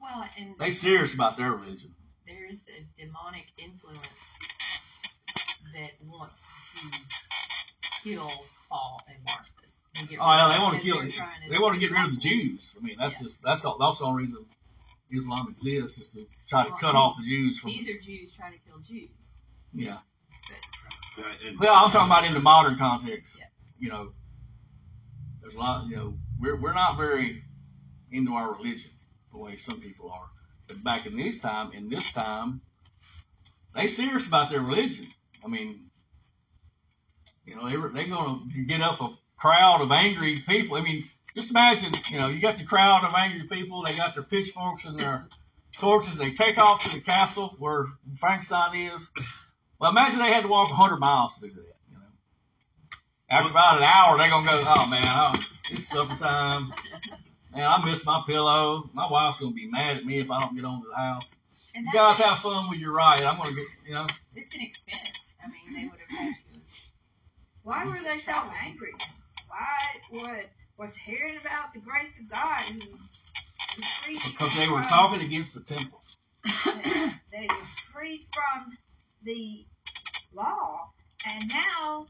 Well, 0.02 0.26
and 0.38 0.56
they 0.60 0.72
serious 0.72 1.14
about 1.14 1.38
their 1.38 1.52
religion. 1.52 1.96
There's 2.28 2.66
a 2.68 3.02
demonic 3.06 3.46
influence 3.58 4.38
that 5.74 5.92
wants 6.06 6.46
to 6.76 8.02
kill 8.04 8.32
Paul 8.70 9.02
and 9.08 9.18
Mark. 9.26 9.43
Oh 10.20 10.36
yeah, 10.36 10.50
they 10.52 10.62
want 10.62 10.76
to 10.76 10.82
kill. 10.82 11.02
They 11.50 11.60
want 11.60 11.74
to 11.76 11.80
get 11.80 11.92
rid 11.92 12.06
of 12.06 12.12
the 12.12 12.20
Jews. 12.20 12.76
I 12.80 12.84
mean, 12.84 12.96
that's 13.00 13.20
yeah. 13.20 13.28
just 13.28 13.44
that's 13.44 13.66
all, 13.66 13.78
that's 13.78 14.00
the 14.00 14.06
only 14.06 14.26
reason 14.26 14.46
Islam 15.12 15.48
exists 15.50 16.00
is 16.00 16.10
to 16.10 16.26
try 16.48 16.64
to 16.64 16.70
well, 16.70 16.80
cut 16.80 16.96
off 16.96 17.18
the 17.18 17.24
Jews 17.24 17.60
from. 17.60 17.72
These 17.72 17.90
are 17.90 18.00
Jews 18.00 18.34
trying 18.34 18.54
to 18.54 18.60
kill 18.60 18.80
Jews. 18.80 19.10
Yeah. 19.74 19.98
But, 21.16 21.26
well, 21.60 21.76
I'm 21.76 21.92
talking 21.92 22.12
about 22.12 22.26
in 22.26 22.34
the 22.34 22.40
modern 22.40 22.78
context. 22.78 23.38
Yeah. 23.40 23.46
You 23.80 23.90
know, 23.90 24.14
there's 25.42 25.54
a 25.54 25.60
lot. 25.60 25.88
You 25.88 25.96
know, 25.96 26.14
we're 26.40 26.60
we're 26.60 26.74
not 26.74 26.98
very 26.98 27.44
into 28.12 28.34
our 28.34 28.56
religion 28.56 28.92
the 29.32 29.40
way 29.40 29.58
some 29.58 29.80
people 29.80 30.12
are. 30.12 30.30
But 30.68 30.84
back 30.84 31.06
in 31.06 31.18
this 31.18 31.40
time, 31.40 31.72
in 31.74 31.90
this 31.90 32.14
time, 32.14 32.62
they 33.76 33.88
serious 33.88 34.28
about 34.28 34.50
their 34.50 34.62
religion. 34.62 35.06
I 35.44 35.48
mean, 35.48 35.80
you 37.46 37.56
know, 37.56 37.70
they're 37.70 37.90
they're 37.90 38.08
going 38.08 38.50
to 38.50 38.66
get 38.66 38.82
up 38.82 39.02
a 39.02 39.10
crowd 39.38 39.82
of 39.82 39.92
angry 39.92 40.38
people. 40.38 40.78
I 40.78 40.82
mean, 40.82 41.08
just 41.36 41.50
imagine, 41.50 41.94
you 42.12 42.20
know, 42.20 42.28
you 42.28 42.40
got 42.40 42.58
the 42.58 42.64
crowd 42.64 43.04
of 43.04 43.14
angry 43.16 43.48
people. 43.48 43.84
They 43.84 43.96
got 43.96 44.14
their 44.14 44.24
pitchforks 44.24 44.86
and 44.86 45.00
their 45.00 45.28
torches. 45.74 46.18
They 46.18 46.32
take 46.32 46.58
off 46.58 46.84
to 46.84 46.96
the 46.96 47.04
castle 47.04 47.56
where 47.60 47.88
Frankenstein 48.18 48.76
is. 48.76 49.10
Well, 49.80 49.92
imagine 49.92 50.20
they 50.20 50.32
had 50.32 50.44
to 50.44 50.48
walk 50.48 50.70
100 50.70 50.98
miles 50.98 51.36
to 51.40 51.48
do 51.48 51.56
that. 51.56 51.76
You 51.92 51.98
know, 51.98 52.06
after 53.30 53.52
about 53.52 53.78
an 53.78 53.84
hour, 53.84 54.18
they're 54.18 54.30
gonna 54.30 54.46
go, 54.46 54.64
"Oh 54.66 54.88
man, 54.90 55.04
oh, 55.06 55.34
it's 55.72 55.90
supper 55.90 56.16
time. 56.16 56.74
Man, 57.52 57.68
I 57.68 57.84
miss 57.84 58.06
my 58.06 58.24
pillow. 58.26 58.90
My 58.94 59.10
wife's 59.10 59.40
gonna 59.40 59.52
be 59.52 59.68
mad 59.68 59.98
at 59.98 60.06
me 60.06 60.20
if 60.20 60.32
I 60.32 60.40
don't 60.40 60.56
get 60.56 60.66
on 60.66 60.82
to 60.84 60.88
the 60.90 60.96
house." 60.96 61.34
And 61.76 61.86
you 61.86 61.92
guys 61.92 62.20
have 62.20 62.40
fun 62.40 62.70
with 62.70 62.80
your 62.80 62.94
ride. 62.94 63.24
I'm 63.24 63.38
gonna 63.38 63.54
get, 63.54 63.66
you 63.86 63.96
know. 63.96 64.08
It's 64.36 64.54
an 64.56 64.62
expense. 64.62 65.34
I 65.44 65.48
mean, 65.48 65.74
they 65.74 65.88
would 65.88 66.00
have 66.00 66.18
had 66.18 66.36
to. 66.36 66.44
Why 67.64 67.86
were 67.86 68.04
they 68.04 68.18
so 68.20 68.34
angry? 68.62 68.94
Why 69.54 69.80
would 70.12 70.46
was 70.78 70.96
hearing 70.96 71.38
about 71.40 71.74
the 71.74 71.80
grace 71.80 72.20
of 72.20 72.30
God 72.30 72.64
because 73.76 74.58
they 74.58 74.68
were 74.68 74.82
talking 74.84 75.22
against 75.22 75.54
the 75.54 75.62
temple. 75.62 76.02
they 77.32 77.48
were 77.48 77.62
free 77.92 78.28
from 78.34 78.78
the 79.24 79.66
law, 80.34 80.90
and 81.28 81.48
now 81.50 82.08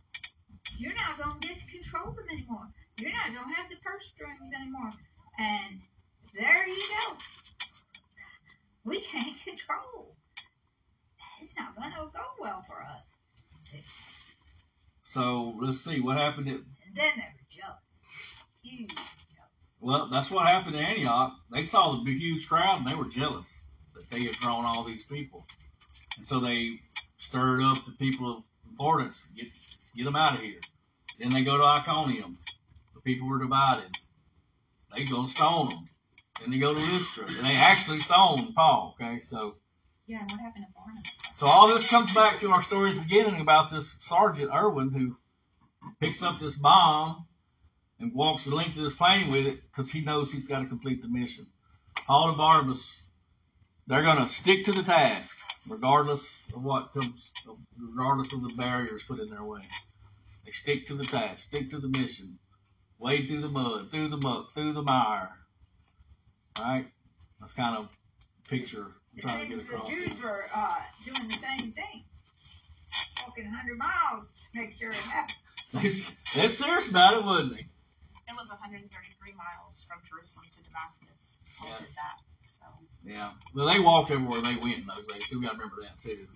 you're 0.77 0.93
not 0.93 1.17
going 1.21 1.39
to 1.39 1.47
get 1.47 1.57
to 1.57 1.67
control 1.67 2.11
them 2.13 2.25
anymore. 2.31 2.67
You're 2.99 3.11
not 3.11 3.33
going 3.33 3.49
to 3.49 3.55
have 3.55 3.69
the 3.69 3.75
purse 3.83 4.07
strings 4.07 4.51
anymore. 4.53 4.93
And 5.39 5.81
there 6.37 6.67
you 6.67 6.81
go. 6.99 7.17
we 8.85 9.01
can't 9.01 9.37
control. 9.43 10.15
It's 11.41 11.55
not 11.57 11.75
going 11.75 11.91
to 11.91 12.11
go 12.13 12.23
well 12.39 12.63
for 12.67 12.81
us. 12.81 13.17
So 15.05 15.55
let's 15.61 15.83
see 15.83 15.99
what 15.99 16.17
happened 16.17 16.47
at 16.47 16.55
And 16.55 16.65
then 16.93 17.11
they 17.15 17.21
were 17.21 17.47
jealous. 17.49 17.77
Huge 18.61 18.89
jealous. 18.89 19.71
Well, 19.79 20.09
that's 20.11 20.31
what 20.31 20.45
happened 20.47 20.75
in 20.75 20.83
Antioch. 20.83 21.33
They 21.51 21.63
saw 21.63 21.91
the 21.93 22.03
big, 22.03 22.17
huge 22.17 22.47
crowd 22.47 22.79
and 22.79 22.87
they 22.87 22.95
were 22.95 23.09
jealous 23.09 23.61
that 23.95 24.09
they 24.09 24.23
had 24.25 24.33
drawn 24.35 24.65
all 24.65 24.83
these 24.83 25.03
people. 25.05 25.45
And 26.17 26.25
so 26.25 26.39
they 26.39 26.79
stirred 27.17 27.63
up 27.63 27.77
the 27.85 27.91
people 27.93 28.37
of 28.37 28.43
importance. 28.69 29.27
Get, 29.35 29.47
get 29.95 30.05
them 30.05 30.15
out 30.15 30.35
of 30.35 30.39
here. 30.41 30.59
Then 31.19 31.29
they 31.29 31.43
go 31.43 31.57
to 31.57 31.63
Iconium. 31.63 32.37
The 32.95 33.01
people 33.01 33.27
were 33.27 33.39
divided. 33.39 33.91
They 34.95 35.03
go 35.05 35.25
stone 35.27 35.69
them. 35.69 35.85
Then 36.39 36.51
they 36.51 36.57
go 36.59 36.73
to 36.73 36.79
Lystra. 36.79 37.25
And 37.27 37.45
they 37.45 37.55
actually 37.55 37.99
stoned 37.99 38.53
Paul. 38.55 38.95
Okay, 38.99 39.19
so 39.19 39.55
Yeah, 40.07 40.21
what 40.21 40.39
happened 40.39 40.65
to 40.67 40.73
Barnabas? 40.73 41.11
so 41.35 41.47
all 41.47 41.67
this 41.67 41.89
comes 41.89 42.13
back 42.13 42.39
to 42.39 42.51
our 42.51 42.61
story's 42.63 42.97
beginning 42.97 43.41
about 43.41 43.69
this 43.71 43.95
Sergeant 44.01 44.51
Erwin 44.53 44.91
who 44.91 45.17
picks 45.99 46.23
up 46.23 46.39
this 46.39 46.55
bomb 46.55 47.25
and 47.99 48.13
walks 48.13 48.45
the 48.45 48.55
length 48.55 48.77
of 48.77 48.83
this 48.83 48.95
plane 48.95 49.29
with 49.29 49.45
it 49.45 49.59
because 49.63 49.91
he 49.91 50.01
knows 50.01 50.31
he's 50.31 50.47
got 50.47 50.59
to 50.59 50.65
complete 50.65 51.01
the 51.01 51.07
mission. 51.07 51.45
Paul 51.95 52.29
and 52.29 52.37
Barnabas, 52.37 53.01
they're 53.87 54.03
going 54.03 54.17
to 54.17 54.27
stick 54.27 54.65
to 54.65 54.71
the 54.71 54.83
task 54.83 55.37
regardless 55.67 56.43
of 56.53 56.63
what 56.63 56.93
comes, 56.93 57.31
regardless 57.79 58.33
of 58.33 58.41
the 58.43 58.53
barriers 58.55 59.03
put 59.03 59.19
in 59.19 59.29
their 59.29 59.43
way. 59.43 59.61
They 60.45 60.51
stick 60.51 60.87
to 60.87 60.95
the 60.95 61.05
task, 61.05 61.45
stick 61.45 61.69
to 61.69 61.79
the 61.79 61.87
mission, 61.87 62.37
wade 62.99 63.29
through 63.29 63.41
the 63.41 63.49
mud, 63.49 63.91
through 63.91 64.09
the 64.09 64.17
muck, 64.17 64.53
through 64.53 64.73
the 64.73 64.81
mire. 64.81 65.29
Right? 66.59 66.87
That's 67.39 67.53
kind 67.53 67.77
of 67.77 67.89
picture 68.47 68.87
I'm 69.13 69.21
trying 69.21 69.49
to 69.49 69.55
get 69.55 69.67
the 69.67 69.75
across. 69.75 69.89
Jews 69.89 70.21
were 70.21 70.45
uh, 70.53 70.77
doing 71.05 71.27
the 71.27 71.35
same 71.35 71.71
thing. 71.71 72.03
Walking 73.25 73.45
100 73.45 73.77
miles 73.77 74.25
to 74.25 74.59
make 74.59 74.77
sure 74.77 74.89
it 74.89 74.95
happened. 74.95 75.37
They, 75.73 75.89
they're 76.35 76.49
serious 76.49 76.87
about 76.87 77.17
it, 77.17 77.25
wouldn't 77.25 77.53
they? 77.53 77.65
It 78.27 78.35
was 78.37 78.49
133 78.49 79.33
miles 79.33 79.83
from 79.87 79.99
Jerusalem 80.07 80.45
to 80.51 80.63
Damascus. 80.63 81.37
Paul 81.57 81.69
Yeah. 81.69 81.79
did 81.79 81.95
that. 81.95 82.19
So 82.43 82.65
Yeah. 83.03 83.31
Well, 83.53 83.65
they 83.65 83.79
walked 83.79 84.11
everywhere 84.11 84.41
they 84.41 84.55
went 84.55 84.77
in 84.77 84.85
those 84.87 85.07
days. 85.07 85.29
So 85.29 85.37
we 85.37 85.45
got 85.45 85.53
to 85.53 85.57
remember 85.57 85.81
that 85.81 85.99
too. 85.99 86.27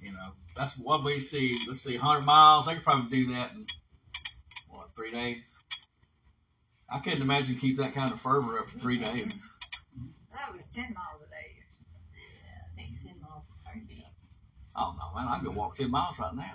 You 0.00 0.12
know, 0.12 0.32
that's 0.56 0.76
what 0.78 1.04
we 1.04 1.20
see. 1.20 1.56
Let's 1.66 1.80
see, 1.80 1.96
100 1.98 2.24
miles. 2.24 2.66
They 2.66 2.74
could 2.74 2.84
probably 2.84 3.10
do 3.10 3.32
that 3.34 3.52
in 3.52 3.66
what 4.70 4.94
three 4.96 5.10
days. 5.10 5.58
I 6.88 7.00
couldn't 7.00 7.22
imagine 7.22 7.56
keep 7.56 7.76
that 7.78 7.94
kind 7.94 8.10
of 8.12 8.20
fervor 8.20 8.58
up 8.58 8.68
for 8.68 8.78
three 8.78 9.00
mm-hmm. 9.00 9.16
days. 9.16 9.50
That 10.32 10.54
was 10.54 10.66
10 10.66 10.94
miles 10.94 11.22
a 11.22 11.30
day. 11.30 11.56
Yeah, 12.14 12.64
I 12.64 12.76
think 12.76 13.02
10 13.02 13.20
miles 13.20 13.48
would 13.50 13.62
probably 13.64 13.82
be. 13.82 14.04
Oh 14.76 14.94
no, 14.98 15.18
man! 15.18 15.28
I 15.28 15.36
can 15.36 15.46
go 15.46 15.52
walk 15.52 15.76
10 15.76 15.90
miles 15.90 16.18
right 16.18 16.34
now. 16.34 16.54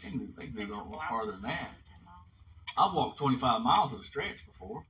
They 0.00 0.10
can 0.10 0.18
do, 0.18 0.28
they 0.36 0.44
can 0.46 0.52
do 0.54 0.58
maybe 0.60 0.72
a 0.72 0.74
a 0.74 0.76
little 0.78 1.00
farther 1.08 1.32
than 1.32 1.42
that. 1.42 1.70
I've 2.76 2.94
walked 2.94 3.18
25 3.18 3.60
miles 3.60 3.92
at 3.92 4.00
a 4.00 4.04
stretch 4.04 4.46
before 4.46 4.84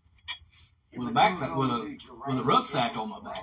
with 0.97 1.09
a 1.09 1.11
backpack, 1.11 1.57
with 1.57 1.71
a 1.71 1.99
with 2.29 2.39
a 2.39 2.43
rucksack 2.45 2.97
on 2.97 3.09
my 3.11 3.21
back, 3.25 3.43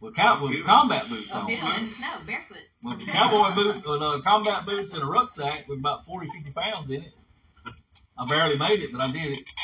with, 0.00 0.14
cow, 0.16 0.42
with 0.42 0.64
combat 0.64 1.08
boots 1.08 1.28
Oh, 1.32 1.40
on. 1.40 1.46
Bill 1.46 1.76
in 1.76 1.84
the 1.84 1.90
snow, 1.90 2.08
barefoot. 2.26 2.58
With 2.82 3.06
cowboy 3.08 3.54
boot, 3.54 3.84
with 3.86 4.02
uh, 4.02 4.20
combat 4.22 4.64
boots 4.64 4.94
and 4.94 5.02
a 5.02 5.06
rucksack 5.06 5.68
with 5.68 5.80
about 5.80 6.06
40, 6.06 6.30
50 6.30 6.52
pounds 6.52 6.90
in 6.90 7.02
it. 7.02 7.12
I 8.16 8.24
barely 8.26 8.56
made 8.56 8.82
it, 8.82 8.92
but 8.92 9.00
I 9.02 9.10
did 9.12 9.38
it. 9.38 9.48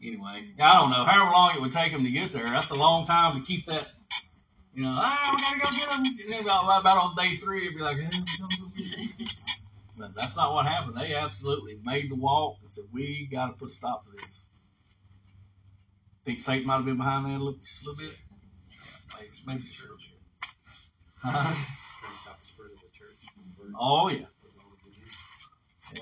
Anyway, 0.00 0.54
I 0.60 0.74
don't 0.78 0.90
know. 0.90 1.04
However 1.04 1.32
long 1.32 1.56
it 1.56 1.60
would 1.60 1.72
take 1.72 1.90
them 1.90 2.04
to 2.04 2.10
get 2.12 2.30
there, 2.30 2.44
that's 2.44 2.70
a 2.70 2.76
long 2.76 3.04
time 3.04 3.34
to 3.40 3.44
keep 3.44 3.66
that. 3.66 3.88
You 4.72 4.84
know, 4.84 4.94
ah, 4.96 5.30
we 5.34 5.40
gotta 5.42 5.72
go 5.72 5.76
get 5.76 5.90
them. 5.90 6.04
And 6.24 6.32
then 6.32 6.42
about, 6.44 6.80
about 6.80 6.98
on 6.98 7.16
day 7.16 7.34
three, 7.34 7.62
it'd 7.66 7.74
be 7.76 7.82
like, 7.82 7.96
eh, 7.96 8.08
come 8.08 8.48
go 8.48 8.68
get 8.76 8.96
'em. 8.96 9.26
But 9.98 10.14
that's 10.14 10.36
not 10.36 10.54
what 10.54 10.66
happened. 10.66 10.96
They 10.96 11.14
absolutely 11.14 11.78
made 11.84 12.10
the 12.10 12.14
walk 12.14 12.58
and 12.62 12.72
said, 12.72 12.84
we 12.92 13.28
got 13.30 13.48
to 13.48 13.52
put 13.52 13.70
a 13.70 13.74
stop 13.74 14.06
to 14.06 14.12
this. 14.12 14.46
Think 16.24 16.40
Satan 16.40 16.66
might 16.66 16.76
have 16.76 16.84
been 16.84 16.96
behind 16.96 17.26
that 17.26 17.30
a 17.30 17.42
little, 17.42 17.58
just 17.64 17.82
a 17.82 17.88
little 17.88 18.04
bit? 18.04 18.16
Maybe, 19.16 19.30
maybe 19.46 19.62
just 19.68 19.80
a 19.80 19.82
little 19.82 19.96
bit. 19.96 20.04
Huh? 21.20 21.54
Trying 22.24 22.36
the 22.40 22.46
spread 22.46 22.70
of 22.70 22.80
the 22.80 22.90
church. 22.96 23.16
Oh, 23.78 24.08
yeah. 24.08 24.26
Was 24.44 24.56
all 24.56 24.72
of 24.72 24.78
the 24.84 24.90
Jews. 24.90 25.16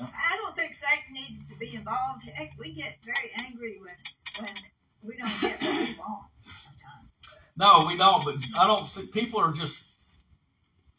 I 0.02 0.36
don't 0.36 0.54
think 0.54 0.74
Satan 0.74 1.14
needs 1.14 1.50
to 1.50 1.58
be 1.58 1.74
involved. 1.74 2.24
Heck, 2.24 2.52
we 2.58 2.72
get 2.72 2.96
very 3.04 3.30
angry 3.46 3.78
when 3.80 3.94
when 4.40 4.54
we 5.02 5.16
don't 5.16 5.40
get 5.40 5.62
what 5.62 5.88
we 5.88 5.96
want 5.98 6.24
sometimes. 6.42 7.08
No, 7.56 7.84
we 7.86 7.96
don't. 7.96 8.24
But 8.24 8.36
I 8.58 8.66
don't 8.66 8.86
see 8.86 9.06
people 9.06 9.40
are 9.40 9.52
just 9.52 9.84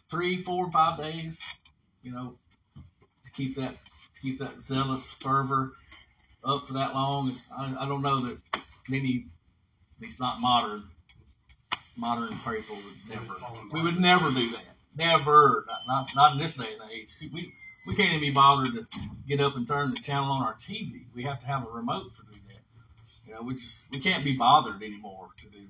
three, 0.09 0.41
four, 0.41 0.71
five 0.71 0.97
days. 0.97 1.39
You 2.01 2.11
know, 2.11 2.37
to 2.46 2.46
keep 3.37 3.55
that 3.55 3.75
keep 4.21 4.39
that 4.39 4.61
zealous 4.61 5.11
fervor 5.19 5.73
up 6.43 6.67
for 6.67 6.73
that 6.73 6.93
long. 6.93 7.33
I, 7.55 7.75
I 7.79 7.87
don't 7.87 8.01
know 8.01 8.19
that 8.19 8.37
many. 8.89 9.25
It's 10.01 10.19
not 10.19 10.41
modern. 10.41 10.83
Modern 11.95 12.29
people 12.29 12.75
would 12.75 13.09
never. 13.09 13.35
We 13.71 13.81
would 13.81 13.99
never 13.99 14.29
do 14.31 14.51
that. 14.51 14.65
Never. 14.95 15.65
Not, 15.67 15.79
not 15.87 16.09
not 16.15 16.31
in 16.33 16.39
this 16.39 16.55
day 16.55 16.73
and 16.79 16.91
age. 16.91 17.09
We 17.21 17.51
we 17.87 17.95
can't 17.95 18.09
even 18.09 18.21
be 18.21 18.31
bothered 18.31 18.73
to 18.73 18.87
get 19.27 19.39
up 19.39 19.55
and 19.55 19.67
turn 19.67 19.91
the 19.91 20.01
channel 20.01 20.31
on 20.31 20.43
our 20.43 20.55
TV. 20.55 21.05
We 21.15 21.23
have 21.23 21.39
to 21.39 21.47
have 21.47 21.65
a 21.65 21.69
remote 21.69 22.15
to 22.17 22.21
do 22.33 22.39
that. 22.47 23.27
You 23.27 23.33
know, 23.33 23.41
we 23.41 23.53
just 23.53 23.83
we 23.91 23.99
can't 23.99 24.23
be 24.23 24.33
bothered 24.33 24.81
anymore 24.83 25.29
to 25.37 25.49
do 25.49 25.67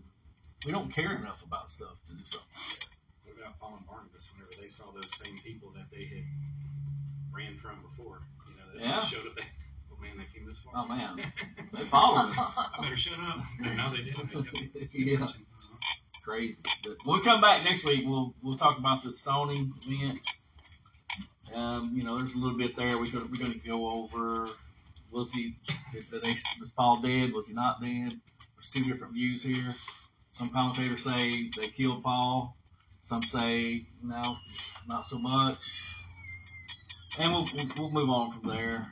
we 0.65 0.71
don't 0.71 0.91
care 0.93 1.15
enough 1.15 1.43
about 1.45 1.69
stuff 1.69 1.95
to 2.07 2.13
do 2.13 2.23
something 2.25 2.47
like 2.57 2.79
that. 2.79 2.89
What 3.23 3.37
about 3.37 3.59
Paul 3.59 3.75
and 3.77 3.87
Barnabas 3.87 4.27
whenever 4.33 4.51
they 4.59 4.67
saw 4.67 4.91
those 4.91 5.15
same 5.15 5.37
people 5.37 5.71
that 5.75 5.85
they 5.91 6.05
had 6.05 6.25
ran 7.37 7.57
from 7.57 7.81
before? 7.81 8.21
You 8.49 8.55
know, 8.57 8.63
they 8.73 8.81
Yeah. 8.81 8.99
showed 9.01 9.27
up. 9.27 9.35
They, 9.35 9.43
oh 9.91 10.01
man, 10.01 10.17
they 10.17 10.25
came 10.25 10.47
this 10.47 10.59
far. 10.59 10.73
Oh 10.75 10.87
man, 10.87 11.31
they 11.73 11.83
followed 11.85 12.31
us. 12.31 12.37
I 12.57 12.81
better 12.81 12.97
shut 12.97 13.19
up. 13.19 13.39
And 13.63 13.77
now 13.77 13.89
they 13.89 13.97
did. 14.03 14.15
They 14.15 14.41
kept 14.41 14.93
yeah, 14.93 15.27
crazy. 16.23 16.61
But 16.83 16.97
when 17.05 17.19
we 17.19 17.23
come 17.23 17.41
back 17.41 17.63
next 17.63 17.85
week, 17.85 18.05
we'll 18.05 18.33
we'll 18.41 18.57
talk 18.57 18.79
about 18.79 19.03
the 19.03 19.13
stoning 19.13 19.73
event. 19.87 20.19
Um, 21.53 21.91
you 21.95 22.03
know, 22.03 22.17
there's 22.17 22.33
a 22.35 22.37
little 22.37 22.57
bit 22.57 22.75
there. 22.75 22.97
We're 22.97 23.11
gonna 23.11 23.27
we're 23.31 23.43
gonna 23.45 23.59
go 23.65 23.89
over. 23.89 24.47
Was 25.11 25.31
he 25.33 25.55
they, 25.93 25.99
was 26.61 26.73
Paul 26.75 27.01
dead? 27.01 27.33
Was 27.33 27.47
he 27.47 27.53
not 27.53 27.81
dead? 27.81 28.19
There's 28.55 28.69
two 28.73 28.83
different 28.85 29.13
views 29.13 29.43
here. 29.43 29.75
Some 30.33 30.49
commentators 30.49 31.03
say 31.03 31.49
they 31.55 31.67
killed 31.69 32.03
Paul. 32.03 32.57
Some 33.03 33.21
say 33.21 33.85
no, 34.03 34.21
not 34.87 35.05
so 35.05 35.17
much. 35.19 35.57
And 37.19 37.33
we'll, 37.33 37.45
we'll, 37.55 37.67
we'll 37.77 37.91
move 37.91 38.09
on 38.09 38.31
from 38.31 38.49
there. 38.49 38.87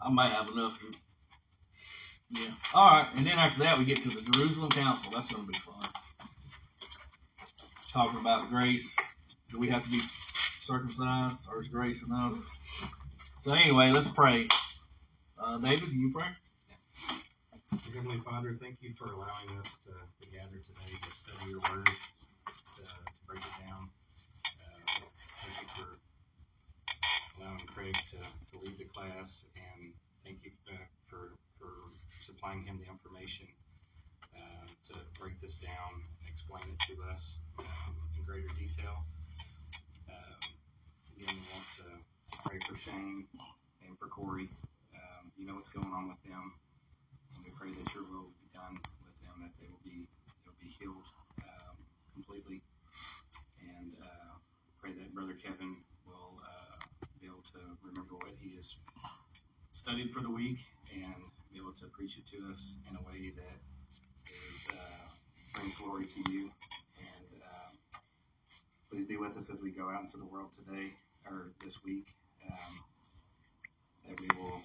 I 0.00 0.10
might 0.10 0.30
have 0.32 0.48
enough 0.48 0.78
to. 0.80 0.86
Yeah. 2.30 2.50
All 2.74 2.86
right. 2.86 3.08
And 3.16 3.26
then 3.26 3.38
after 3.38 3.60
that, 3.64 3.78
we 3.78 3.84
get 3.84 3.96
to 3.98 4.08
the 4.08 4.30
Jerusalem 4.30 4.70
Council. 4.70 5.12
That's 5.12 5.32
going 5.32 5.46
to 5.46 5.52
be 5.52 5.58
fun. 5.58 5.88
Talking 7.92 8.20
about 8.20 8.50
grace. 8.50 8.94
Do 9.50 9.58
we 9.58 9.68
have 9.70 9.82
to 9.82 9.90
be 9.90 10.00
circumcised, 10.60 11.48
or 11.50 11.60
is 11.60 11.68
grace 11.68 12.04
enough? 12.04 12.34
So 13.40 13.52
anyway, 13.52 13.90
let's 13.90 14.08
pray. 14.08 14.46
Uh, 15.42 15.58
David, 15.58 15.88
can 15.88 15.98
you 15.98 16.12
pray? 16.12 16.28
Heavenly 17.94 18.18
Father, 18.18 18.56
thank 18.60 18.76
you 18.80 18.92
for 18.94 19.06
allowing 19.06 19.58
us 19.58 19.78
to, 19.84 19.90
to 19.90 20.30
gather 20.30 20.58
today 20.62 20.98
to 21.02 21.16
study 21.16 21.50
your 21.50 21.60
word, 21.60 21.86
to, 21.86 22.82
to 22.82 23.20
break 23.26 23.40
it 23.40 23.66
down. 23.66 23.88
Uh, 24.46 25.04
thank 25.42 25.62
you 25.62 25.68
for 25.74 25.98
allowing 27.58 27.68
Craig 27.68 28.04
to, 28.06 28.18
to 28.46 28.58
lead 28.58 28.78
the 28.78 28.86
class, 28.86 29.50
and 29.56 29.94
thank 30.24 30.44
you 30.44 30.52
uh, 30.72 30.86
for, 31.08 31.38
for 31.58 31.94
supplying 32.20 32.64
him 32.64 32.78
the 32.78 32.86
information 32.86 33.48
uh, 34.36 34.68
to 34.84 34.94
break 35.18 35.40
this 35.40 35.58
down 35.58 36.02
and 36.20 36.28
explain 36.30 36.70
it 36.70 36.80
to 36.82 37.02
us 37.04 37.42
um, 37.58 38.10
in 38.16 38.24
greater 38.24 38.50
detail. 38.50 39.04
Um, 40.08 40.60
again, 41.12 41.36
we 41.36 41.44
want 41.44 41.70
to 41.72 42.04
pray 42.44 42.60
for 42.62 42.76
Shane 42.76 43.28
and 43.82 43.98
for 43.98 44.08
Corey. 44.08 44.50
Um, 44.94 45.32
you 45.36 45.46
know 45.46 45.56
what's 45.56 45.70
going 45.70 45.92
on 45.92 46.08
with 46.08 46.22
them 46.22 46.52
and 47.34 47.44
we 47.44 47.52
pray 47.52 47.74
that 47.74 47.94
your 47.94 48.04
will 48.04 48.24
will 48.24 48.36
be 48.40 48.48
done 48.52 48.84
with 49.04 49.18
them, 49.20 49.40
that 49.42 49.54
they 49.60 49.68
will 49.68 49.80
be 49.84 50.08
they'll 50.44 50.56
be 50.60 50.68
healed 50.68 51.06
um, 51.42 51.86
completely, 52.14 52.64
and 53.60 53.96
uh, 54.02 54.38
pray 54.78 54.94
that 54.94 55.14
Brother 55.14 55.36
Kevin 55.36 55.86
will 56.04 56.40
uh, 56.44 56.80
be 57.20 57.26
able 57.26 57.42
to 57.44 57.78
remember 57.98 58.14
what 58.14 58.34
he 58.40 58.54
has 58.54 58.76
studied 59.72 60.12
for 60.12 60.20
the 60.20 60.30
week 60.30 60.60
and 60.94 61.14
be 61.52 61.58
able 61.58 61.72
to 61.72 61.86
preach 61.86 62.16
it 62.16 62.26
to 62.28 62.36
us 62.50 62.76
in 62.88 62.96
a 62.96 63.00
way 63.00 63.32
that 63.34 63.58
is 64.24 64.68
uh, 64.70 65.08
brings 65.54 65.74
glory 65.76 66.04
to 66.06 66.30
you. 66.30 66.50
And 67.00 67.42
uh, 67.42 67.98
please 68.88 69.04
be 69.06 69.16
with 69.16 69.36
us 69.36 69.50
as 69.50 69.60
we 69.60 69.72
go 69.72 69.90
out 69.90 70.00
into 70.00 70.16
the 70.16 70.24
world 70.24 70.52
today 70.52 70.92
or 71.26 71.50
this 71.64 71.82
week. 71.84 72.06
Um, 72.46 72.84
that 74.08 74.20
we 74.20 74.28
will 74.40 74.60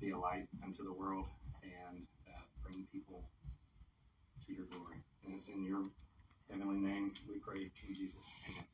be 0.00 0.10
a 0.10 0.18
light 0.18 0.48
unto 0.64 0.82
the 0.82 0.92
world 0.92 1.26
and 1.62 2.04
uh, 2.26 2.40
bring 2.64 2.86
people 2.92 3.22
to 4.46 4.52
your 4.52 4.66
glory. 4.66 4.96
And 5.24 5.32
it's 5.32 5.48
in 5.48 5.64
your 5.64 5.84
heavenly 6.50 6.78
name 6.78 7.12
we 7.28 7.38
pray 7.38 7.70
in 7.88 7.94
Jesus' 7.94 8.26
name. 8.48 8.64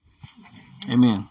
Amen. 0.90 1.28